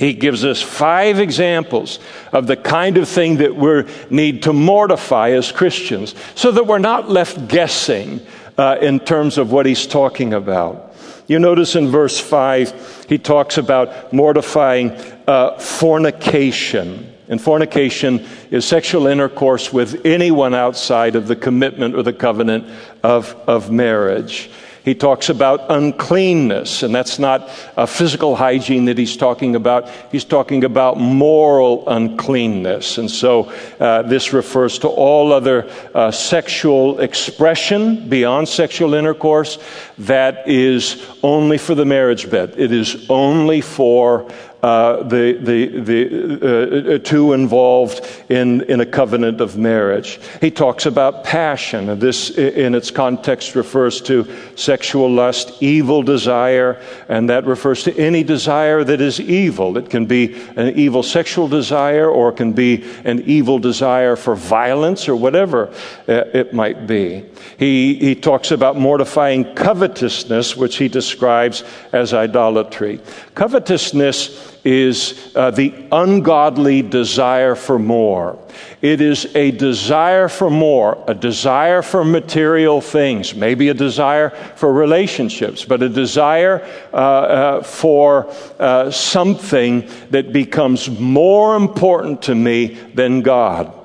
he 0.00 0.14
gives 0.14 0.46
us 0.46 0.62
five 0.62 1.20
examples 1.20 1.98
of 2.32 2.46
the 2.46 2.56
kind 2.56 2.96
of 2.96 3.06
thing 3.06 3.36
that 3.36 3.54
we 3.54 3.84
need 4.08 4.44
to 4.44 4.54
mortify 4.54 5.32
as 5.32 5.52
Christians 5.52 6.14
so 6.34 6.50
that 6.52 6.66
we're 6.66 6.78
not 6.78 7.10
left 7.10 7.48
guessing 7.48 8.26
uh, 8.56 8.78
in 8.80 9.00
terms 9.00 9.36
of 9.36 9.52
what 9.52 9.66
he's 9.66 9.86
talking 9.86 10.32
about. 10.32 10.96
You 11.26 11.38
notice 11.38 11.76
in 11.76 11.88
verse 11.88 12.18
5, 12.18 13.08
he 13.10 13.18
talks 13.18 13.58
about 13.58 14.10
mortifying 14.10 14.92
uh, 15.26 15.58
fornication. 15.58 17.14
And 17.28 17.38
fornication 17.38 18.26
is 18.50 18.64
sexual 18.64 19.06
intercourse 19.06 19.70
with 19.70 20.06
anyone 20.06 20.54
outside 20.54 21.14
of 21.14 21.28
the 21.28 21.36
commitment 21.36 21.94
or 21.94 22.02
the 22.02 22.14
covenant 22.14 22.66
of, 23.02 23.34
of 23.46 23.70
marriage. 23.70 24.50
He 24.84 24.94
talks 24.94 25.28
about 25.28 25.70
uncleanness, 25.70 26.82
and 26.82 26.94
that's 26.94 27.18
not 27.18 27.50
a 27.76 27.86
physical 27.86 28.34
hygiene 28.34 28.86
that 28.86 28.96
he's 28.96 29.16
talking 29.16 29.54
about. 29.54 29.88
He's 30.10 30.24
talking 30.24 30.64
about 30.64 30.98
moral 30.98 31.88
uncleanness. 31.88 32.98
And 32.98 33.10
so 33.10 33.52
uh, 33.78 34.02
this 34.02 34.32
refers 34.32 34.78
to 34.80 34.88
all 34.88 35.32
other 35.32 35.70
uh, 35.94 36.10
sexual 36.10 37.00
expression 37.00 38.08
beyond 38.08 38.48
sexual 38.48 38.94
intercourse 38.94 39.58
that 39.98 40.48
is 40.48 41.06
only 41.22 41.58
for 41.58 41.74
the 41.74 41.84
marriage 41.84 42.30
bed. 42.30 42.54
It 42.56 42.72
is 42.72 43.08
only 43.10 43.60
for 43.60 44.30
uh, 44.62 45.02
the, 45.04 45.32
the, 45.40 45.80
the 45.80 46.94
uh, 46.94 46.98
two 46.98 47.32
involved 47.32 48.06
in, 48.28 48.60
in 48.62 48.80
a 48.80 48.86
covenant 48.86 49.40
of 49.40 49.56
marriage. 49.56 50.20
He 50.40 50.50
talks 50.50 50.86
about 50.86 51.24
passion. 51.24 51.98
This, 51.98 52.30
in 52.30 52.74
its 52.74 52.90
context, 52.90 53.54
refers 53.54 54.00
to 54.02 54.26
sexual 54.56 55.10
lust, 55.10 55.62
evil 55.62 56.02
desire, 56.02 56.80
and 57.08 57.30
that 57.30 57.46
refers 57.46 57.84
to 57.84 57.96
any 57.98 58.22
desire 58.22 58.84
that 58.84 59.00
is 59.00 59.18
evil. 59.20 59.78
It 59.78 59.88
can 59.88 60.06
be 60.06 60.34
an 60.56 60.74
evil 60.76 61.02
sexual 61.02 61.48
desire, 61.48 62.10
or 62.10 62.30
it 62.30 62.36
can 62.36 62.52
be 62.52 62.84
an 63.04 63.22
evil 63.22 63.58
desire 63.58 64.16
for 64.16 64.34
violence, 64.34 65.08
or 65.08 65.16
whatever 65.16 65.68
uh, 66.08 66.24
it 66.34 66.52
might 66.52 66.86
be. 66.86 67.24
He, 67.58 67.94
he 67.94 68.14
talks 68.14 68.50
about 68.50 68.76
mortifying 68.76 69.54
covetousness, 69.54 70.56
which 70.56 70.76
he 70.76 70.88
describes 70.88 71.64
as 71.92 72.14
idolatry. 72.14 73.00
Covetousness 73.34 74.50
is 74.64 75.32
uh, 75.34 75.50
the 75.50 75.74
ungodly 75.90 76.82
desire 76.82 77.54
for 77.54 77.78
more. 77.78 78.38
It 78.82 79.00
is 79.00 79.34
a 79.34 79.50
desire 79.52 80.28
for 80.28 80.50
more, 80.50 81.02
a 81.06 81.14
desire 81.14 81.82
for 81.82 82.04
material 82.04 82.80
things, 82.80 83.34
maybe 83.34 83.68
a 83.68 83.74
desire 83.74 84.30
for 84.30 84.72
relationships, 84.72 85.64
but 85.64 85.82
a 85.82 85.88
desire 85.88 86.62
uh, 86.92 86.96
uh, 86.96 87.62
for 87.62 88.32
uh, 88.58 88.90
something 88.90 89.88
that 90.10 90.32
becomes 90.32 90.90
more 90.90 91.56
important 91.56 92.22
to 92.22 92.34
me 92.34 92.74
than 92.94 93.22
God 93.22 93.79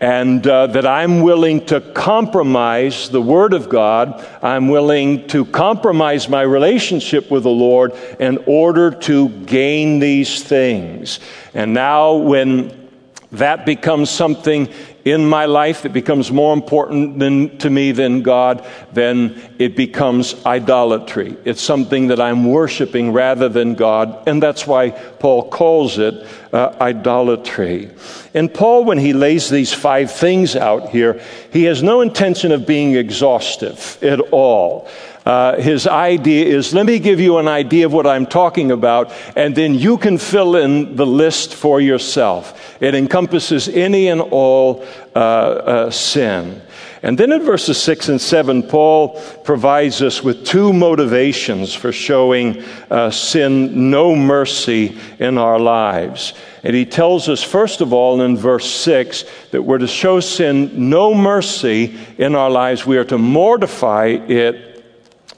and 0.00 0.46
uh, 0.46 0.68
that 0.68 0.86
I'm 0.86 1.22
willing 1.22 1.66
to 1.66 1.80
compromise 1.80 3.10
the 3.10 3.20
Word 3.20 3.52
of 3.52 3.68
God. 3.68 4.24
I'm 4.42 4.68
willing 4.68 5.26
to 5.28 5.44
compromise 5.44 6.28
my 6.28 6.42
relationship 6.42 7.30
with 7.30 7.42
the 7.42 7.50
Lord 7.50 7.92
in 8.20 8.38
order 8.46 8.90
to 8.90 9.28
gain 9.28 9.98
these 9.98 10.44
things. 10.44 11.18
And 11.52 11.74
now, 11.74 12.14
when 12.14 12.88
that 13.32 13.66
becomes 13.66 14.08
something 14.08 14.72
in 15.12 15.26
my 15.26 15.46
life 15.46 15.82
that 15.82 15.92
becomes 15.92 16.30
more 16.30 16.52
important 16.52 17.18
than, 17.18 17.58
to 17.58 17.70
me 17.70 17.92
than 17.92 18.22
God, 18.22 18.66
then 18.92 19.40
it 19.58 19.76
becomes 19.76 20.34
idolatry. 20.44 21.36
It's 21.44 21.62
something 21.62 22.08
that 22.08 22.20
I'm 22.20 22.44
worshiping 22.44 23.12
rather 23.12 23.48
than 23.48 23.74
God, 23.74 24.26
and 24.26 24.42
that's 24.42 24.66
why 24.66 24.90
Paul 24.90 25.48
calls 25.50 25.98
it 25.98 26.26
uh, 26.52 26.74
idolatry. 26.80 27.90
And 28.34 28.52
Paul, 28.52 28.84
when 28.84 28.98
he 28.98 29.12
lays 29.12 29.50
these 29.50 29.72
five 29.72 30.12
things 30.12 30.56
out 30.56 30.90
here, 30.90 31.20
he 31.52 31.64
has 31.64 31.82
no 31.82 32.00
intention 32.00 32.52
of 32.52 32.66
being 32.66 32.94
exhaustive 32.94 33.98
at 34.02 34.20
all. 34.32 34.88
Uh, 35.28 35.60
his 35.60 35.86
idea 35.86 36.46
is 36.46 36.72
let 36.72 36.86
me 36.86 36.98
give 36.98 37.20
you 37.20 37.36
an 37.36 37.46
idea 37.46 37.84
of 37.84 37.92
what 37.92 38.06
I'm 38.06 38.24
talking 38.24 38.70
about, 38.70 39.12
and 39.36 39.54
then 39.54 39.74
you 39.74 39.98
can 39.98 40.16
fill 40.16 40.56
in 40.56 40.96
the 40.96 41.04
list 41.04 41.54
for 41.54 41.82
yourself. 41.82 42.80
It 42.80 42.94
encompasses 42.94 43.68
any 43.68 44.08
and 44.08 44.22
all 44.22 44.86
uh, 45.14 45.18
uh, 45.18 45.90
sin. 45.90 46.62
And 47.02 47.18
then 47.18 47.30
in 47.30 47.42
verses 47.42 47.76
6 47.76 48.08
and 48.08 48.18
7, 48.18 48.62
Paul 48.62 49.20
provides 49.44 50.00
us 50.00 50.24
with 50.24 50.46
two 50.46 50.72
motivations 50.72 51.74
for 51.74 51.92
showing 51.92 52.64
uh, 52.90 53.10
sin 53.10 53.90
no 53.90 54.16
mercy 54.16 54.98
in 55.18 55.36
our 55.36 55.58
lives. 55.58 56.32
And 56.62 56.74
he 56.74 56.86
tells 56.86 57.28
us, 57.28 57.42
first 57.42 57.82
of 57.82 57.92
all, 57.92 58.22
in 58.22 58.34
verse 58.34 58.68
6, 58.70 59.26
that 59.50 59.60
we're 59.60 59.76
to 59.76 59.86
show 59.86 60.20
sin 60.20 60.88
no 60.88 61.12
mercy 61.12 61.98
in 62.16 62.34
our 62.34 62.48
lives. 62.48 62.86
We 62.86 62.96
are 62.96 63.04
to 63.04 63.18
mortify 63.18 64.06
it 64.06 64.67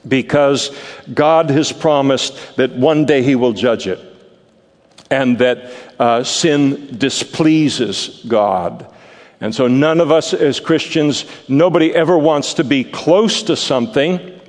because 0.07 0.75
God 1.13 1.49
has 1.49 1.71
promised 1.71 2.55
that 2.57 2.71
one 2.71 3.05
day 3.05 3.21
He 3.21 3.35
will 3.35 3.53
judge 3.53 3.87
it 3.87 3.99
and 5.09 5.37
that 5.39 5.71
uh, 5.99 6.23
sin 6.23 6.97
displeases 6.97 8.23
God. 8.27 8.87
And 9.41 9.53
so, 9.53 9.67
none 9.67 9.99
of 9.99 10.11
us 10.11 10.33
as 10.33 10.59
Christians, 10.59 11.25
nobody 11.47 11.93
ever 11.93 12.17
wants 12.17 12.55
to 12.55 12.63
be 12.63 12.83
close 12.83 13.43
to 13.43 13.55
something 13.55 14.39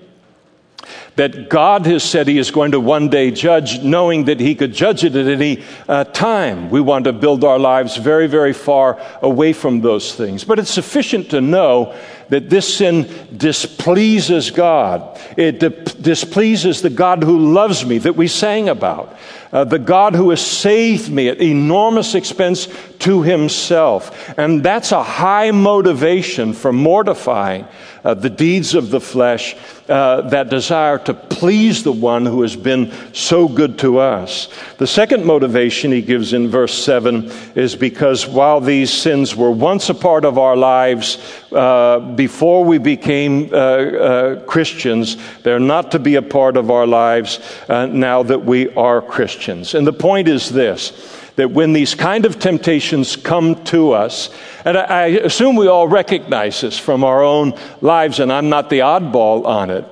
that 1.17 1.51
God 1.51 1.85
has 1.87 2.03
said 2.03 2.27
He 2.27 2.39
is 2.39 2.51
going 2.51 2.73
to 2.73 2.81
one 2.81 3.09
day 3.09 3.31
judge, 3.31 3.83
knowing 3.83 4.25
that 4.27 4.41
He 4.41 4.55
could 4.55 4.73
judge 4.73 5.05
it 5.05 5.15
at 5.15 5.27
any 5.27 5.63
uh, 5.89 6.05
time. 6.05 6.71
We 6.71 6.81
want 6.81 7.05
to 7.05 7.13
build 7.13 7.45
our 7.45 7.59
lives 7.59 7.97
very, 7.97 8.27
very 8.27 8.53
far 8.53 9.01
away 9.21 9.53
from 9.53 9.81
those 9.81 10.15
things. 10.15 10.45
But 10.45 10.59
it's 10.59 10.71
sufficient 10.71 11.31
to 11.31 11.41
know 11.41 11.99
that 12.33 12.49
this 12.49 12.79
sin 12.79 13.07
displeases 13.37 14.51
God. 14.51 15.21
It 15.37 15.61
di- 15.61 15.69
displeases 16.01 16.81
the 16.81 16.89
God 16.89 17.23
who 17.23 17.53
loves 17.53 17.85
me 17.85 17.99
that 17.99 18.17
we 18.17 18.27
sang 18.27 18.71
about, 18.71 19.15
uh, 19.53 19.65
the 19.65 19.79
God 19.79 20.15
who 20.15 20.31
has 20.31 20.41
saved 20.41 21.11
me 21.11 21.29
at 21.29 21.43
enormous 21.43 22.15
expense 22.15 22.69
to 23.01 23.21
himself. 23.21 24.33
And 24.39 24.63
that's 24.63 24.93
a 24.93 25.03
high 25.03 25.51
motivation 25.51 26.55
for 26.55 26.73
mortifying 26.73 27.67
uh, 28.05 28.15
the 28.15 28.31
deeds 28.31 28.75
of 28.75 28.91
the 28.91 29.01
flesh, 29.01 29.55
uh, 29.89 30.23
that 30.23 30.49
desire 30.49 30.99
to 30.99 31.15
please 31.15 31.85
the 31.85 31.93
one 31.93 32.27
who 32.27 32.43
has 32.43 32.57
been 32.57 32.93
so 33.13 33.49
good 33.49 33.79
to 33.81 33.99
us. 33.99 34.49
The 34.79 34.87
second 34.87 35.25
motivation 35.25 35.93
he 35.93 36.03
gives 36.03 36.33
in 36.33 36.49
verse 36.49 36.75
7 36.75 37.31
is 37.55 37.77
because 37.77 38.27
while 38.27 38.61
these 38.61 38.93
sins 38.93 39.37
were 39.37 39.51
once 39.51 39.89
a 39.89 39.95
part 39.95 40.25
of 40.25 40.39
our 40.39 40.57
lives 40.57 41.19
uh, 41.53 42.01
before 42.23 42.65
we 42.65 42.79
became 42.79 43.53
uh, 43.53 43.57
uh, 43.57 44.45
Christians, 44.45 45.17
they're 45.43 45.59
not 45.59 45.91
to 45.91 45.99
be 45.99 46.15
a 46.15 46.23
part 46.23 46.57
of 46.57 46.71
our 46.71 46.87
lives 46.87 47.41
uh, 47.69 47.87
now 47.87 48.23
that 48.23 48.45
we 48.45 48.73
are 48.75 49.03
Christians. 49.03 49.75
And 49.75 49.85
the 49.85 49.93
point 49.93 50.29
is 50.29 50.49
this 50.49 50.93
that 51.35 51.51
when 51.51 51.73
these 51.73 51.97
kind 51.97 52.25
of 52.25 52.39
temptations 52.39 53.17
come 53.17 53.65
to 53.65 53.91
us, 53.91 54.31
and 54.65 54.79
I, 54.79 54.83
I, 54.83 55.07
assume 55.31 55.57
we 55.57 55.67
all 55.67 55.89
recognize 55.89 56.61
this 56.61 56.79
from 56.79 57.03
our 57.03 57.25
own 57.25 57.55
lives, 57.81 58.21
and 58.21 58.31
I'm 58.31 58.51
not 58.51 58.71
the 58.71 58.81
oddball 58.81 59.45
on 59.45 59.71
it, 59.71 59.85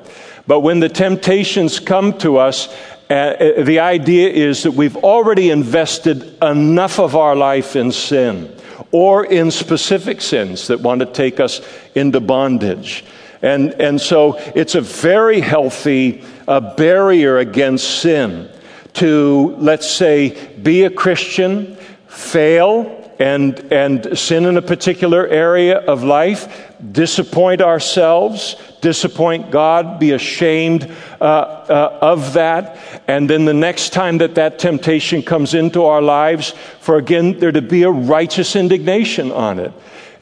but 0.46 0.60
when 0.60 0.78
the 0.78 0.88
temptations 0.88 1.80
come 1.80 2.16
to 2.18 2.36
us, 2.36 2.68
uh, 3.08 3.14
uh 3.14 3.64
the 3.64 3.80
idea 3.80 4.28
is 4.28 4.62
that 4.62 4.74
we've 4.74 4.98
already 4.98 5.50
invested 5.50 6.40
enough 6.40 7.00
of 7.00 7.16
our 7.16 7.34
life 7.34 7.74
in 7.74 7.90
sin 7.90 8.54
or 8.92 9.24
in 9.24 9.50
specific 9.50 10.20
sins 10.20 10.68
that 10.68 10.80
want 10.80 11.00
to 11.00 11.06
take 11.06 11.40
us 11.40 11.60
into 11.94 12.20
bondage. 12.20 13.04
And, 13.42 13.72
and 13.80 14.00
so 14.00 14.36
it's 14.54 14.74
a 14.74 14.80
very 14.80 15.40
healthy 15.40 16.24
uh, 16.46 16.74
barrier 16.74 17.38
against 17.38 18.00
sin 18.00 18.50
to, 18.94 19.54
let's 19.58 19.88
say, 19.88 20.54
be 20.56 20.84
a 20.84 20.90
Christian, 20.90 21.76
fail, 22.08 22.99
and, 23.20 23.58
and 23.70 24.18
sin 24.18 24.46
in 24.46 24.56
a 24.56 24.62
particular 24.62 25.28
area 25.28 25.76
of 25.76 26.02
life, 26.02 26.72
disappoint 26.90 27.60
ourselves, 27.60 28.56
disappoint 28.80 29.50
God, 29.50 30.00
be 30.00 30.12
ashamed 30.12 30.90
uh, 31.20 31.24
uh, 31.24 31.98
of 32.00 32.32
that, 32.32 32.78
and 33.06 33.28
then 33.28 33.44
the 33.44 33.52
next 33.52 33.92
time 33.92 34.18
that 34.18 34.36
that 34.36 34.58
temptation 34.58 35.22
comes 35.22 35.52
into 35.52 35.84
our 35.84 36.00
lives, 36.00 36.54
for 36.80 36.96
again 36.96 37.38
there 37.38 37.52
to 37.52 37.60
be 37.60 37.82
a 37.82 37.90
righteous 37.90 38.56
indignation 38.56 39.30
on 39.30 39.58
it, 39.58 39.72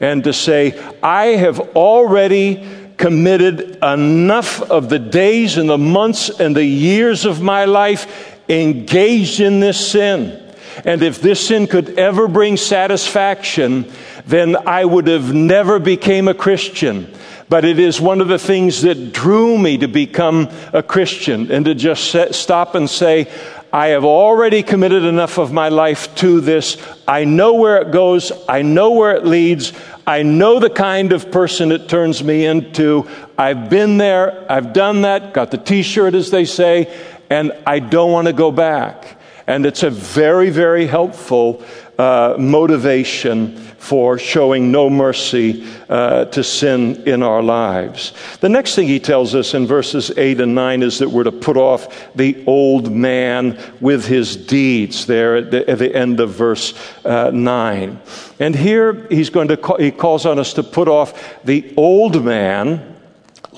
and 0.01 0.25
to 0.25 0.33
say, 0.33 0.77
I 1.01 1.27
have 1.27 1.61
already 1.77 2.67
committed 2.97 3.77
enough 3.81 4.61
of 4.63 4.89
the 4.89 4.99
days 4.99 5.57
and 5.57 5.69
the 5.69 5.77
months 5.77 6.29
and 6.41 6.53
the 6.53 6.65
years 6.65 7.23
of 7.23 7.41
my 7.41 7.63
life 7.63 8.37
engaged 8.49 9.39
in 9.39 9.61
this 9.61 9.91
sin. 9.91 10.48
And 10.85 11.01
if 11.03 11.21
this 11.21 11.47
sin 11.47 11.67
could 11.67 11.97
ever 11.97 12.27
bring 12.27 12.57
satisfaction, 12.57 13.91
then 14.25 14.55
I 14.67 14.85
would 14.85 15.07
have 15.07 15.33
never 15.33 15.79
became 15.79 16.27
a 16.27 16.33
Christian. 16.33 17.11
But 17.49 17.65
it 17.65 17.79
is 17.79 17.99
one 17.99 18.21
of 18.21 18.27
the 18.27 18.37
things 18.37 18.83
that 18.83 19.11
drew 19.11 19.57
me 19.57 19.77
to 19.79 19.87
become 19.87 20.49
a 20.71 20.83
Christian 20.83 21.51
and 21.51 21.65
to 21.65 21.73
just 21.73 22.15
stop 22.35 22.75
and 22.75 22.89
say, 22.89 23.31
I 23.73 23.87
have 23.87 24.05
already 24.05 24.63
committed 24.63 25.03
enough 25.03 25.37
of 25.37 25.51
my 25.51 25.69
life 25.69 26.13
to 26.15 26.41
this. 26.41 26.77
I 27.07 27.23
know 27.23 27.55
where 27.55 27.81
it 27.81 27.91
goes. 27.91 28.31
I 28.47 28.61
know 28.61 28.91
where 28.91 29.15
it 29.15 29.25
leads. 29.25 29.73
I 30.05 30.23
know 30.23 30.59
the 30.59 30.71
kind 30.71 31.11
of 31.11 31.31
person 31.31 31.71
it 31.71 31.87
turns 31.87 32.23
me 32.23 32.45
into. 32.45 33.07
I've 33.37 33.69
been 33.69 33.97
there. 33.97 34.45
I've 34.51 34.73
done 34.73 35.01
that. 35.03 35.33
Got 35.33 35.51
the 35.51 35.57
t 35.57 35.83
shirt, 35.83 36.15
as 36.15 36.31
they 36.31 36.45
say 36.45 37.15
and 37.29 37.51
I 37.65 37.79
don't 37.79 38.11
want 38.11 38.27
to 38.27 38.33
go 38.33 38.51
back. 38.51 39.17
And 39.49 39.65
it's 39.65 39.81
a 39.81 39.89
very, 39.89 40.51
very 40.51 40.85
helpful 40.85 41.63
uh, 41.97 42.35
motivation 42.37 43.57
for 43.79 44.19
showing 44.19 44.71
no 44.71 44.91
mercy 44.91 45.65
uh, 45.89 46.25
to 46.25 46.43
sin 46.43 47.01
in 47.07 47.23
our 47.23 47.41
lives. 47.41 48.13
The 48.41 48.49
next 48.49 48.75
thing 48.75 48.87
he 48.87 48.99
tells 48.99 49.33
us 49.33 49.55
in 49.55 49.65
verses 49.65 50.11
8 50.15 50.41
and 50.41 50.53
9 50.53 50.83
is 50.83 50.99
that 50.99 51.09
we're 51.09 51.23
to 51.23 51.31
put 51.31 51.57
off 51.57 52.13
the 52.13 52.43
old 52.45 52.91
man 52.91 53.59
with 53.81 54.05
his 54.05 54.37
deeds, 54.37 55.07
there 55.07 55.37
at 55.37 55.49
the, 55.49 55.67
at 55.67 55.79
the 55.79 55.95
end 55.95 56.19
of 56.19 56.29
verse 56.29 56.75
uh, 57.03 57.31
9. 57.33 57.99
And 58.39 58.55
here 58.55 59.07
he's 59.09 59.31
going 59.31 59.47
to 59.47 59.57
call, 59.57 59.77
he 59.77 59.89
calls 59.89 60.27
on 60.27 60.37
us 60.37 60.53
to 60.53 60.63
put 60.63 60.87
off 60.87 61.43
the 61.43 61.73
old 61.75 62.23
man 62.23 62.97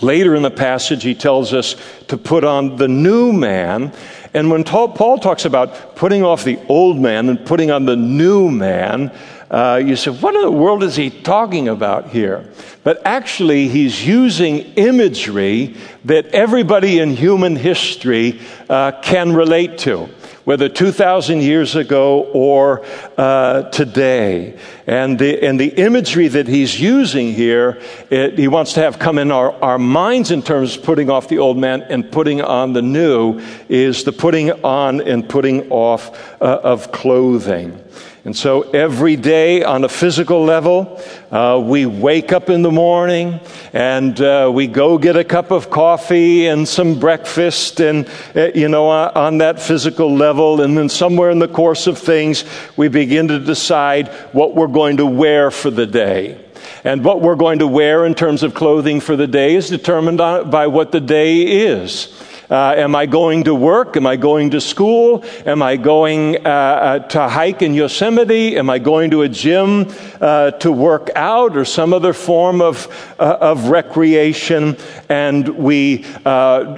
Later 0.02 0.36
in 0.36 0.42
the 0.42 0.52
passage, 0.52 1.04
he 1.04 1.14
tells 1.14 1.54
us 1.54 1.76
to 2.08 2.18
put 2.18 2.44
on 2.44 2.78
the 2.78 2.88
new 2.88 3.32
man. 3.32 3.94
And 4.34 4.50
when 4.50 4.64
Paul 4.64 5.18
talks 5.18 5.46
about 5.46 5.96
putting 5.96 6.24
off 6.24 6.44
the 6.44 6.60
old 6.70 6.98
man 7.00 7.28
and 7.30 7.46
putting 7.46 7.70
on 7.70 7.86
the 7.86 7.96
new 7.96 8.50
man, 8.50 9.12
uh, 9.50 9.82
you 9.84 9.98
say, 9.98 10.12
what 10.12 10.34
in 10.34 10.42
the 10.42 10.52
world 10.52 10.82
is 10.82 10.96
he 10.96 11.10
talking 11.10 11.68
about 11.68 12.10
here? 12.10 12.50
But 12.86 13.02
actually, 13.06 13.68
he's 13.68 14.08
using 14.08 14.60
imagery 14.76 15.76
that 16.06 16.28
everybody 16.28 17.00
in 17.00 17.14
human 17.16 17.58
history 17.58 18.40
uh, 18.70 18.94
can 19.02 19.34
relate 19.34 19.78
to. 19.80 20.10
Whether 20.44 20.68
2,000 20.70 21.42
years 21.42 21.76
ago 21.76 22.24
or 22.34 22.86
uh, 23.18 23.64
today. 23.70 24.58
And 24.88 25.20
the, 25.20 25.42
and 25.46 25.60
the 25.60 25.70
imagery 25.70 26.28
that 26.30 26.48
he's 26.48 26.80
using 26.80 27.34
here, 27.34 27.82
it, 28.10 28.38
he 28.38 28.48
wants 28.48 28.74
to 28.74 28.82
have 28.82 29.00
come 29.00 29.18
in 29.18 29.32
our, 29.32 29.52
our 29.64 29.78
minds 29.78 30.32
in 30.32 30.42
terms 30.42 30.78
of 30.78 30.84
putting 30.84 31.10
off 31.10 31.28
the 31.28 31.38
old 31.38 31.58
man 31.58 31.84
and 31.84 32.12
putting 32.12 32.42
on 32.42 32.74
the 32.74 32.82
new, 32.82 33.40
is 33.70 34.04
the 34.04 34.12
putting 34.12 34.52
on 34.64 35.02
and 35.02 35.28
putting 35.28 35.70
off 35.70 36.42
uh, 36.42 36.60
of 36.64 36.92
clothing. 36.92 37.82
And 38.24 38.38
so 38.38 38.70
every 38.70 39.16
day 39.16 39.64
on 39.64 39.84
a 39.84 39.90
physical 39.90 40.44
level, 40.44 41.02
uh, 41.32 41.60
we 41.64 41.88
wake 41.88 42.32
up 42.32 42.52
in 42.52 42.62
the 42.62 42.70
morning 42.70 43.40
and 43.74 44.20
uh, 44.22 44.52
we 44.54 44.68
go 44.68 45.00
get 45.00 45.16
a 45.16 45.24
cup 45.24 45.50
of 45.50 45.72
coffee 45.72 46.46
and 46.46 46.68
some 46.68 47.00
breakfast 47.00 47.80
and, 47.80 48.08
uh, 48.36 48.52
you 48.54 48.68
know, 48.68 48.92
uh, 48.92 49.12
on 49.16 49.40
that 49.40 49.60
physical 49.60 50.16
level. 50.16 50.62
And 50.62 50.78
then 50.78 50.88
somewhere 50.88 51.32
in 51.32 51.40
the 51.40 51.48
course 51.48 51.88
of 51.88 51.98
things, 51.98 52.44
we 52.78 52.90
begin 52.90 53.28
to 53.30 53.40
decide 53.40 54.10
what 54.34 54.54
we're 54.56 54.68
going 54.68 54.98
to 54.98 55.06
wear 55.08 55.50
for 55.50 55.72
the 55.72 55.88
day. 55.88 56.46
And 56.84 57.04
what 57.04 57.22
we're 57.22 57.36
going 57.36 57.60
to 57.60 57.68
wear 57.68 58.06
in 58.06 58.14
terms 58.14 58.44
of 58.44 58.54
clothing 58.54 59.00
for 59.00 59.16
the 59.16 59.28
day 59.28 59.56
is 59.56 59.68
determined 59.68 60.20
by 60.20 60.68
what 60.68 60.92
the 60.92 61.02
day 61.02 61.42
is. 61.42 62.14
Uh, 62.52 62.74
am 62.76 62.98
I 62.98 63.06
going 63.06 63.46
to 63.46 63.56
work? 63.56 63.96
Am 63.96 64.06
I 64.06 64.18
going 64.18 64.50
to 64.50 64.60
school? 64.60 65.24
Am 65.46 65.62
I 65.62 65.78
going 65.78 66.46
uh, 66.46 66.50
uh, 66.50 67.00
to 67.00 67.30
hike 67.30 67.62
in 67.62 67.74
Yosemite? 67.74 68.58
Am 68.58 68.70
I 68.70 68.78
going 68.78 69.12
to 69.12 69.22
a 69.22 69.30
gym 69.30 69.88
uh, 70.20 70.52
to 70.52 70.70
work 70.70 71.10
out 71.16 71.56
or 71.56 71.64
some 71.64 71.94
other 71.94 72.12
form 72.12 72.60
of, 72.62 72.90
uh, 73.18 73.38
of 73.40 73.70
recreation? 73.70 74.76
And 75.08 75.48
we, 75.48 76.06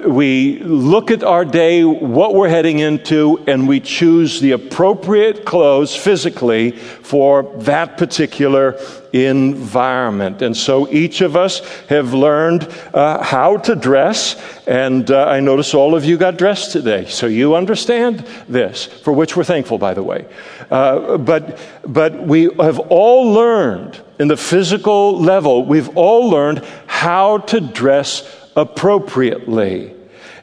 we 0.06 0.60
look 0.60 1.10
at 1.10 1.24
our 1.24 1.44
day, 1.44 1.82
what 1.82 2.36
we're 2.36 2.48
heading 2.48 2.78
into, 2.78 3.42
and 3.48 3.66
we 3.66 3.80
choose 3.80 4.40
the 4.40 4.52
appropriate 4.52 5.44
clothes 5.44 5.96
physically 5.96 6.70
for 6.70 7.52
that 7.62 7.98
particular 7.98 8.78
environment. 9.14 10.42
And 10.42 10.56
so 10.56 10.90
each 10.90 11.20
of 11.20 11.36
us 11.36 11.60
have 11.88 12.12
learned 12.14 12.68
uh, 12.92 13.22
how 13.22 13.58
to 13.58 13.76
dress. 13.76 14.36
And 14.66 15.08
uh, 15.08 15.26
I 15.26 15.38
notice 15.38 15.72
all 15.72 15.94
of 15.94 16.04
you 16.04 16.16
got 16.16 16.36
dressed 16.36 16.72
today. 16.72 17.06
So 17.06 17.26
you 17.26 17.54
understand 17.54 18.26
this, 18.48 18.86
for 18.86 19.12
which 19.12 19.36
we're 19.36 19.44
thankful, 19.44 19.78
by 19.78 19.94
the 19.94 20.02
way. 20.02 20.26
Uh, 20.68 21.16
but, 21.18 21.60
but 21.86 22.26
we 22.26 22.50
have 22.58 22.80
all 22.80 23.30
learned 23.30 24.00
in 24.18 24.28
the 24.28 24.36
physical 24.36 25.18
level, 25.20 25.64
we've 25.64 25.96
all 25.96 26.28
learned 26.28 26.64
how 26.86 27.38
to 27.38 27.60
dress 27.60 28.28
appropriately. 28.56 29.94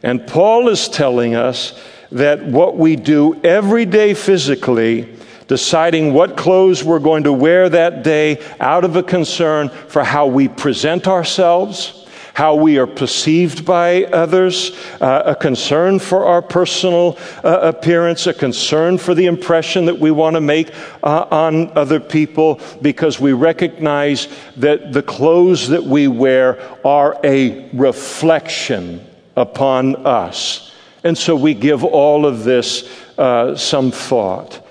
And 0.04 0.26
Paul 0.26 0.70
is 0.70 0.88
telling 0.88 1.36
us 1.36 1.80
that 2.12 2.46
what 2.46 2.78
we 2.78 2.96
do 2.96 3.40
every 3.44 3.86
day 3.86 4.14
physically 4.14 5.18
deciding 5.52 6.14
what 6.14 6.38
clothes 6.38 6.82
we're 6.82 6.98
going 6.98 7.26
to 7.26 7.34
wear 7.34 7.68
that 7.68 8.04
day 8.04 8.42
out 8.62 8.86
of 8.86 8.96
a 8.96 9.04
concern 9.04 9.68
for 9.68 10.02
how 10.02 10.26
we 10.26 10.48
present 10.48 11.10
ourselves, 11.10 12.08
how 12.34 12.56
we 12.56 12.78
are 12.78 12.88
perceived 12.88 13.66
by 13.66 14.06
others, 14.06 14.72
uh, 15.02 15.24
a 15.26 15.36
concern 15.36 16.00
for 16.00 16.24
our 16.24 16.42
personal 16.42 17.18
uh, 17.44 17.60
appearance, 17.64 18.28
a 18.28 18.34
concern 18.34 18.98
for 18.98 19.14
the 19.14 19.26
impression 19.26 19.84
that 19.84 20.00
we 20.00 20.10
want 20.10 20.36
to 20.36 20.40
make 20.40 20.74
uh, 21.04 21.28
on 21.30 21.70
other 21.78 22.00
people, 22.00 22.58
because 22.82 23.20
we 23.20 23.34
recognize 23.34 24.30
that 24.56 24.94
the 24.94 25.04
clothes 25.04 25.68
that 25.68 25.84
we 25.84 26.08
wear 26.08 26.62
are 26.86 27.20
a 27.26 27.70
reflection 27.72 29.06
upon 29.36 29.98
us. 30.06 30.72
And 31.04 31.18
so 31.18 31.36
we 31.36 31.54
give 31.54 31.84
all 31.84 32.26
of 32.26 32.46
this 32.46 32.90
uh, 33.18 33.58
some 33.58 33.92
thought. 33.92 34.66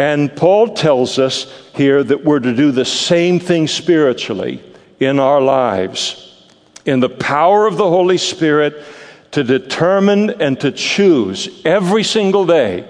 And 0.00 0.34
Paul 0.34 0.68
tells 0.68 1.18
us 1.18 1.46
here 1.74 2.02
that 2.02 2.24
we're 2.24 2.40
to 2.40 2.56
do 2.56 2.70
the 2.70 2.86
same 2.86 3.38
thing 3.38 3.68
spiritually 3.68 4.62
in 4.98 5.18
our 5.18 5.42
lives. 5.42 6.48
In 6.86 7.00
the 7.00 7.10
power 7.10 7.66
of 7.66 7.76
the 7.76 7.86
Holy 7.86 8.16
Spirit 8.16 8.82
to 9.32 9.44
determine 9.44 10.30
and 10.40 10.58
to 10.60 10.72
choose 10.72 11.60
every 11.66 12.02
single 12.02 12.46
day, 12.46 12.88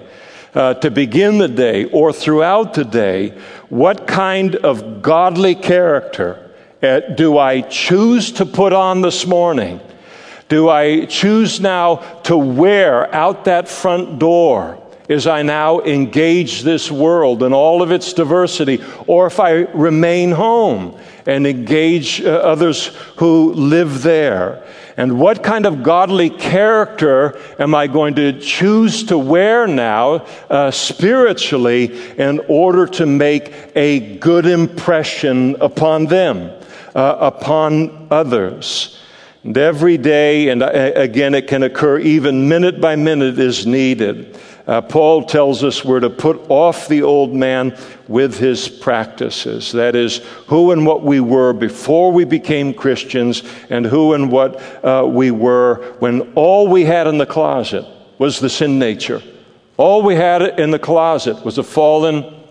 uh, 0.55 0.75
to 0.75 0.89
begin 0.89 1.37
the 1.37 1.49
day 1.49 1.83
or 1.83 2.13
throughout 2.13 2.75
the 2.75 2.85
day, 2.85 3.37
what 3.67 4.07
kind 4.07 4.55
of 4.55 5.01
godly 5.01 5.55
character 5.55 6.49
uh, 6.81 7.01
do 7.01 7.37
I 7.37 7.59
choose 7.59 8.31
to 8.31 8.45
put 8.45 8.71
on 8.71 9.01
this 9.01 9.27
morning? 9.27 9.81
Do 10.47 10.69
I 10.69 11.07
choose 11.07 11.59
now 11.59 11.97
to 12.23 12.37
wear 12.37 13.13
out 13.13 13.43
that 13.45 13.67
front 13.67 14.17
door? 14.17 14.80
As 15.11 15.27
I 15.27 15.41
now 15.41 15.81
engage 15.81 16.61
this 16.61 16.89
world 16.89 17.43
and 17.43 17.53
all 17.53 17.81
of 17.81 17.91
its 17.91 18.13
diversity, 18.13 18.81
or 19.07 19.27
if 19.27 19.39
I 19.39 19.51
remain 19.51 20.31
home 20.31 20.97
and 21.25 21.45
engage 21.45 22.21
uh, 22.21 22.29
others 22.29 22.87
who 23.17 23.53
live 23.53 24.03
there. 24.03 24.63
And 24.97 25.19
what 25.19 25.43
kind 25.43 25.65
of 25.65 25.83
godly 25.83 26.29
character 26.29 27.39
am 27.59 27.75
I 27.75 27.87
going 27.87 28.15
to 28.15 28.39
choose 28.39 29.03
to 29.05 29.17
wear 29.17 29.67
now 29.67 30.25
uh, 30.49 30.71
spiritually 30.71 32.15
in 32.17 32.39
order 32.47 32.87
to 32.87 33.05
make 33.05 33.53
a 33.75 34.17
good 34.17 34.45
impression 34.45 35.55
upon 35.61 36.05
them, 36.05 36.51
uh, 36.95 37.17
upon 37.19 38.07
others? 38.11 38.97
And 39.43 39.57
every 39.57 39.97
day, 39.97 40.49
and 40.49 40.61
uh, 40.61 40.91
again, 40.95 41.33
it 41.33 41.47
can 41.47 41.63
occur 41.63 41.97
even 41.99 42.47
minute 42.47 42.79
by 42.79 42.95
minute, 42.95 43.39
is 43.39 43.65
needed 43.65 44.37
uh, 44.67 44.81
Paul 44.81 45.25
tells 45.25 45.63
us 45.63 45.83
we're 45.83 45.99
to 45.99 46.09
put 46.09 46.49
off 46.49 46.87
the 46.87 47.01
old 47.01 47.33
man 47.33 47.77
with 48.07 48.37
his 48.37 48.69
practices. 48.69 49.71
That 49.71 49.95
is, 49.95 50.17
who 50.47 50.71
and 50.71 50.85
what 50.85 51.03
we 51.03 51.19
were 51.19 51.53
before 51.53 52.11
we 52.11 52.25
became 52.25 52.73
Christians, 52.73 53.43
and 53.69 53.85
who 53.85 54.13
and 54.13 54.31
what 54.31 54.61
uh, 54.83 55.05
we 55.07 55.31
were 55.31 55.95
when 55.99 56.33
all 56.33 56.67
we 56.67 56.85
had 56.85 57.07
in 57.07 57.17
the 57.17 57.25
closet 57.25 57.85
was 58.17 58.39
the 58.39 58.49
sin 58.49 58.77
nature. 58.77 59.21
All 59.77 60.03
we 60.03 60.15
had 60.15 60.59
in 60.59 60.69
the 60.69 60.77
closet 60.77 61.43
was 61.43 61.57
a 61.57 61.63
fallen, 61.63 62.41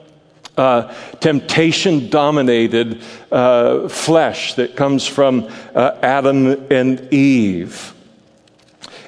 uh, 0.56 0.92
temptation 1.20 2.10
dominated 2.10 3.02
uh, 3.30 3.88
flesh 3.88 4.54
that 4.54 4.74
comes 4.74 5.06
from 5.06 5.48
uh, 5.74 5.96
Adam 6.02 6.66
and 6.72 7.12
Eve. 7.12 7.94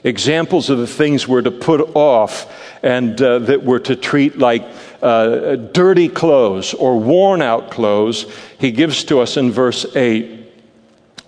Examples 0.05 0.71
of 0.71 0.79
the 0.79 0.87
things 0.87 1.29
we're 1.29 1.43
to 1.43 1.51
put 1.51 1.81
off 1.95 2.62
and 2.83 3.21
uh, 3.21 3.39
that 3.41 3.63
we're 3.63 3.79
to 3.81 3.97
treat 3.97 4.39
like 4.39 4.65
uh, 5.03 5.57
dirty 5.57 6.09
clothes 6.09 6.75
or 6.75 6.99
worn 6.99 7.43
out 7.43 7.71
clothes, 7.71 8.27
he 8.59 8.71
gives 8.71 9.05
to 9.05 9.21
us 9.21 9.37
in 9.37 9.51
verse 9.51 9.85
8, 9.97 10.53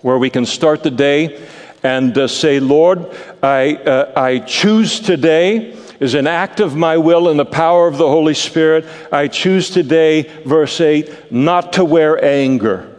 where 0.01 0.17
we 0.17 0.29
can 0.29 0.45
start 0.45 0.83
the 0.83 0.91
day 0.91 1.47
and 1.83 2.17
uh, 2.17 2.27
say, 2.27 2.59
Lord, 2.59 3.05
I, 3.43 3.75
uh, 3.75 4.11
I 4.15 4.39
choose 4.39 4.99
today 4.99 5.77
is 5.99 6.13
an 6.13 6.27
act 6.27 6.59
of 6.59 6.75
my 6.75 6.97
will 6.97 7.29
and 7.29 7.39
the 7.39 7.45
power 7.45 7.87
of 7.87 7.97
the 7.97 8.07
Holy 8.07 8.33
Spirit. 8.33 8.85
I 9.11 9.27
choose 9.27 9.69
today, 9.69 10.23
verse 10.43 10.81
8, 10.81 11.31
not 11.31 11.73
to 11.73 11.85
wear 11.85 12.23
anger. 12.23 12.91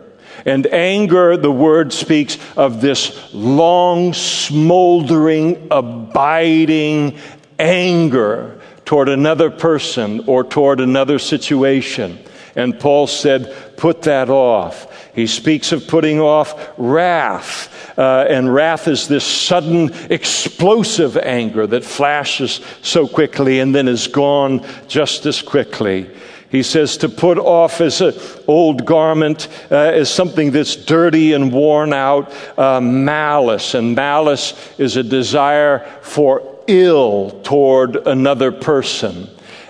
And 0.44 0.66
anger, 0.68 1.36
the 1.36 1.50
word 1.50 1.92
speaks 1.92 2.38
of 2.56 2.80
this 2.80 3.34
long, 3.34 4.12
smoldering, 4.12 5.66
abiding 5.70 7.18
anger 7.58 8.60
toward 8.84 9.08
another 9.08 9.50
person 9.50 10.24
or 10.26 10.44
toward 10.44 10.80
another 10.80 11.18
situation. 11.18 12.18
And 12.54 12.80
Paul 12.80 13.06
said, 13.06 13.54
put 13.76 14.02
that 14.02 14.30
off. 14.30 15.10
He 15.14 15.26
speaks 15.26 15.72
of 15.72 15.86
putting 15.86 16.20
off 16.20 16.72
wrath. 16.78 17.98
Uh, 17.98 18.24
and 18.28 18.52
wrath 18.52 18.88
is 18.88 19.08
this 19.08 19.24
sudden, 19.24 19.92
explosive 20.10 21.18
anger 21.18 21.66
that 21.66 21.84
flashes 21.84 22.62
so 22.80 23.06
quickly 23.06 23.60
and 23.60 23.74
then 23.74 23.88
is 23.88 24.06
gone 24.06 24.64
just 24.88 25.26
as 25.26 25.42
quickly. 25.42 26.10
He 26.48 26.62
says 26.62 26.96
to 26.98 27.10
put 27.10 27.38
off 27.38 27.82
as 27.82 28.00
an 28.00 28.14
old 28.46 28.86
garment, 28.86 29.48
uh, 29.70 29.76
as 29.76 30.08
something 30.08 30.52
that's 30.52 30.76
dirty 30.76 31.34
and 31.34 31.52
worn 31.52 31.92
out, 31.92 32.32
uh, 32.58 32.80
malice. 32.80 33.74
And 33.74 33.94
malice 33.94 34.54
is 34.78 34.96
a 34.96 35.02
desire 35.02 35.80
for 36.00 36.55
ill 36.68 37.40
toward 37.42 37.96
another 38.06 38.52
person 38.52 39.28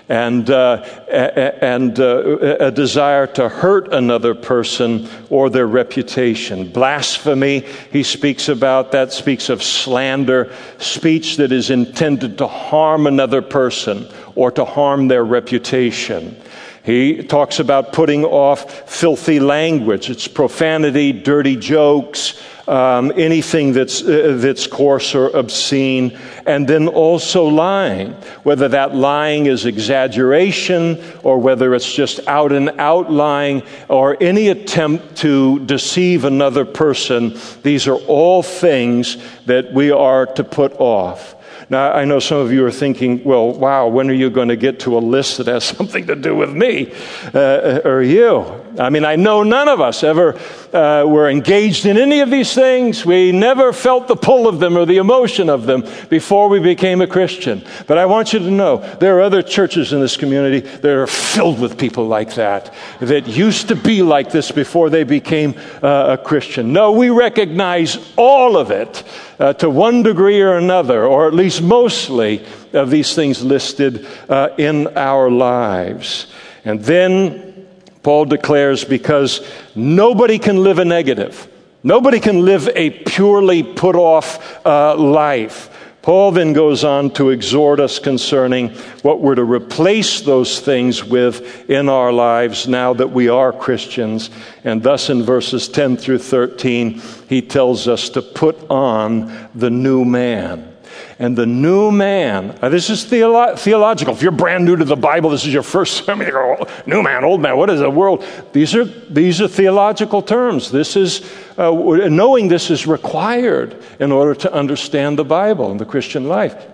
and, 0.09 0.49
uh, 0.51 0.77
and 1.11 1.99
uh, 1.99 2.57
a 2.61 2.71
desire 2.71 3.27
to 3.27 3.49
hurt 3.49 3.93
another 3.93 4.35
person 4.35 5.09
or 5.31 5.51
their 5.51 5.67
reputation. 5.67 6.71
Blasphemy, 6.71 7.65
he 7.91 8.03
speaks 8.03 8.49
about 8.49 8.93
that, 8.93 9.13
speaks 9.13 9.49
of 9.49 9.63
slander, 9.63 10.53
speech 10.79 11.37
that 11.39 11.51
is 11.51 11.71
intended 11.71 12.39
to 12.39 12.47
harm 12.47 13.07
another 13.07 13.43
person 13.43 14.07
or 14.37 14.51
to 14.53 14.65
harm 14.65 15.09
their 15.09 15.25
reputation. 15.25 16.41
He 16.85 17.25
talks 17.25 17.59
about 17.59 17.93
putting 17.93 18.25
off 18.25 18.89
filthy 18.89 19.41
language. 19.41 20.09
It's 20.09 20.29
profanity, 20.29 21.11
dirty 21.11 21.57
jokes, 21.57 22.41
um, 22.69 23.13
anything 23.17 23.73
that's, 23.73 24.03
uh, 24.03 24.37
that's 24.39 24.67
coarse 24.67 25.15
or 25.15 25.29
obscene, 25.29 26.19
and 26.47 26.67
then 26.67 26.89
also 26.89 27.45
lying, 27.45 28.13
whether 28.43 28.69
that 28.69 28.95
lying 28.95 29.47
is 29.47 29.67
exaggeration 29.67 31.03
or 31.23 31.39
whether 31.39 31.75
it's 31.75 31.93
just 31.93 32.21
out 32.27 32.53
and 32.53 32.71
out 32.81 33.11
lying 33.11 33.63
or 33.89 34.17
any 34.21 34.49
attempt 34.49 35.17
to 35.17 35.61
deceive 35.67 36.25
another 36.25 36.65
person. 36.65 37.39
These 37.63 37.87
are 37.89 37.99
all 38.07 38.43
things 38.43 39.17
that 39.47 39.73
we 39.73 39.91
are 39.91 40.27
to 40.27 40.45
put 40.45 40.73
off. 40.81 41.35
Now, 41.69 41.93
I 41.93 42.05
know 42.05 42.19
some 42.19 42.39
of 42.39 42.53
you 42.53 42.65
are 42.65 42.71
thinking, 42.71 43.25
well, 43.25 43.53
wow, 43.53 43.89
when 43.89 44.09
are 44.11 44.15
you 44.15 44.31
going 44.31 44.49
to 44.49 44.57
get 44.57 44.81
to 44.81 44.97
a 44.97 45.01
list 45.01 45.39
that 45.39 45.47
has 45.47 45.65
something 45.77 46.07
to 46.07 46.17
do 46.17 46.35
with 46.35 46.53
me 46.53 46.93
uh, 47.35 47.81
or 47.85 48.03
you? 48.03 48.63
I 48.79 48.91
mean, 48.91 49.05
I 49.05 49.17
know 49.17 49.43
none 49.43 49.69
of 49.69 49.81
us 49.81 50.03
ever 50.03 50.39
uh, 50.73 51.05
were 51.07 51.31
engaged 51.31 51.87
in 51.87 51.97
any 51.97 52.21
of 52.21 52.31
these 52.31 52.55
things. 52.55 53.07
We 53.07 53.33
never 53.33 53.73
felt 53.73 54.09
the 54.09 54.17
pull 54.17 54.47
of 54.47 54.61
them 54.61 54.77
or 54.77 54.85
the 54.85 54.99
emotion 54.99 55.49
of 55.49 55.67
them 55.67 55.85
before 56.09 56.49
we 56.49 56.61
became 56.61 57.01
a 57.01 57.07
Christian. 57.07 57.65
But 57.87 57.99
I 57.99 58.07
want 58.07 58.33
you 58.33 58.39
to 58.41 58.51
know 58.51 58.79
there 58.97 59.17
are 59.19 59.23
other 59.23 59.43
churches 59.43 59.93
in 59.93 60.01
this 60.01 60.17
community 60.17 60.61
that 60.61 60.93
are 60.93 61.07
filled 61.07 61.61
with 61.61 61.79
people 61.79 62.07
like 62.07 62.35
that, 62.35 62.75
that 63.01 63.27
used 63.27 63.69
to 63.69 63.77
be 63.77 64.03
like 64.03 64.31
this 64.31 64.51
before 64.51 64.91
they 64.91 65.05
became 65.05 65.55
uh, 65.83 66.17
a 66.19 66.23
Christian. 66.23 66.73
No, 66.73 66.93
we 66.93 67.11
recognize 67.11 68.13
all 68.17 68.57
of 68.57 68.71
it 68.71 69.03
uh, 69.39 69.53
to 69.55 69.69
one 69.69 70.03
degree 70.03 70.41
or 70.41 70.57
another, 70.57 71.07
or 71.07 71.27
at 71.27 71.35
least 71.35 71.63
mostly 71.63 72.45
of 72.73 72.91
these 72.91 73.15
things 73.15 73.43
listed 73.43 74.07
uh, 74.29 74.49
in 74.59 74.87
our 74.97 75.31
lives. 75.31 76.27
And 76.65 76.81
then 76.83 77.67
Paul 78.03 78.25
declares, 78.27 78.85
because 78.85 79.47
nobody 79.75 80.39
can 80.39 80.63
live 80.63 80.79
a 80.79 80.85
negative, 80.85 81.49
nobody 81.83 82.21
can 82.21 82.45
live 82.45 82.69
a 82.75 82.91
purely 82.91 83.63
put 83.63 83.97
off 83.97 84.65
uh, 84.67 84.97
life. 84.97 85.71
Paul 86.07 86.31
then 86.31 86.53
goes 86.53 86.85
on 86.85 87.11
to 87.15 87.31
exhort 87.31 87.81
us 87.81 87.99
concerning 87.99 88.69
what 89.03 89.21
we're 89.21 89.35
to 89.35 89.43
replace 89.43 90.21
those 90.21 90.61
things 90.61 91.03
with 91.03 91.69
in 91.69 91.89
our 91.89 92.13
lives 92.13 92.69
now 92.69 92.95
that 92.95 93.11
we 93.11 93.29
are 93.29 93.53
Christians. 93.53 94.31
And 94.63 94.85
thus, 94.85 95.11
in 95.11 95.25
verses 95.25 95.67
10 95.67 95.97
through 95.97 96.19
13, 96.19 97.03
he 97.29 97.43
tells 97.43 97.89
us 97.89 98.09
to 98.11 98.23
put 98.23 98.71
on 98.71 99.49
the 99.53 99.69
new 99.69 100.05
man. 100.05 100.76
And 101.19 101.37
the 101.37 101.47
new 101.47 101.91
man, 101.91 102.59
uh, 102.61 102.69
this 102.69 102.91
is 102.91 103.05
theolo- 103.07 103.59
theological. 103.59 104.13
If 104.13 104.21
you're 104.21 104.33
brand 104.33 104.67
new 104.67 104.77
to 104.77 104.85
the 104.85 104.97
Bible, 104.97 105.31
this 105.31 105.47
is 105.47 105.53
your 105.53 105.63
first 105.63 105.97
sermon, 106.05 106.27
you 106.27 106.33
go, 106.33 106.57
oh, 106.61 106.83
new 106.85 107.03
man, 107.03 107.25
old 107.25 107.41
man, 107.41 107.57
what 107.57 107.71
is 107.71 107.81
the 107.81 107.89
world? 107.89 108.25
These 108.53 108.75
are, 108.75 108.85
these 108.85 109.41
are 109.41 109.49
theological 109.49 110.21
terms. 110.21 110.71
This 110.71 110.95
is, 110.95 111.31
uh, 111.57 111.71
knowing 111.71 112.49
this 112.49 112.71
is 112.71 112.87
required 112.87 113.83
in 113.99 114.13
order 114.13 114.35
to 114.35 114.53
understand 114.53 115.19
the 115.19 115.25
Bible 115.25 115.71
and 115.71 115.81
the 115.81 115.87
Christian 115.87 116.29
life. 116.29 116.67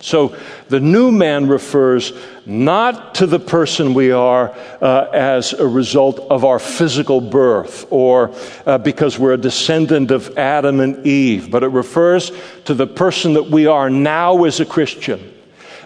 So 0.00 0.34
the 0.68 0.80
new 0.80 1.12
man 1.12 1.46
refers 1.48 2.12
not 2.46 3.16
to 3.16 3.26
the 3.26 3.38
person 3.38 3.92
we 3.92 4.12
are 4.12 4.54
uh, 4.80 5.08
as 5.12 5.52
a 5.52 5.66
result 5.66 6.20
of 6.30 6.44
our 6.44 6.58
physical 6.58 7.20
birth 7.20 7.86
or 7.90 8.34
uh, 8.64 8.78
because 8.78 9.18
we're 9.18 9.34
a 9.34 9.38
descendant 9.38 10.10
of 10.10 10.38
Adam 10.38 10.80
and 10.80 11.06
Eve, 11.06 11.50
but 11.50 11.62
it 11.62 11.68
refers 11.68 12.32
to 12.64 12.72
the 12.72 12.86
person 12.86 13.34
that 13.34 13.50
we 13.50 13.66
are 13.66 13.90
now 13.90 14.44
as 14.44 14.58
a 14.58 14.64
Christian 14.64 15.34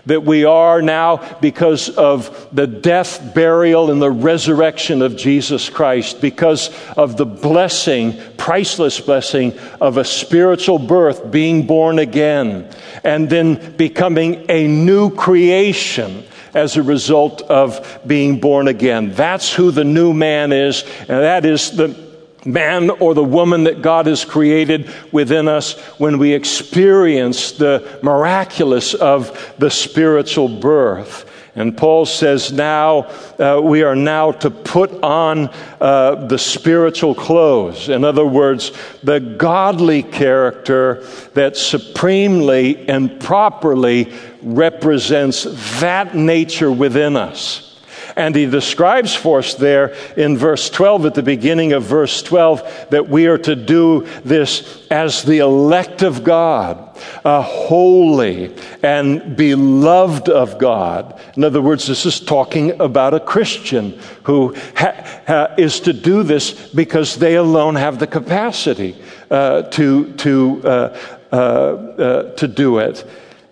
that 0.06 0.24
we 0.24 0.44
are 0.44 0.82
now 0.82 1.38
because 1.40 1.88
of 1.88 2.48
the 2.52 2.66
death, 2.66 3.34
burial, 3.34 3.90
and 3.90 4.00
the 4.00 4.10
resurrection 4.10 5.02
of 5.02 5.16
Jesus 5.16 5.68
Christ, 5.68 6.20
because 6.20 6.70
of 6.96 7.16
the 7.16 7.26
blessing, 7.26 8.18
priceless 8.36 9.00
blessing 9.00 9.58
of 9.80 9.96
a 9.96 10.04
spiritual 10.04 10.78
birth, 10.78 11.30
being 11.30 11.66
born 11.66 11.98
again, 11.98 12.70
and 13.02 13.30
then 13.30 13.76
becoming 13.76 14.46
a 14.50 14.66
new 14.66 15.10
creation 15.14 16.24
as 16.54 16.76
a 16.76 16.82
result 16.82 17.42
of 17.42 18.00
being 18.06 18.38
born 18.38 18.68
again. 18.68 19.12
That's 19.12 19.52
who 19.52 19.70
the 19.70 19.84
new 19.84 20.12
man 20.12 20.52
is, 20.52 20.84
and 21.00 21.08
that 21.08 21.44
is 21.44 21.72
the 21.72 22.03
man 22.44 22.90
or 22.90 23.14
the 23.14 23.24
woman 23.24 23.64
that 23.64 23.82
God 23.82 24.06
has 24.06 24.24
created 24.24 24.92
within 25.12 25.48
us 25.48 25.78
when 25.98 26.18
we 26.18 26.32
experience 26.32 27.52
the 27.52 27.98
miraculous 28.02 28.94
of 28.94 29.54
the 29.58 29.70
spiritual 29.70 30.48
birth. 30.48 31.30
And 31.56 31.76
Paul 31.76 32.04
says 32.04 32.52
now 32.52 33.02
uh, 33.38 33.60
we 33.62 33.84
are 33.84 33.94
now 33.94 34.32
to 34.32 34.50
put 34.50 34.90
on 35.04 35.50
uh, 35.80 36.26
the 36.26 36.38
spiritual 36.38 37.14
clothes. 37.14 37.88
In 37.88 38.02
other 38.02 38.26
words, 38.26 38.72
the 39.04 39.20
godly 39.20 40.02
character 40.02 41.06
that 41.34 41.56
supremely 41.56 42.88
and 42.88 43.20
properly 43.20 44.12
represents 44.42 45.44
that 45.80 46.16
nature 46.16 46.72
within 46.72 47.16
us. 47.16 47.73
And 48.16 48.36
he 48.36 48.46
describes 48.46 49.14
for 49.14 49.40
us 49.40 49.54
there 49.54 49.94
in 50.16 50.38
verse 50.38 50.70
12, 50.70 51.06
at 51.06 51.14
the 51.14 51.22
beginning 51.22 51.72
of 51.72 51.82
verse 51.82 52.22
12, 52.22 52.88
that 52.90 53.08
we 53.08 53.26
are 53.26 53.38
to 53.38 53.56
do 53.56 54.06
this 54.24 54.86
as 54.88 55.24
the 55.24 55.38
elect 55.38 56.02
of 56.02 56.22
God, 56.22 56.96
uh, 57.24 57.42
holy 57.42 58.54
and 58.84 59.36
beloved 59.36 60.28
of 60.28 60.58
God. 60.58 61.20
In 61.36 61.42
other 61.42 61.60
words, 61.60 61.88
this 61.88 62.06
is 62.06 62.20
talking 62.20 62.80
about 62.80 63.14
a 63.14 63.20
Christian 63.20 63.98
who 64.22 64.54
ha- 64.76 65.22
ha- 65.26 65.54
is 65.58 65.80
to 65.80 65.92
do 65.92 66.22
this 66.22 66.52
because 66.72 67.16
they 67.16 67.34
alone 67.34 67.74
have 67.74 67.98
the 67.98 68.06
capacity 68.06 68.96
uh, 69.30 69.62
to, 69.62 70.12
to, 70.14 70.62
uh, 70.64 70.98
uh, 71.32 71.36
uh 71.36 72.34
to 72.34 72.46
do 72.46 72.78
it. 72.78 73.04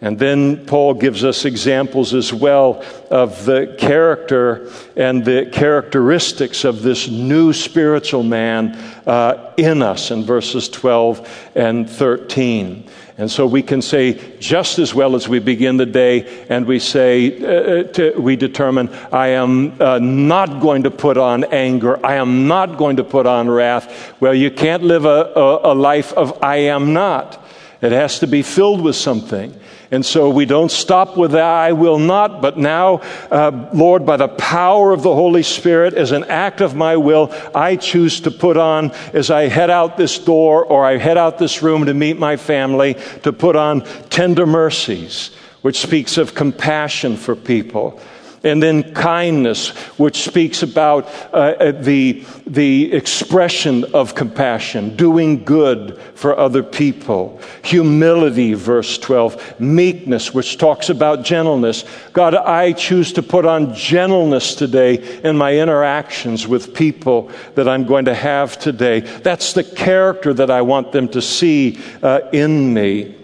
And 0.03 0.19
then 0.19 0.67
Paul 0.67 0.95
gives 0.95 1.23
us 1.23 1.45
examples 1.45 2.13
as 2.13 2.35
well 2.35 2.85
of 3.09 3.45
the 3.45 3.77
character 3.79 4.69
and 4.97 5.25
the 5.25 5.49
characteristics 5.53 6.65
of 6.65 6.83
this 6.83 7.09
new 7.09 7.53
spiritual 7.53 8.25
man 8.25 8.75
uh, 9.07 9.55
in 9.57 9.81
us 9.81 10.11
in 10.11 10.25
verses 10.25 10.69
12 10.69 11.53
and 11.55 11.89
13. 11.89 12.89
And 13.17 13.31
so 13.31 13.47
we 13.47 13.63
can 13.63 13.81
say 13.81 14.37
just 14.41 14.81
as 14.81 14.93
well 14.93 15.15
as 15.15 15.29
we 15.29 15.39
begin 15.39 15.77
the 15.77 15.87
day 15.87 16.47
and 16.49 16.67
we 16.67 16.81
say, 16.81 17.41
uh, 17.41 17.47
uh 17.47 17.83
to, 17.93 18.19
we 18.19 18.35
determine, 18.35 18.89
I 19.13 19.29
am 19.29 19.81
uh, 19.81 20.01
not 20.01 20.61
going 20.61 20.83
to 20.83 20.91
put 20.91 21.17
on 21.17 21.45
anger, 21.45 22.05
I 22.05 22.17
am 22.17 22.49
not 22.49 22.77
going 22.77 22.97
to 22.97 23.05
put 23.05 23.29
on 23.29 23.49
wrath. 23.49 24.15
Well, 24.19 24.35
you 24.35 24.51
can't 24.51 24.83
live 24.83 25.05
a, 25.05 25.33
a, 25.37 25.73
a 25.73 25.75
life 25.75 26.13
of 26.15 26.43
I 26.43 26.57
am 26.57 26.93
not. 26.93 27.39
It 27.81 27.93
has 27.93 28.19
to 28.19 28.27
be 28.27 28.43
filled 28.43 28.81
with 28.81 28.97
something. 28.97 29.55
And 29.93 30.07
so 30.07 30.30
we 30.30 30.47
don't 30.47 30.70
stop 30.70 31.18
with 31.18 31.32
that, 31.32 31.45
I 31.45 31.72
will 31.72 31.99
not, 31.99 32.40
but 32.40 32.57
now, 32.57 33.03
uh, 33.30 33.68
Lord, 33.74 34.07
by 34.07 34.16
the 34.16 34.26
power 34.26 34.90
of 34.90 35.03
the 35.03 35.14
Holy 35.14 35.43
Spirit, 35.43 35.93
as 35.93 36.12
an 36.12 36.24
act 36.24 36.62
of 36.62 36.74
my 36.74 36.97
will, 36.97 37.30
I 37.55 37.76
choose 37.76 38.22
to 38.22 38.30
put 38.30 38.57
on, 38.57 38.93
as 39.12 39.30
I 39.30 39.49
head 39.49 39.68
out 39.68 39.99
this 39.99 40.18
door 40.18 40.64
or 40.64 40.86
I 40.86 40.97
head 40.97 41.18
out 41.18 41.36
this 41.36 41.62
room 41.62 41.84
to 41.84 41.93
meet 41.93 42.18
my 42.18 42.38
family, 42.38 42.97
to 43.22 43.34
put 43.34 43.55
on 43.55 43.82
tender 44.09 44.47
mercies, 44.47 45.30
which 45.61 45.78
speaks 45.78 46.16
of 46.16 46.34
compassion 46.34 47.18
for 47.18 47.36
people 47.36 48.01
and 48.45 48.62
then 48.62 48.95
kindness, 48.95 49.70
which 49.99 50.22
speaks 50.24 50.62
about 50.62 51.07
uh, 51.32 51.55
uh, 51.61 51.72
the, 51.72 52.24
the 52.47 52.93
expression 52.93 53.84
of 53.95 54.14
compassion, 54.14 54.97
doing 54.97 55.45
good 55.45 56.01
for 56.14 56.38
other 56.38 56.62
people. 56.62 57.40
Humility, 57.62 58.55
verse 58.55 58.99
12. 58.99 59.61
Meekness, 59.61 60.34
which 60.34 60.59
talks 60.59 60.90
about 60.90 61.24
gentleness. 61.24 61.84
God, 62.12 62.34
I 62.34 62.72
choose 62.72 63.12
to 63.14 63.22
put 63.22 63.47
on 63.47 63.74
gentleness 63.74 64.55
today 64.55 65.20
in 65.22 65.36
my 65.36 65.57
interactions 65.57 66.47
with 66.49 66.74
people 66.74 67.30
that 67.55 67.68
I'm 67.68 67.84
going 67.84 68.07
to 68.07 68.14
have 68.14 68.59
today. 68.59 69.01
That's 69.01 69.53
the 69.53 69.64
character 69.64 70.34
that 70.34 70.51
I 70.51 70.62
want 70.62 70.93
them 70.93 71.09
to 71.11 71.22
see 71.22 71.80
uh, 72.03 72.20
in 72.32 72.74
me. 72.74 73.22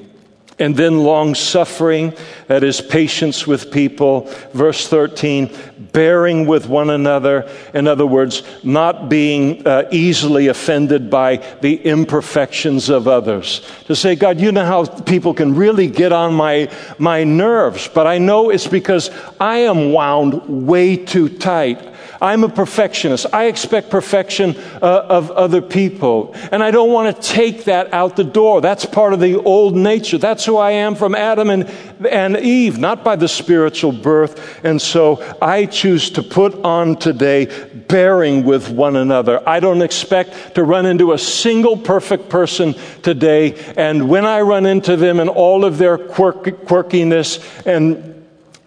And 0.59 0.77
then 0.77 0.99
long 0.99 1.37
suffering, 1.37 2.13
that 2.49 2.65
is 2.65 2.81
patience 2.81 3.47
with 3.47 3.71
people. 3.71 4.23
Verse 4.53 4.89
13, 4.89 5.57
bearing 5.93 6.47
with 6.47 6.69
one 6.69 6.91
another. 6.91 7.49
In 7.75 7.87
other 7.87 8.07
words, 8.07 8.43
not 8.65 9.09
being 9.09 9.67
uh, 9.67 9.89
easily 9.93 10.49
offended 10.49 11.11
by 11.11 11.37
the 11.61 11.77
imperfections 11.83 12.89
of 12.89 13.07
others. 13.07 13.63
To 13.87 13.95
say, 13.95 14.17
God, 14.17 14.41
you 14.41 14.51
know 14.51 14.65
how 14.65 14.85
people 14.85 15.33
can 15.33 15.55
really 15.55 15.87
get 15.87 16.13
on 16.13 16.35
my, 16.35 16.71
my 16.99 17.23
nerves, 17.23 17.89
but 17.89 18.07
I 18.07 18.19
know 18.19 18.51
it's 18.51 18.67
because 18.67 19.11
I 19.39 19.59
am 19.59 19.93
wound 19.93 20.67
way 20.67 20.97
too 20.97 21.29
tight. 21.29 21.88
I'm 22.21 22.45
a 22.45 22.49
perfectionist. 22.49 23.27
I 23.33 23.47
expect 23.47 23.91
perfection 23.91 24.57
uh, 24.83 25.07
of 25.09 25.31
other 25.31 25.63
people. 25.63 26.35
And 26.51 26.63
I 26.63 26.71
don't 26.71 26.93
want 26.93 27.15
to 27.15 27.23
take 27.23 27.65
that 27.65 27.93
out 27.93 28.17
the 28.17 28.25
door. 28.25 28.61
That's 28.61 28.85
part 28.85 29.13
of 29.13 29.21
the 29.21 29.37
old 29.37 29.77
nature. 29.77 30.19
That's 30.19 30.45
who 30.45 30.57
I 30.57 30.73
am 30.73 30.95
from 30.95 31.15
Adam 31.15 31.51
and, 31.51 31.71
and 32.09 32.37
Eve, 32.37 32.79
not 32.79 33.05
by 33.05 33.17
the 33.17 33.29
spiritual 33.29 33.93
birth. 33.93 34.65
And 34.65 34.81
so 34.81 35.37
I 35.41 35.67
choose 35.67 36.11
to 36.11 36.23
put 36.23 36.55
on 36.65 36.97
today 36.97 37.47
bearing 37.89 38.45
with 38.45 38.69
one 38.69 38.97
another. 38.97 39.47
I 39.49 39.61
don't 39.61 39.83
expect 39.83 40.55
to 40.57 40.65
run 40.65 40.87
into 40.87 41.13
a 41.13 41.19
single 41.19 41.77
perfect 41.77 42.29
person 42.29 42.75
today. 43.03 43.55
And 43.77 44.09
when 44.09 44.27
I 44.27 44.41
run 44.41 44.67
into 44.67 44.97
them 44.97 45.21
and 45.21 45.31
all 45.31 45.65
of 45.65 45.79
their 45.79 45.97
quirk, 45.97 46.45
quirkiness 46.67 47.67
and 47.67 48.18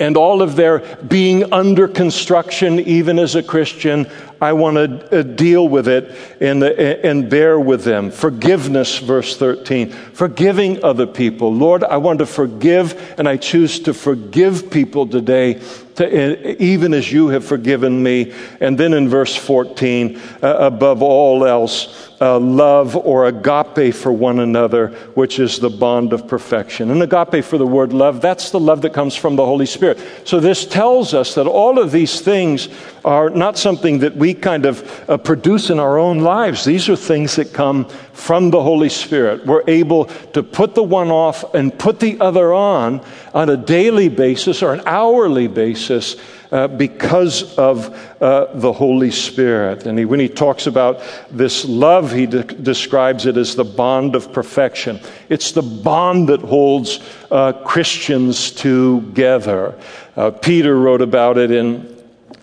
and 0.01 0.17
all 0.17 0.41
of 0.41 0.55
their 0.55 0.79
being 1.07 1.53
under 1.53 1.87
construction, 1.87 2.79
even 2.79 3.19
as 3.19 3.35
a 3.35 3.43
Christian, 3.43 4.09
I 4.41 4.53
want 4.53 4.77
to 4.77 5.19
uh, 5.19 5.21
deal 5.21 5.69
with 5.69 5.87
it 5.87 6.17
and, 6.41 6.63
uh, 6.63 6.67
and 6.69 7.29
bear 7.29 7.59
with 7.59 7.83
them. 7.83 8.09
Forgiveness, 8.09 8.97
verse 8.97 9.37
13. 9.37 9.91
Forgiving 9.91 10.83
other 10.83 11.05
people. 11.05 11.53
Lord, 11.53 11.83
I 11.83 11.97
want 11.97 12.17
to 12.19 12.25
forgive, 12.25 13.15
and 13.19 13.29
I 13.29 13.37
choose 13.37 13.79
to 13.81 13.93
forgive 13.93 14.71
people 14.71 15.05
today 15.05 15.61
to, 15.97 16.61
even 16.61 16.95
as 16.95 17.11
you 17.11 17.27
have 17.27 17.45
forgiven 17.45 18.01
me. 18.01 18.33
And 18.59 18.79
then 18.79 18.95
in 18.95 19.07
verse 19.07 19.35
14, 19.35 20.19
uh, 20.41 20.55
above 20.57 21.03
all 21.03 21.45
else, 21.45 22.09
love 22.21 22.95
or 22.95 23.25
agape 23.25 23.93
for 23.95 24.11
one 24.11 24.39
another, 24.39 24.89
which 25.15 25.39
is 25.39 25.59
the 25.59 25.69
bond 25.69 26.13
of 26.13 26.27
perfection. 26.27 26.91
And 26.91 27.01
agape 27.01 27.43
for 27.43 27.57
the 27.57 27.65
word 27.65 27.93
love, 27.93 28.21
that's 28.21 28.51
the 28.51 28.59
love 28.59 28.81
that 28.83 28.93
comes 28.93 29.15
from 29.15 29.35
the 29.35 29.45
Holy 29.45 29.65
Spirit. 29.65 29.99
So 30.23 30.39
this 30.39 30.65
tells 30.65 31.13
us 31.13 31.35
that 31.35 31.47
all 31.47 31.79
of 31.79 31.91
these 31.91 32.21
things 32.21 32.69
are 33.03 33.29
not 33.31 33.57
something 33.57 33.99
that 33.99 34.15
we 34.15 34.33
kind 34.35 34.65
of 34.65 35.09
uh, 35.09 35.17
produce 35.17 35.69
in 35.71 35.79
our 35.79 35.97
own 35.97 36.19
lives. 36.19 36.63
These 36.63 36.89
are 36.89 36.95
things 36.95 37.35
that 37.37 37.53
come 37.53 37.85
from 38.13 38.51
the 38.51 38.61
Holy 38.61 38.89
Spirit. 38.89 39.45
We're 39.45 39.63
able 39.67 40.05
to 40.05 40.43
put 40.43 40.75
the 40.75 40.83
one 40.83 41.09
off 41.09 41.55
and 41.55 41.77
put 41.77 41.99
the 41.99 42.19
other 42.19 42.53
on 42.53 43.03
on 43.33 43.49
a 43.49 43.57
daily 43.57 44.09
basis 44.09 44.61
or 44.61 44.73
an 44.73 44.83
hourly 44.85 45.47
basis 45.47 46.17
uh, 46.51 46.67
because 46.67 47.57
of 47.57 47.95
uh, 48.21 48.47
the 48.53 48.73
Holy 48.73 49.11
Spirit. 49.11 49.85
And 49.85 49.97
he, 49.97 50.05
when 50.05 50.19
he 50.19 50.27
talks 50.27 50.67
about 50.67 51.01
this 51.29 51.65
love, 51.65 52.11
he 52.11 52.25
de- 52.25 52.43
describes 52.43 53.25
it 53.25 53.37
as 53.37 53.55
the 53.55 53.63
bond 53.63 54.15
of 54.15 54.33
perfection. 54.33 54.99
It's 55.29 55.51
the 55.51 55.61
bond 55.61 56.29
that 56.29 56.41
holds 56.41 56.99
uh, 57.31 57.53
Christians 57.63 58.51
together. 58.51 59.79
Uh, 60.15 60.31
Peter 60.31 60.77
wrote 60.77 61.01
about 61.01 61.37
it 61.37 61.51
in 61.51 61.83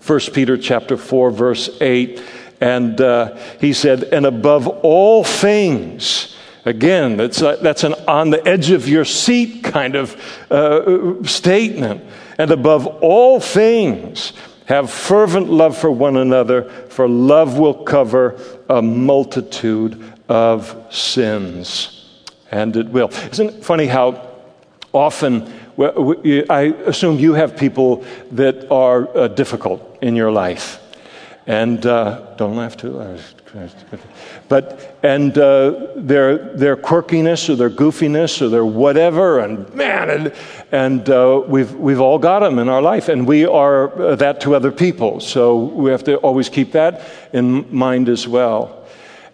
1 0.05 0.19
Peter 0.33 0.57
chapter 0.57 0.97
4, 0.97 1.31
verse 1.31 1.69
8. 1.79 2.21
And 2.61 2.99
uh, 2.99 3.37
he 3.61 3.73
said, 3.73 4.03
and 4.05 4.25
above 4.25 4.67
all 4.67 5.23
things, 5.23 6.35
Again, 6.65 7.15
that's, 7.17 7.41
a, 7.41 7.57
that's 7.61 7.83
an 7.83 7.93
on 8.07 8.31
the 8.31 8.45
edge 8.45 8.69
of 8.69 8.87
your 8.87 9.05
seat 9.05 9.63
kind 9.63 9.95
of 9.95 10.15
uh, 10.51 11.23
statement. 11.23 12.03
And 12.39 12.51
above 12.51 12.87
all 13.01 13.41
things, 13.41 14.33
have 14.65 14.89
fervent 14.89 15.49
love 15.49 15.77
for 15.77 15.91
one 15.91 16.15
another, 16.15 16.69
for 16.89 17.07
love 17.07 17.57
will 17.57 17.73
cover 17.73 18.39
a 18.69 18.81
multitude 18.81 20.01
of 20.29 20.75
sins. 20.89 22.05
And 22.49 22.77
it 22.77 22.87
will. 22.87 23.09
Isn't 23.31 23.49
it 23.49 23.65
funny 23.65 23.87
how 23.87 24.25
often, 24.93 25.51
I 25.77 26.73
assume 26.85 27.19
you 27.19 27.33
have 27.33 27.57
people 27.57 28.05
that 28.31 28.71
are 28.71 29.15
uh, 29.17 29.27
difficult 29.27 29.97
in 30.01 30.15
your 30.15 30.31
life. 30.31 30.79
And 31.45 31.85
uh, 31.85 32.35
don't 32.37 32.55
laugh 32.55 32.77
too 32.77 32.91
loud. 32.91 33.21
But, 34.47 34.97
and 35.03 35.37
uh, 35.37 35.87
their, 35.95 36.55
their 36.55 36.75
quirkiness 36.75 37.49
or 37.49 37.55
their 37.55 37.69
goofiness 37.69 38.41
or 38.41 38.49
their 38.49 38.65
whatever, 38.65 39.39
and 39.39 39.73
man, 39.73 40.09
and, 40.09 40.33
and 40.71 41.09
uh, 41.09 41.41
we've, 41.47 41.73
we've 41.73 42.01
all 42.01 42.19
got 42.19 42.39
them 42.39 42.59
in 42.59 42.69
our 42.69 42.81
life, 42.81 43.09
and 43.09 43.27
we 43.27 43.45
are 43.45 44.01
uh, 44.01 44.15
that 44.15 44.41
to 44.41 44.55
other 44.55 44.71
people. 44.71 45.19
So 45.19 45.57
we 45.57 45.91
have 45.91 46.03
to 46.05 46.17
always 46.17 46.49
keep 46.49 46.71
that 46.73 47.05
in 47.33 47.73
mind 47.75 48.09
as 48.09 48.27
well. 48.27 48.85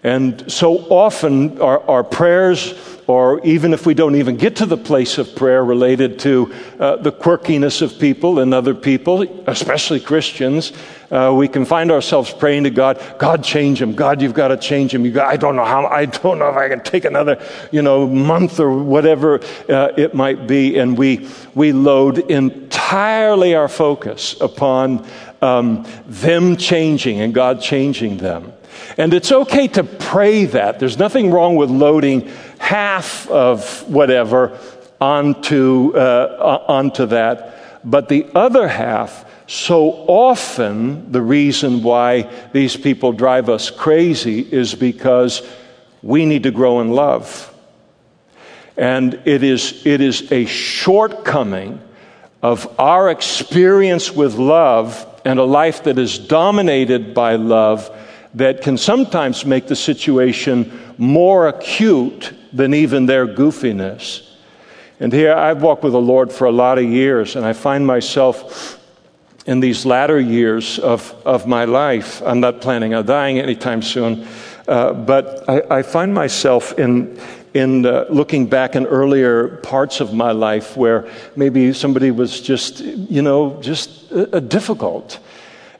And 0.03 0.51
so 0.51 0.78
often 0.89 1.59
our, 1.59 1.82
our 1.89 2.03
prayers 2.03 2.74
or 3.08 3.39
even 3.45 3.74
if 3.74 3.86
we 3.86 3.93
don't 3.93 4.16
even 4.16 4.36
get 4.36 4.56
to 4.58 4.66
the 4.66 4.78
place 4.78 5.18
of 5.18 5.36
prayer 5.36 5.64
related 5.64 6.18
to 6.20 6.53
uh, 6.80 6.95
the 6.97 7.12
quirkiness 7.12 7.82
of 7.82 7.99
people 7.99 8.39
and 8.39 8.53
other 8.53 8.74
people, 8.74 9.22
especially 9.47 9.99
Christians, 9.99 10.74
uh, 11.12 11.32
we 11.36 11.47
can 11.47 11.66
find 11.66 11.91
ourselves 11.91 12.34
praying 12.34 12.64
to 12.64 12.72
God, 12.72 13.01
God, 13.20 13.43
change 13.43 13.82
him. 13.82 13.93
God, 13.93 14.22
you've 14.22 14.34
got 14.34 14.47
to 14.47 14.58
change 14.58 14.93
him. 14.93 15.10
Got, 15.12 15.28
I 15.28 15.38
don't 15.38 15.56
know 15.56 15.66
how, 15.66 15.86
I 15.86 16.06
don't 16.06 16.39
know 16.39 16.49
if 16.49 16.56
I 16.56 16.68
can 16.68 16.82
take 16.82 17.06
another, 17.06 17.41
you 17.72 17.82
know, 17.82 18.08
month 18.08 18.60
or 18.60 18.76
whatever 18.76 19.39
uh, 19.70 19.89
it 19.95 20.16
might 20.16 20.47
be. 20.47 20.78
And 20.78 20.97
we, 20.97 21.30
we 21.53 21.74
load 21.74 22.18
entirely 22.32 23.53
our 23.53 23.68
focus 23.68 24.39
upon 24.41 25.06
um, 25.41 25.86
them 26.08 26.58
changing 26.58 27.22
and 27.22 27.34
God 27.34 27.62
changing 27.62 28.18
them. 28.18 28.51
And 28.97 29.14
it's 29.14 29.32
okay 29.32 29.68
to 29.70 29.84
pray 29.84 30.45
that. 30.45 30.80
There's 30.80 30.97
nothing 30.97 31.32
wrong 31.32 31.56
with 31.56 31.70
loading 31.70 32.32
half 32.66 33.30
of 33.30 33.88
whatever 33.88 34.57
onto, 34.99 35.95
uh, 35.95 36.63
onto 36.68 37.05
that. 37.05 37.82
But 37.84 38.09
the 38.09 38.26
other 38.34 38.68
half, 38.68 39.24
so 39.45 39.91
often 40.07 41.11
the 41.11 41.22
reason 41.22 41.84
why 41.84 42.28
these 42.53 42.76
people 42.76 43.11
drive 43.11 43.49
us 43.49 43.70
crazy 43.70 44.39
is 44.39 44.74
because 44.74 45.43
we 46.01 46.26
need 46.26 46.41
to 46.43 46.51
grow 46.51 46.82
in 46.82 46.89
love. 46.89 47.53
And 48.78 49.13
it 49.26 49.43
is, 49.43 49.86
it 49.86 50.01
is 50.01 50.32
a 50.32 50.45
shortcoming 50.45 51.80
of 52.41 52.68
our 52.80 53.11
experience 53.11 54.11
with 54.11 54.36
love 54.36 55.05
and 55.24 55.38
a 55.38 55.43
life 55.43 55.84
that 55.84 55.99
is 55.99 56.18
dominated 56.18 57.13
by 57.13 57.36
love 57.36 57.95
that 58.34 58.63
can 58.63 58.76
sometimes 58.76 59.45
make 59.45 59.68
the 59.68 59.76
situation 59.76 60.72
more 60.97 61.47
acute 61.47 62.34
than 62.56 62.74
even 62.74 63.06
their 63.06 63.28
goofiness. 63.28 64.28
And 64.99 65.12
here 65.12 65.34
I've 65.34 65.62
walked 65.62 65.84
with 65.84 65.91
the 65.91 66.01
Lord 66.01 66.32
for 66.32 66.45
a 66.45 66.51
lot 66.51 66.78
of 66.78 66.86
years, 66.86 67.36
and 67.36 67.45
I 67.45 67.51
find 67.51 67.86
myself 67.86 68.80
in 69.45 69.60
these 69.60 69.86
latter 69.86 70.20
years 70.20 70.80
of, 70.80 71.14
of 71.26 71.45
my 71.45 71.66
life. 71.66 72.22
I'm 72.24 72.39
not 72.39 72.62
planning 72.62 72.93
on 72.93 73.06
dying 73.06 73.39
anytime 73.39 73.82
soon, 73.82 74.26
uh, 74.68 74.93
but 74.93 75.47
I, 75.49 75.80
I, 75.80 75.82
find 75.84 76.14
myself 76.14 76.80
in, 76.80 77.20
in 77.53 77.86
uh, 77.86 78.06
looking 78.10 78.47
back 78.47 78.76
in 78.76 78.88
earlier 78.88 79.58
parts 79.58 79.99
of 79.99 80.14
my 80.14 80.32
life 80.32 80.76
where 80.76 81.08
maybe 81.36 81.74
somebody 81.74 82.10
was 82.10 82.41
just, 82.41 82.80
you 82.80 83.22
know, 83.22 83.62
just 83.62 84.12
uh, 84.12 84.39
difficult. 84.39 85.20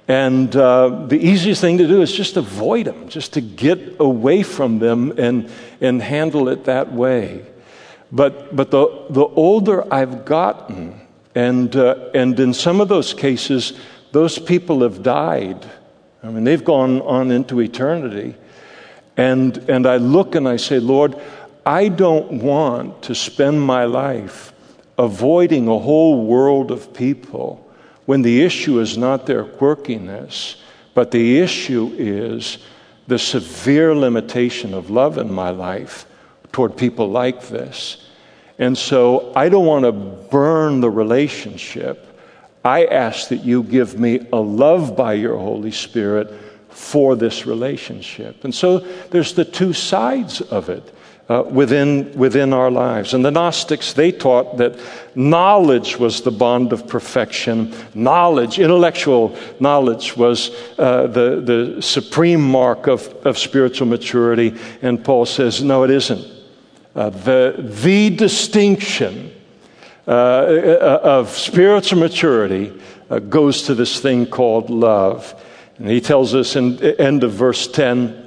And 0.08 0.56
uh, 0.56 1.06
the 1.08 1.18
easiest 1.18 1.62
thing 1.62 1.80
to 1.80 1.88
do 1.88 2.01
is 2.01 2.12
just 2.12 2.38
avoid 2.38 2.86
them, 2.86 3.10
just 3.10 3.34
to 3.34 3.41
get 3.41 3.95
away 3.99 4.43
from 4.43 4.78
them 4.80 5.14
and, 5.18 5.49
and 5.82 6.01
handle 6.01 6.47
it 6.49 6.66
that 6.66 6.93
way. 6.93 7.45
But, 8.12 8.56
but 8.56 8.70
the, 8.70 9.06
the 9.10 9.26
older 9.26 9.91
I've 9.91 10.26
gotten, 10.26 11.01
and, 11.34 11.76
uh, 11.76 12.10
and 12.14 12.39
in 12.39 12.53
some 12.53 12.82
of 12.82 12.88
those 12.88 13.16
cases, 13.16 13.74
those 14.12 14.38
people 14.38 14.84
have 14.84 15.01
died. 15.01 15.66
I 16.24 16.30
mean, 16.30 16.43
they've 16.43 16.64
gone 16.64 17.01
on 17.01 17.32
into 17.32 17.60
eternity. 17.60 18.36
And, 19.18 19.58
and 19.70 19.88
I 19.88 19.97
look 19.97 20.36
and 20.36 20.47
I 20.47 20.58
say, 20.58 20.80
Lord, 20.80 21.20
I 21.66 21.88
don't 21.88 22.43
want 22.43 23.03
to 23.03 23.16
spend 23.16 23.60
my 23.60 23.86
life 23.86 24.53
avoiding 24.99 25.68
a 25.68 25.80
whole 25.80 26.26
world 26.26 26.70
of 26.70 26.93
people 26.93 27.64
when 28.06 28.22
the 28.22 28.41
issue 28.41 28.80
is 28.80 28.97
not 28.97 29.26
their 29.26 29.43
quirkiness, 29.43 30.56
but 30.93 31.12
the 31.12 31.39
issue 31.39 31.93
is 31.97 32.60
the 33.08 33.20
severe 33.20 33.95
limitation 33.95 34.74
of 34.74 34.89
love 34.89 35.18
in 35.18 35.32
my 35.32 35.49
life 35.49 36.06
toward 36.51 36.78
people 36.78 37.10
like 37.10 37.47
this. 37.47 38.08
And 38.58 38.78
so 38.78 39.34
I 39.36 39.49
don't 39.49 39.66
want 39.66 39.86
to 39.86 39.91
burn 39.91 40.80
the 40.80 40.89
relationship. 40.89 42.20
I 42.64 42.86
ask 42.86 43.30
that 43.30 43.43
you 43.43 43.64
give 43.64 43.99
me 43.99 44.28
a 44.32 44.39
love 44.39 44.95
by 44.95 45.14
your 45.14 45.38
Holy 45.38 45.72
Spirit 45.72 46.32
for 46.70 47.16
this 47.16 47.45
relationship. 47.45 48.43
And 48.43 48.56
so 48.56 48.80
there's 49.10 49.34
the 49.34 49.45
two 49.45 49.74
sides 49.74 50.41
of 50.41 50.70
it 50.70 50.93
uh, 51.28 51.43
within, 51.49 52.11
within 52.17 52.53
our 52.53 52.69
lives. 52.69 53.13
And 53.13 53.26
the 53.26 53.32
Gnostics, 53.32 53.93
they 53.93 54.11
taught 54.11 54.57
that 54.57 54.80
knowledge 55.15 55.97
was 55.97 56.21
the 56.21 56.32
bond 56.32 56.71
of 56.71 56.88
perfection. 56.88 57.73
Knowledge, 57.95 58.59
intellectual 58.59 59.36
knowledge, 59.59 60.15
was 60.15 60.51
uh, 60.78 61.07
the, 61.07 61.41
the 61.41 61.82
supreme 61.82 62.41
mark 62.41 62.88
of, 62.88 63.07
of 63.26 63.38
spiritual 63.38 63.88
maturity. 63.88 64.55
And 64.82 65.03
Paul 65.03 65.26
says, 65.26 65.63
no, 65.63 65.84
it 65.84 65.89
isn't. 65.89 66.26
Uh, 66.93 67.09
the, 67.09 67.55
the 67.57 68.09
distinction 68.11 69.34
uh, 70.07 70.11
uh, 70.11 70.99
of 71.03 71.30
spiritual 71.30 71.99
maturity 71.99 72.71
uh, 73.09 73.19
goes 73.19 73.63
to 73.63 73.73
this 73.73 73.99
thing 73.99 74.28
called 74.28 74.69
love. 74.69 75.43
And 75.78 75.89
he 75.89 75.99
tells 75.99 76.36
us 76.36 76.55
in 76.55 76.82
end 76.84 77.23
of 77.23 77.34
verse 77.34 77.67
10 77.67 78.24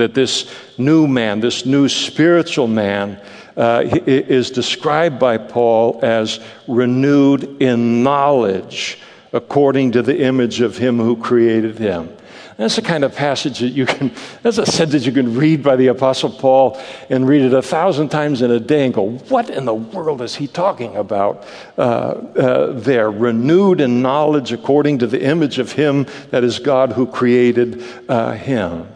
that 0.00 0.14
this 0.14 0.50
new 0.78 1.06
man, 1.06 1.40
this 1.40 1.64
new 1.64 1.88
spiritual 1.88 2.66
man, 2.66 3.20
uh, 3.56 3.82
is 4.06 4.50
described 4.50 5.18
by 5.18 5.36
Paul 5.36 6.00
as 6.02 6.40
renewed 6.66 7.60
in 7.62 8.02
knowledge 8.02 8.98
according 9.32 9.92
to 9.92 10.02
the 10.02 10.18
image 10.22 10.60
of 10.60 10.78
him 10.78 10.98
who 10.98 11.16
created 11.16 11.78
him. 11.78 12.16
That's 12.56 12.76
the 12.76 12.82
kind 12.82 13.04
of 13.04 13.14
passage 13.14 13.60
that 13.60 13.68
you 13.68 13.86
can, 13.86 14.12
that's 14.42 14.58
a 14.58 14.66
sentence 14.66 15.06
you 15.06 15.12
can 15.12 15.34
read 15.34 15.62
by 15.62 15.76
the 15.76 15.86
Apostle 15.86 16.30
Paul 16.30 16.78
and 17.08 17.26
read 17.26 17.42
it 17.42 17.54
a 17.54 17.62
thousand 17.62 18.10
times 18.10 18.42
in 18.42 18.50
a 18.50 18.60
day 18.60 18.84
and 18.84 18.92
go, 18.92 19.12
what 19.28 19.48
in 19.48 19.64
the 19.64 19.74
world 19.74 20.20
is 20.20 20.34
he 20.36 20.46
talking 20.46 20.96
about 20.96 21.46
uh, 21.78 21.80
uh, 21.80 22.72
there? 22.72 23.10
Renewed 23.10 23.80
in 23.80 24.02
knowledge 24.02 24.52
according 24.52 24.98
to 24.98 25.06
the 25.06 25.22
image 25.22 25.58
of 25.58 25.72
him 25.72 26.06
that 26.30 26.44
is 26.44 26.58
God 26.58 26.92
who 26.92 27.06
created 27.06 27.82
uh, 28.08 28.32
him. 28.32 28.86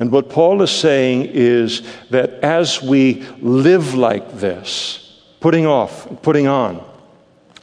And 0.00 0.12
what 0.12 0.30
Paul 0.30 0.62
is 0.62 0.70
saying 0.70 1.26
is 1.26 1.82
that 2.10 2.30
as 2.44 2.80
we 2.82 3.22
live 3.40 3.94
like 3.94 4.38
this, 4.38 5.20
putting 5.40 5.66
off, 5.66 6.22
putting 6.22 6.46
on, 6.46 6.84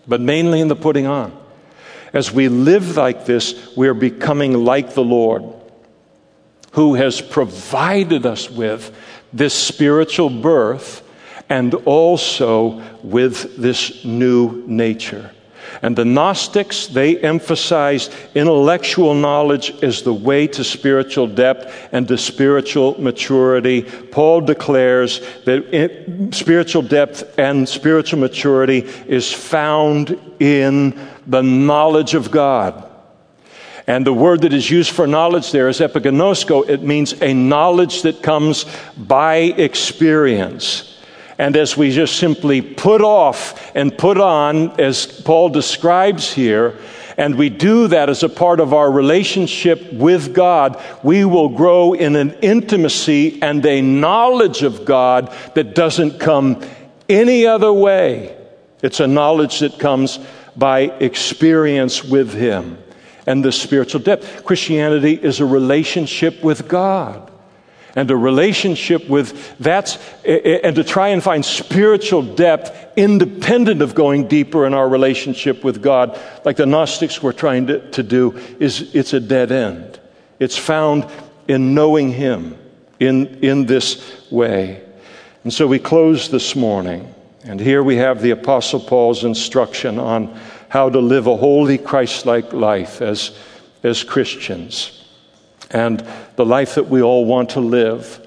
but 0.08 0.22
mainly 0.22 0.60
in 0.60 0.68
the 0.68 0.76
putting 0.76 1.08
on, 1.08 1.38
as 2.14 2.32
we 2.32 2.48
live 2.50 2.98
like 2.98 3.26
this, 3.26 3.76
we 3.76 3.88
are 3.88 3.94
becoming 3.94 4.66
like 4.66 4.94
the 4.94 5.04
Lord, 5.04 5.44
who 6.72 6.96
has 6.96 7.22
provided 7.22 8.26
us 8.26 8.50
with 8.50 8.96
this 9.32 9.54
spiritual 9.54 10.30
birth 10.30 11.04
and 11.50 11.74
also 11.74 12.82
with 13.04 13.58
this 13.58 14.04
new 14.04 14.64
nature. 14.66 15.32
And 15.82 15.96
the 15.96 16.06
Gnostics, 16.06 16.88
they 16.88 17.18
emphasized 17.20 18.14
intellectual 18.34 19.14
knowledge 19.14 19.72
as 19.84 20.02
the 20.02 20.14
way 20.14 20.48
to 20.48 20.64
spiritual 20.64 21.28
depth 21.28 21.90
and 21.92 22.08
to 22.08 22.18
spiritual 22.18 23.00
maturity. 23.02 23.84
Paul 23.84 24.42
declares 24.42 25.20
that 25.46 26.30
spiritual 26.32 26.82
depth 26.82 27.38
and 27.38 27.68
spiritual 27.68 28.20
maturity 28.20 28.80
is 29.08 29.32
found 29.32 30.20
in 30.40 31.00
the 31.28 31.44
knowledge 31.44 32.14
of 32.14 32.32
God. 32.32 32.90
And 33.88 34.06
the 34.06 34.14
word 34.14 34.42
that 34.42 34.54
is 34.54 34.70
used 34.70 34.92
for 34.92 35.06
knowledge 35.06 35.52
there 35.52 35.70
is 35.70 35.80
epiginosko. 35.80 36.68
It 36.68 36.82
means 36.82 37.14
a 37.22 37.34
knowledge 37.34 38.02
that 38.02 38.24
comes 38.24 38.66
by 38.98 39.36
experience. 39.36 40.95
And 41.38 41.58
as 41.58 41.76
we 41.76 41.92
just 41.92 42.18
simply 42.18 42.62
put 42.62 43.02
off 43.02 43.76
and 43.76 43.98
put 43.98 44.18
on, 44.18 44.80
as 44.80 45.06
Paul 45.06 45.50
describes 45.50 46.32
here, 46.32 46.78
and 47.18 47.36
we 47.36 47.50
do 47.50 47.88
that 47.88 48.10
as 48.10 48.24
a 48.24 48.30
part 48.30 48.60
of 48.60 48.74
our 48.74 48.92
relationship 48.92 49.94
with 49.94 50.34
God, 50.34 50.82
we 51.04 51.26
will 51.26 51.50
grow 51.50 51.94
in 51.94 52.16
an 52.16 52.32
intimacy 52.42 53.42
and 53.42 53.66
a 53.66 53.82
knowledge 53.82 54.64
of 54.64 54.86
God 54.86 55.34
that 55.56 55.76
doesn't 55.76 56.20
come 56.20 56.62
any 57.08 57.46
other 57.46 57.72
way. 57.72 58.36
It's 58.82 59.00
a 59.00 59.08
knowledge 59.08 59.60
that 59.60 59.80
comes 59.80 60.20
by 60.56 60.82
experience 61.00 62.04
with 62.04 62.34
Him 62.34 62.78
and 63.26 63.44
the 63.44 63.52
spiritual 63.52 64.02
depth. 64.02 64.46
Christianity 64.46 65.14
is 65.14 65.40
a 65.40 65.46
relationship 65.46 66.44
with 66.44 66.68
God 66.68 67.32
and 67.96 68.12
a 68.12 68.16
relationship 68.16 69.08
with 69.08 69.58
that's 69.58 69.98
and 70.26 70.76
to 70.76 70.84
try 70.84 71.10
and 71.10 71.24
find 71.24 71.44
spiritual 71.46 72.22
depth 72.22 72.98
independent 72.98 73.82
of 73.82 73.96
going 73.96 74.28
deeper 74.28 74.66
in 74.66 74.74
our 74.74 74.88
relationship 74.88 75.64
with 75.64 75.82
God, 75.82 76.20
like 76.44 76.58
the 76.58 76.66
Gnostics 76.66 77.24
were 77.24 77.34
trying 77.34 77.68
to, 77.68 77.90
to 77.92 78.04
do, 78.04 78.38
is 78.60 78.94
it's 78.94 79.14
a 79.14 79.20
dead 79.20 79.52
end. 79.52 80.00
It's 80.40 80.58
found 80.58 81.10
in 81.48 81.74
knowing 81.74 82.12
Him 82.12 82.58
in, 83.00 83.28
in 83.44 83.66
this 83.66 84.30
way. 84.30 84.82
And 85.44 85.54
so 85.54 85.68
we 85.68 85.80
close 85.80 86.30
this 86.30 86.56
morning, 86.56 87.14
and 87.44 87.60
here 87.60 87.84
we 87.84 87.98
have 87.98 88.22
the 88.22 88.32
Apostle 88.32 88.80
Paul's 88.80 89.24
instruction 89.24 90.00
on 90.00 90.38
how 90.70 90.90
to 90.90 91.00
live 91.00 91.28
a 91.28 91.38
holy 91.38 91.78
Christ 91.78 92.26
like 92.26 92.52
life 92.52 93.02
as, 93.02 93.38
as 93.84 94.04
Christians 94.04 95.05
and 95.72 96.06
the 96.36 96.46
life 96.46 96.76
that 96.76 96.90
we 96.90 97.02
all 97.02 97.26
want 97.26 97.52
to 97.52 97.60
live. 97.60 98.22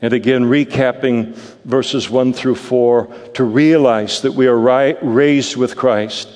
And 0.00 0.12
again, 0.12 0.44
recapping 0.44 1.34
verses 1.64 2.10
1 2.10 2.32
through 2.32 2.56
4 2.56 3.06
to 3.34 3.44
realize 3.44 4.22
that 4.22 4.32
we 4.32 4.46
are 4.46 4.96
raised 5.02 5.56
with 5.56 5.76
Christ, 5.76 6.28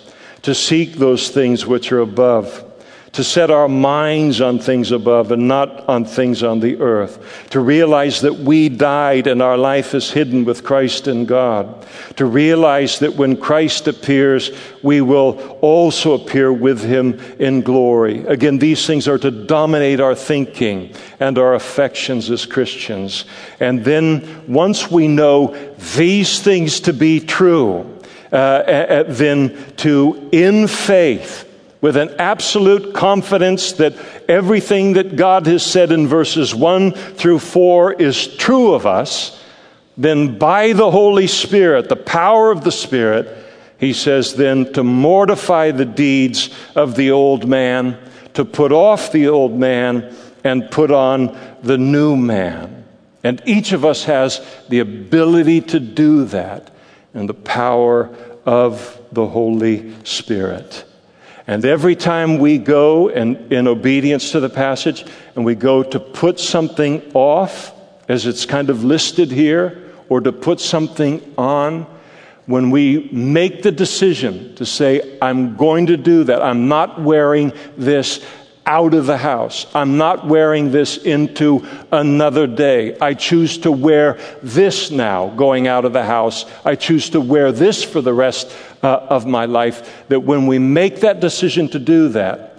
to 0.43 0.55
seek 0.55 0.95
those 0.95 1.31
things 1.31 1.67
which 1.67 1.91
are 1.91 2.01
above 2.01 2.66
to 3.17 3.25
set 3.25 3.51
our 3.51 3.67
minds 3.67 4.43
on 4.43 4.59
things 4.59 4.93
above 4.93 5.33
and 5.33 5.49
not 5.49 5.89
on 5.89 6.05
things 6.05 6.43
on 6.43 6.61
the 6.61 6.79
earth, 6.81 7.49
to 7.49 7.59
realize 7.61 8.21
that 8.21 8.35
we 8.35 8.69
died 8.69 9.27
and 9.27 9.41
our 9.41 9.57
life 9.57 9.95
is 9.95 10.11
hidden 10.11 10.45
with 10.45 10.63
Christ 10.63 11.09
in 11.09 11.25
God, 11.25 11.87
to 12.17 12.27
realize 12.27 12.99
that 12.99 13.17
when 13.17 13.39
Christ 13.39 13.89
appears, 13.89 14.51
we 14.83 15.01
will 15.01 15.59
also 15.63 16.13
appear 16.13 16.53
with 16.53 16.85
him 16.85 17.19
in 17.39 17.63
glory. 17.63 18.19
Again, 18.27 18.59
these 18.59 18.87
things 18.87 19.09
are 19.09 19.17
to 19.17 19.31
dominate 19.31 19.99
our 19.99 20.15
thinking 20.15 20.95
and 21.19 21.39
our 21.39 21.55
affections 21.55 22.31
as 22.31 22.45
Christians. 22.45 23.25
And 23.61 23.83
then 23.83 24.45
once 24.47 24.91
we 24.91 25.09
know 25.09 25.57
these 25.97 26.43
things 26.43 26.81
to 26.81 26.93
be 26.93 27.21
true, 27.21 27.99
uh, 28.31 29.05
then 29.05 29.57
to, 29.77 30.29
in 30.33 30.69
faith, 30.69 31.46
with 31.87 31.97
an 31.97 32.17
absolute 32.19 32.93
confidence 32.95 33.75
that 33.75 33.95
everything 34.29 34.95
that 34.95 35.15
God 35.15 35.47
has 35.47 35.65
said 35.65 35.93
in 35.93 36.09
verses 36.09 36.53
1 36.53 36.91
through 36.91 37.39
4 37.39 37.93
is 37.93 38.27
true 38.27 38.75
of 38.75 38.87
us, 38.87 39.41
then 39.97 40.37
by 40.37 40.73
the 40.73 40.91
Holy 40.91 41.29
Spirit, 41.29 41.89
the 41.89 41.95
power 41.95 42.51
of 42.51 42.65
the 42.65 42.73
Spirit, 42.73 43.29
he 43.79 43.93
says 43.93 44.35
then 44.35 44.73
to 44.73 44.83
mortify 44.83 45.71
the 45.71 45.85
deeds 45.85 46.51
of 46.75 46.97
the 46.97 47.13
old 47.13 47.47
man, 47.47 47.97
to 48.35 48.45
put 48.45 48.73
off 48.73 49.13
the 49.13 49.29
old 49.29 49.57
man, 49.57 50.13
and 50.43 50.69
put 50.73 50.91
on 50.91 51.39
the 51.63 51.79
new 51.79 52.17
man. 52.17 52.85
And 53.23 53.41
each 53.47 53.71
of 53.71 53.85
us 53.85 54.03
has 54.07 54.45
the 54.69 54.81
ability 54.81 55.61
to 55.61 55.79
do 55.79 56.25
that 56.25 56.69
in 57.15 57.27
the 57.27 57.33
power 57.33 58.13
of 58.45 59.01
the 59.13 59.29
Holy 59.29 59.95
Spirit. 60.03 60.85
And 61.47 61.65
every 61.65 61.95
time 61.95 62.39
we 62.39 62.59
go 62.59 63.09
and 63.09 63.53
in 63.53 63.69
obedience 63.69 64.33
to 64.33 64.41
the 64.41 64.49
passage 64.49 65.05
and 65.37 65.45
we 65.45 65.55
go 65.55 65.83
to 65.83 66.01
put 66.01 66.41
something 66.41 67.13
off, 67.15 67.73
as 68.09 68.27
it's 68.27 68.47
kind 68.47 68.69
of 68.69 68.85
listed 68.85 69.31
here, 69.31 69.93
or 70.09 70.21
to 70.21 70.33
put 70.33 70.61
something 70.61 71.35
on, 71.39 71.87
when 72.47 72.71
we 72.71 73.09
make 73.13 73.63
the 73.63 73.73
decision 73.73 74.55
to 74.57 74.65
say, 74.65 75.19
I'm 75.21 75.57
going 75.57 75.87
to 75.87 75.97
do 75.97 76.25
that, 76.25 76.43
I'm 76.43 76.69
not 76.69 77.01
wearing 77.01 77.53
this 77.77 78.25
out 78.67 78.95
of 78.95 79.07
the 79.07 79.17
house. 79.17 79.67
I'm 79.75 79.97
not 79.97 80.27
wearing 80.27 80.73
this 80.73 80.97
into 80.97 81.65
another 81.93 82.49
day. 82.49 82.99
I 82.99 83.15
choose 83.15 83.59
to 83.59 83.71
wear 83.71 84.19
this 84.43 84.91
now 84.91 85.29
going 85.31 85.69
out 85.69 85.85
of 85.85 85.93
the 85.93 86.05
house. 86.05 86.45
I 86.65 86.75
choose 86.75 87.11
to 87.11 87.21
wear 87.21 87.53
this 87.53 87.85
for 87.85 88.01
the 88.01 88.13
rest 88.13 88.53
uh, 88.83 89.07
of 89.09 89.27
my 89.27 89.47
life. 89.47 90.07
That 90.09 90.21
when 90.21 90.47
we 90.47 90.59
make 90.59 91.01
that 91.01 91.21
decision 91.21 91.69
to 91.69 91.79
do 91.79 92.09
that, 92.11 92.57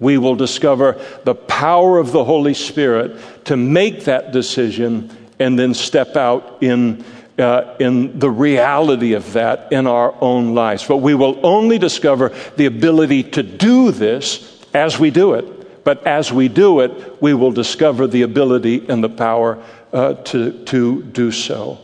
we 0.00 0.18
will 0.18 0.36
discover 0.36 1.00
the 1.24 1.34
power 1.34 1.98
of 1.98 2.12
the 2.12 2.24
Holy 2.24 2.54
Spirit 2.54 3.44
to 3.46 3.56
make 3.56 4.04
that 4.04 4.32
decision 4.32 5.10
and 5.38 5.58
then 5.58 5.74
step 5.74 6.16
out 6.16 6.58
in, 6.62 7.04
uh, 7.38 7.76
in 7.80 8.18
the 8.18 8.30
reality 8.30 9.14
of 9.14 9.32
that 9.32 9.72
in 9.72 9.86
our 9.86 10.14
own 10.20 10.54
lives. 10.54 10.84
But 10.86 10.98
we 10.98 11.14
will 11.14 11.44
only 11.44 11.78
discover 11.78 12.34
the 12.56 12.66
ability 12.66 13.24
to 13.24 13.42
do 13.42 13.90
this 13.90 14.64
as 14.74 14.98
we 14.98 15.10
do 15.10 15.34
it. 15.34 15.84
But 15.84 16.06
as 16.06 16.32
we 16.32 16.48
do 16.48 16.80
it, 16.80 17.22
we 17.22 17.34
will 17.34 17.52
discover 17.52 18.06
the 18.06 18.22
ability 18.22 18.88
and 18.88 19.02
the 19.02 19.08
power 19.08 19.62
uh, 19.92 20.14
to, 20.14 20.64
to 20.64 21.02
do 21.02 21.32
so. 21.32 21.78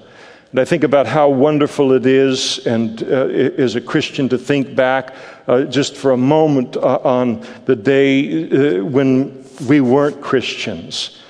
And 0.54 0.60
I 0.60 0.64
think 0.64 0.84
about 0.84 1.08
how 1.08 1.30
wonderful 1.30 1.94
it 1.94 2.06
is, 2.06 2.64
and 2.64 3.02
uh, 3.02 3.26
as 3.58 3.74
a 3.74 3.80
Christian, 3.80 4.28
to 4.28 4.38
think 4.38 4.76
back 4.76 5.16
uh, 5.48 5.64
just 5.64 5.96
for 5.96 6.12
a 6.12 6.16
moment 6.16 6.76
uh, 6.76 7.00
on 7.02 7.44
the 7.64 7.74
day 7.74 8.78
uh, 8.78 8.84
when 8.84 9.44
we 9.66 9.80
weren't 9.80 10.20
Christians, 10.20 11.20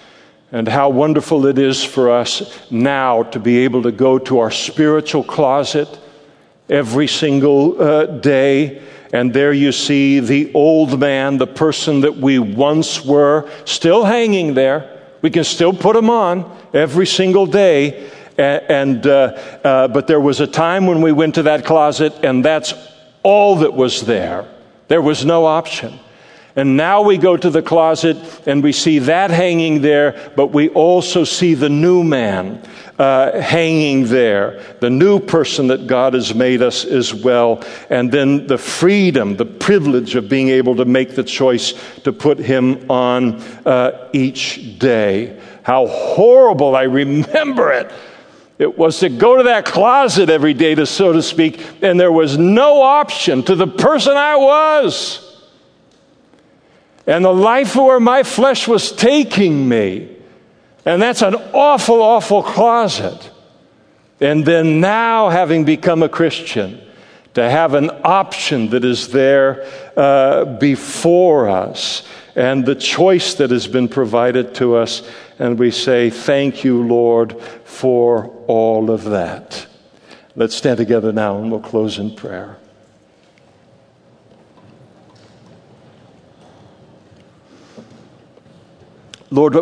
and 0.52 0.68
how 0.68 0.90
wonderful 0.90 1.46
it 1.46 1.58
is 1.58 1.82
for 1.82 2.10
us 2.10 2.70
now 2.70 3.22
to 3.22 3.40
be 3.40 3.60
able 3.60 3.82
to 3.84 3.92
go 3.92 4.18
to 4.18 4.40
our 4.40 4.50
spiritual 4.50 5.24
closet 5.24 5.88
every 6.68 7.08
single 7.08 7.80
uh, 7.80 8.04
day 8.04 8.82
and 9.14 9.32
there 9.32 9.54
you 9.54 9.72
see 9.72 10.20
the 10.20 10.52
old 10.52 11.00
man, 11.00 11.38
the 11.38 11.46
person 11.46 12.02
that 12.02 12.14
we 12.14 12.38
once 12.40 13.02
were, 13.02 13.48
still 13.64 14.04
hanging 14.04 14.52
there. 14.52 15.00
We 15.22 15.30
can 15.30 15.44
still 15.44 15.72
put 15.72 15.96
him 15.96 16.10
on 16.10 16.44
every 16.74 17.06
single 17.06 17.46
day. 17.46 18.10
And, 18.38 19.06
uh, 19.06 19.10
uh, 19.62 19.88
but 19.88 20.06
there 20.06 20.20
was 20.20 20.40
a 20.40 20.46
time 20.46 20.86
when 20.86 21.02
we 21.02 21.12
went 21.12 21.36
to 21.36 21.44
that 21.44 21.64
closet, 21.64 22.12
and 22.22 22.44
that's 22.44 22.74
all 23.22 23.56
that 23.56 23.74
was 23.74 24.02
there. 24.02 24.46
There 24.88 25.02
was 25.02 25.24
no 25.24 25.46
option. 25.46 25.98
And 26.56 26.76
now 26.76 27.02
we 27.02 27.18
go 27.18 27.36
to 27.36 27.50
the 27.50 27.62
closet 27.62 28.16
and 28.46 28.62
we 28.62 28.70
see 28.70 29.00
that 29.00 29.30
hanging 29.32 29.80
there, 29.80 30.32
but 30.36 30.52
we 30.52 30.68
also 30.68 31.24
see 31.24 31.54
the 31.54 31.68
new 31.68 32.04
man 32.04 32.62
uh, 32.96 33.40
hanging 33.40 34.04
there, 34.04 34.62
the 34.80 34.90
new 34.90 35.18
person 35.18 35.66
that 35.66 35.88
God 35.88 36.14
has 36.14 36.32
made 36.32 36.62
us 36.62 36.84
as 36.84 37.12
well, 37.12 37.64
and 37.90 38.12
then 38.12 38.46
the 38.46 38.58
freedom, 38.58 39.36
the 39.36 39.44
privilege 39.44 40.14
of 40.14 40.28
being 40.28 40.48
able 40.48 40.76
to 40.76 40.84
make 40.84 41.16
the 41.16 41.24
choice 41.24 41.74
to 42.04 42.12
put 42.12 42.38
him 42.38 42.88
on 42.88 43.40
uh, 43.66 44.08
each 44.12 44.78
day. 44.78 45.40
How 45.64 45.88
horrible, 45.88 46.76
I 46.76 46.84
remember 46.84 47.72
it. 47.72 47.90
It 48.58 48.78
was 48.78 49.00
to 49.00 49.08
go 49.08 49.36
to 49.36 49.42
that 49.44 49.64
closet 49.64 50.30
every 50.30 50.54
day, 50.54 50.74
to 50.74 50.86
so 50.86 51.12
to 51.12 51.22
speak, 51.22 51.82
and 51.82 51.98
there 51.98 52.12
was 52.12 52.38
no 52.38 52.82
option 52.82 53.42
to 53.44 53.56
the 53.56 53.66
person 53.66 54.16
I 54.16 54.36
was. 54.36 55.20
And 57.06 57.24
the 57.24 57.34
life 57.34 57.76
where 57.76 58.00
my 58.00 58.22
flesh 58.22 58.66
was 58.68 58.92
taking 58.92 59.68
me 59.68 60.14
and 60.84 61.00
that's 61.00 61.22
an 61.22 61.34
awful, 61.34 62.02
awful 62.02 62.42
closet. 62.42 63.30
And 64.20 64.44
then 64.44 64.80
now, 64.80 65.28
having 65.30 65.64
become 65.64 66.02
a 66.02 66.08
Christian, 66.08 66.80
to 67.34 67.50
have 67.50 67.74
an 67.74 67.90
option 68.04 68.70
that 68.70 68.84
is 68.84 69.08
there 69.08 69.66
uh, 69.96 70.44
before 70.44 71.48
us 71.48 72.06
and 72.36 72.66
the 72.66 72.74
choice 72.74 73.34
that 73.34 73.50
has 73.50 73.66
been 73.66 73.88
provided 73.88 74.54
to 74.56 74.76
us. 74.76 75.08
And 75.38 75.58
we 75.58 75.70
say, 75.70 76.10
Thank 76.10 76.64
you, 76.64 76.82
Lord, 76.86 77.40
for 77.64 78.26
all 78.46 78.90
of 78.90 79.04
that. 79.04 79.66
Let's 80.36 80.56
stand 80.56 80.78
together 80.78 81.12
now 81.12 81.38
and 81.38 81.50
we'll 81.50 81.60
close 81.60 81.98
in 81.98 82.14
prayer. 82.16 82.56
Lord, 89.30 89.56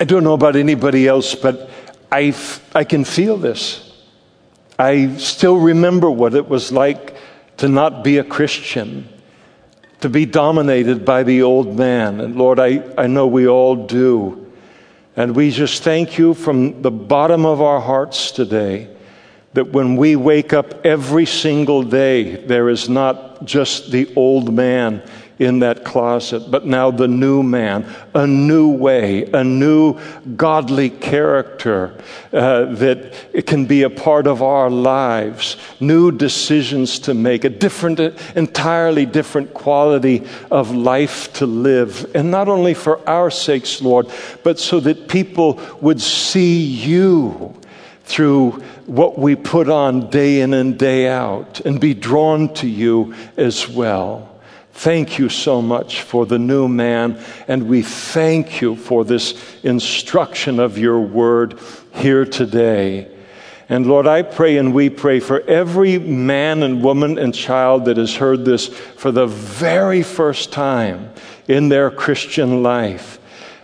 I 0.00 0.04
don't 0.04 0.24
know 0.24 0.32
about 0.32 0.56
anybody 0.56 1.06
else, 1.06 1.34
but 1.34 1.68
I, 2.10 2.34
I 2.74 2.84
can 2.84 3.04
feel 3.04 3.36
this. 3.36 3.86
I 4.78 5.16
still 5.18 5.58
remember 5.58 6.10
what 6.10 6.34
it 6.34 6.48
was 6.48 6.72
like 6.72 7.14
to 7.58 7.68
not 7.68 8.02
be 8.02 8.16
a 8.16 8.24
Christian, 8.24 9.06
to 10.00 10.08
be 10.08 10.26
dominated 10.26 11.04
by 11.04 11.22
the 11.22 11.42
old 11.42 11.76
man. 11.76 12.20
And 12.20 12.36
Lord, 12.36 12.58
I, 12.58 12.82
I 12.96 13.06
know 13.06 13.26
we 13.26 13.46
all 13.46 13.76
do. 13.76 14.50
And 15.16 15.36
we 15.36 15.50
just 15.50 15.82
thank 15.82 16.18
you 16.18 16.34
from 16.34 16.82
the 16.82 16.90
bottom 16.90 17.44
of 17.44 17.60
our 17.60 17.80
hearts 17.80 18.30
today 18.30 18.88
that 19.52 19.72
when 19.72 19.96
we 19.96 20.16
wake 20.16 20.52
up 20.52 20.86
every 20.86 21.26
single 21.26 21.82
day, 21.82 22.36
there 22.46 22.68
is 22.68 22.88
not 22.88 23.44
just 23.44 23.90
the 23.90 24.12
old 24.14 24.54
man 24.54 25.02
in 25.40 25.60
that 25.60 25.86
closet, 25.86 26.50
but 26.50 26.66
now 26.66 26.90
the 26.90 27.08
new 27.08 27.42
man, 27.42 27.90
a 28.14 28.26
new 28.26 28.68
way, 28.68 29.24
a 29.32 29.42
new 29.42 29.98
godly 30.36 30.90
character 30.90 31.98
uh, 32.34 32.66
that 32.66 33.46
can 33.46 33.64
be 33.64 33.82
a 33.82 33.90
part 33.90 34.26
of 34.26 34.42
our 34.42 34.68
lives, 34.68 35.56
new 35.80 36.12
decisions 36.12 36.98
to 36.98 37.14
make, 37.14 37.44
a 37.44 37.48
different, 37.48 37.98
entirely 38.36 39.06
different 39.06 39.54
quality 39.54 40.22
of 40.50 40.76
life 40.76 41.32
to 41.32 41.46
live. 41.46 42.14
And 42.14 42.30
not 42.30 42.48
only 42.48 42.74
for 42.74 43.08
our 43.08 43.30
sakes, 43.30 43.80
Lord, 43.80 44.12
but 44.42 44.58
so 44.58 44.78
that 44.80 45.08
people 45.08 45.58
would 45.80 46.02
see 46.02 46.60
you 46.60 47.56
through 48.04 48.50
what 48.84 49.18
we 49.18 49.36
put 49.36 49.70
on 49.70 50.10
day 50.10 50.42
in 50.42 50.52
and 50.52 50.78
day 50.78 51.08
out 51.08 51.60
and 51.60 51.80
be 51.80 51.94
drawn 51.94 52.52
to 52.54 52.68
you 52.68 53.14
as 53.38 53.66
well. 53.66 54.29
Thank 54.80 55.18
you 55.18 55.28
so 55.28 55.60
much 55.60 56.00
for 56.00 56.24
the 56.24 56.38
new 56.38 56.66
man, 56.66 57.22
and 57.46 57.68
we 57.68 57.82
thank 57.82 58.62
you 58.62 58.76
for 58.76 59.04
this 59.04 59.34
instruction 59.62 60.58
of 60.58 60.78
your 60.78 61.00
word 61.00 61.60
here 61.96 62.24
today. 62.24 63.06
And 63.68 63.86
Lord, 63.86 64.06
I 64.06 64.22
pray 64.22 64.56
and 64.56 64.72
we 64.72 64.88
pray 64.88 65.20
for 65.20 65.42
every 65.42 65.98
man 65.98 66.62
and 66.62 66.82
woman 66.82 67.18
and 67.18 67.34
child 67.34 67.84
that 67.84 67.98
has 67.98 68.16
heard 68.16 68.46
this 68.46 68.68
for 68.68 69.12
the 69.12 69.26
very 69.26 70.02
first 70.02 70.50
time 70.50 71.12
in 71.46 71.68
their 71.68 71.90
Christian 71.90 72.62
life, 72.62 73.18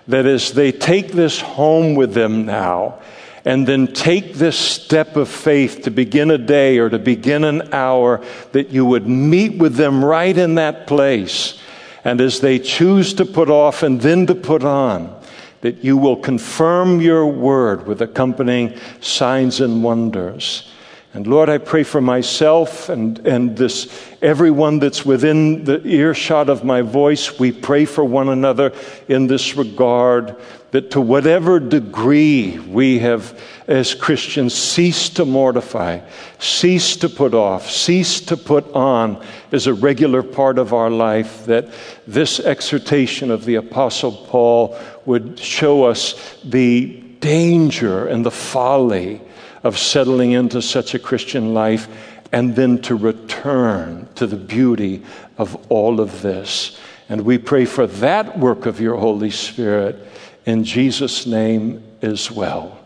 that 0.09 0.27
as 0.27 0.53
they 0.53 0.71
take 0.71 1.13
this 1.13 1.41
home 1.41 1.95
with 1.95 2.13
them 2.13 2.45
now, 2.45 2.99
and 3.47 3.65
then 3.65 3.87
take 3.87 4.35
this 4.35 4.59
step 4.59 5.15
of 5.15 5.29
faith 5.29 5.83
to 5.83 5.91
begin 5.91 6.33
a 6.33 6.37
day 6.37 6.79
or 6.79 6.91
to 6.91 6.99
begin 6.99 7.45
an 7.45 7.73
hour, 7.73 8.23
that 8.51 8.71
you 8.71 8.85
would 8.85 9.07
meet 9.07 9.57
with 9.57 9.77
them 9.77 10.05
right 10.05 10.37
in 10.37 10.57
that 10.57 10.89
place. 10.89 11.57
And 12.05 12.21
as 12.21 12.41
they 12.41 12.59
choose 12.59 13.15
to 13.15 13.25
put 13.25 13.49
off 13.49 13.85
and 13.85 14.01
then 14.01 14.27
to 14.27 14.35
put 14.35 14.65
on, 14.65 15.17
that 15.61 15.85
you 15.85 15.97
will 15.97 16.17
confirm 16.17 17.01
your 17.01 17.25
word 17.25 17.87
with 17.87 18.03
accompanying 18.03 18.77
signs 19.01 19.61
and 19.61 19.83
wonders. 19.83 20.69
And 21.17 21.27
Lord, 21.27 21.49
I 21.49 21.57
pray 21.57 21.83
for 21.83 22.03
myself 22.03 22.91
and, 22.91 23.27
and 23.27 23.57
this 23.57 24.07
everyone 24.21 24.81
that's 24.81 25.07
within 25.07 25.65
the 25.65 25.81
earshot 25.87 26.51
of 26.51 26.63
my 26.63 26.83
voice. 26.83 27.39
We 27.39 27.53
pray 27.53 27.87
for 27.87 28.05
one 28.05 28.29
another 28.29 28.75
in 29.09 29.27
this 29.27 29.57
regard 29.57 30.37
that 30.73 30.91
to 30.91 31.01
whatever 31.01 31.59
degree 31.59 32.59
we 32.59 32.99
have, 32.99 33.41
as 33.67 33.95
Christians, 33.95 34.53
ceased 34.53 35.17
to 35.17 35.25
mortify, 35.25 36.01
ceased 36.39 37.01
to 37.01 37.09
put 37.09 37.33
off, 37.33 37.71
ceased 37.71 38.29
to 38.29 38.37
put 38.37 38.71
on 38.75 39.25
as 39.53 39.67
a 39.67 39.73
regular 39.73 40.23
part 40.23 40.59
of 40.59 40.75
our 40.75 40.91
life, 40.91 41.47
that 41.47 41.71
this 42.07 42.41
exhortation 42.41 43.31
of 43.31 43.47
the 43.47 43.55
Apostle 43.55 44.13
Paul 44.13 44.79
would 45.07 45.39
show 45.39 45.85
us 45.85 46.37
the 46.45 47.03
danger 47.21 48.07
and 48.07 48.23
the 48.23 48.31
folly 48.31 49.23
of 49.63 49.79
settling 49.79 50.33
into 50.33 50.63
such 50.63 50.95
a 50.95 50.99
Christian 50.99 51.55
life 51.55 51.89
and 52.33 52.57
then 52.57 52.81
to 52.83 52.95
return 52.95 54.09
to 54.17 54.27
the 54.27 54.37
beauty 54.37 55.05
of 55.39 55.55
all 55.71 56.01
of 56.01 56.23
this. 56.23 56.79
And 57.09 57.23
we 57.23 57.39
pray 57.39 57.65
for 57.65 57.87
that 57.87 58.39
work 58.39 58.67
of 58.67 58.81
your 58.81 58.97
Holy 58.97 59.31
Spirit 59.31 59.97
in 60.45 60.65
Jesus' 60.65 61.27
name 61.27 61.83
as 62.03 62.31
well. 62.31 62.79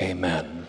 Amen. 0.00 0.61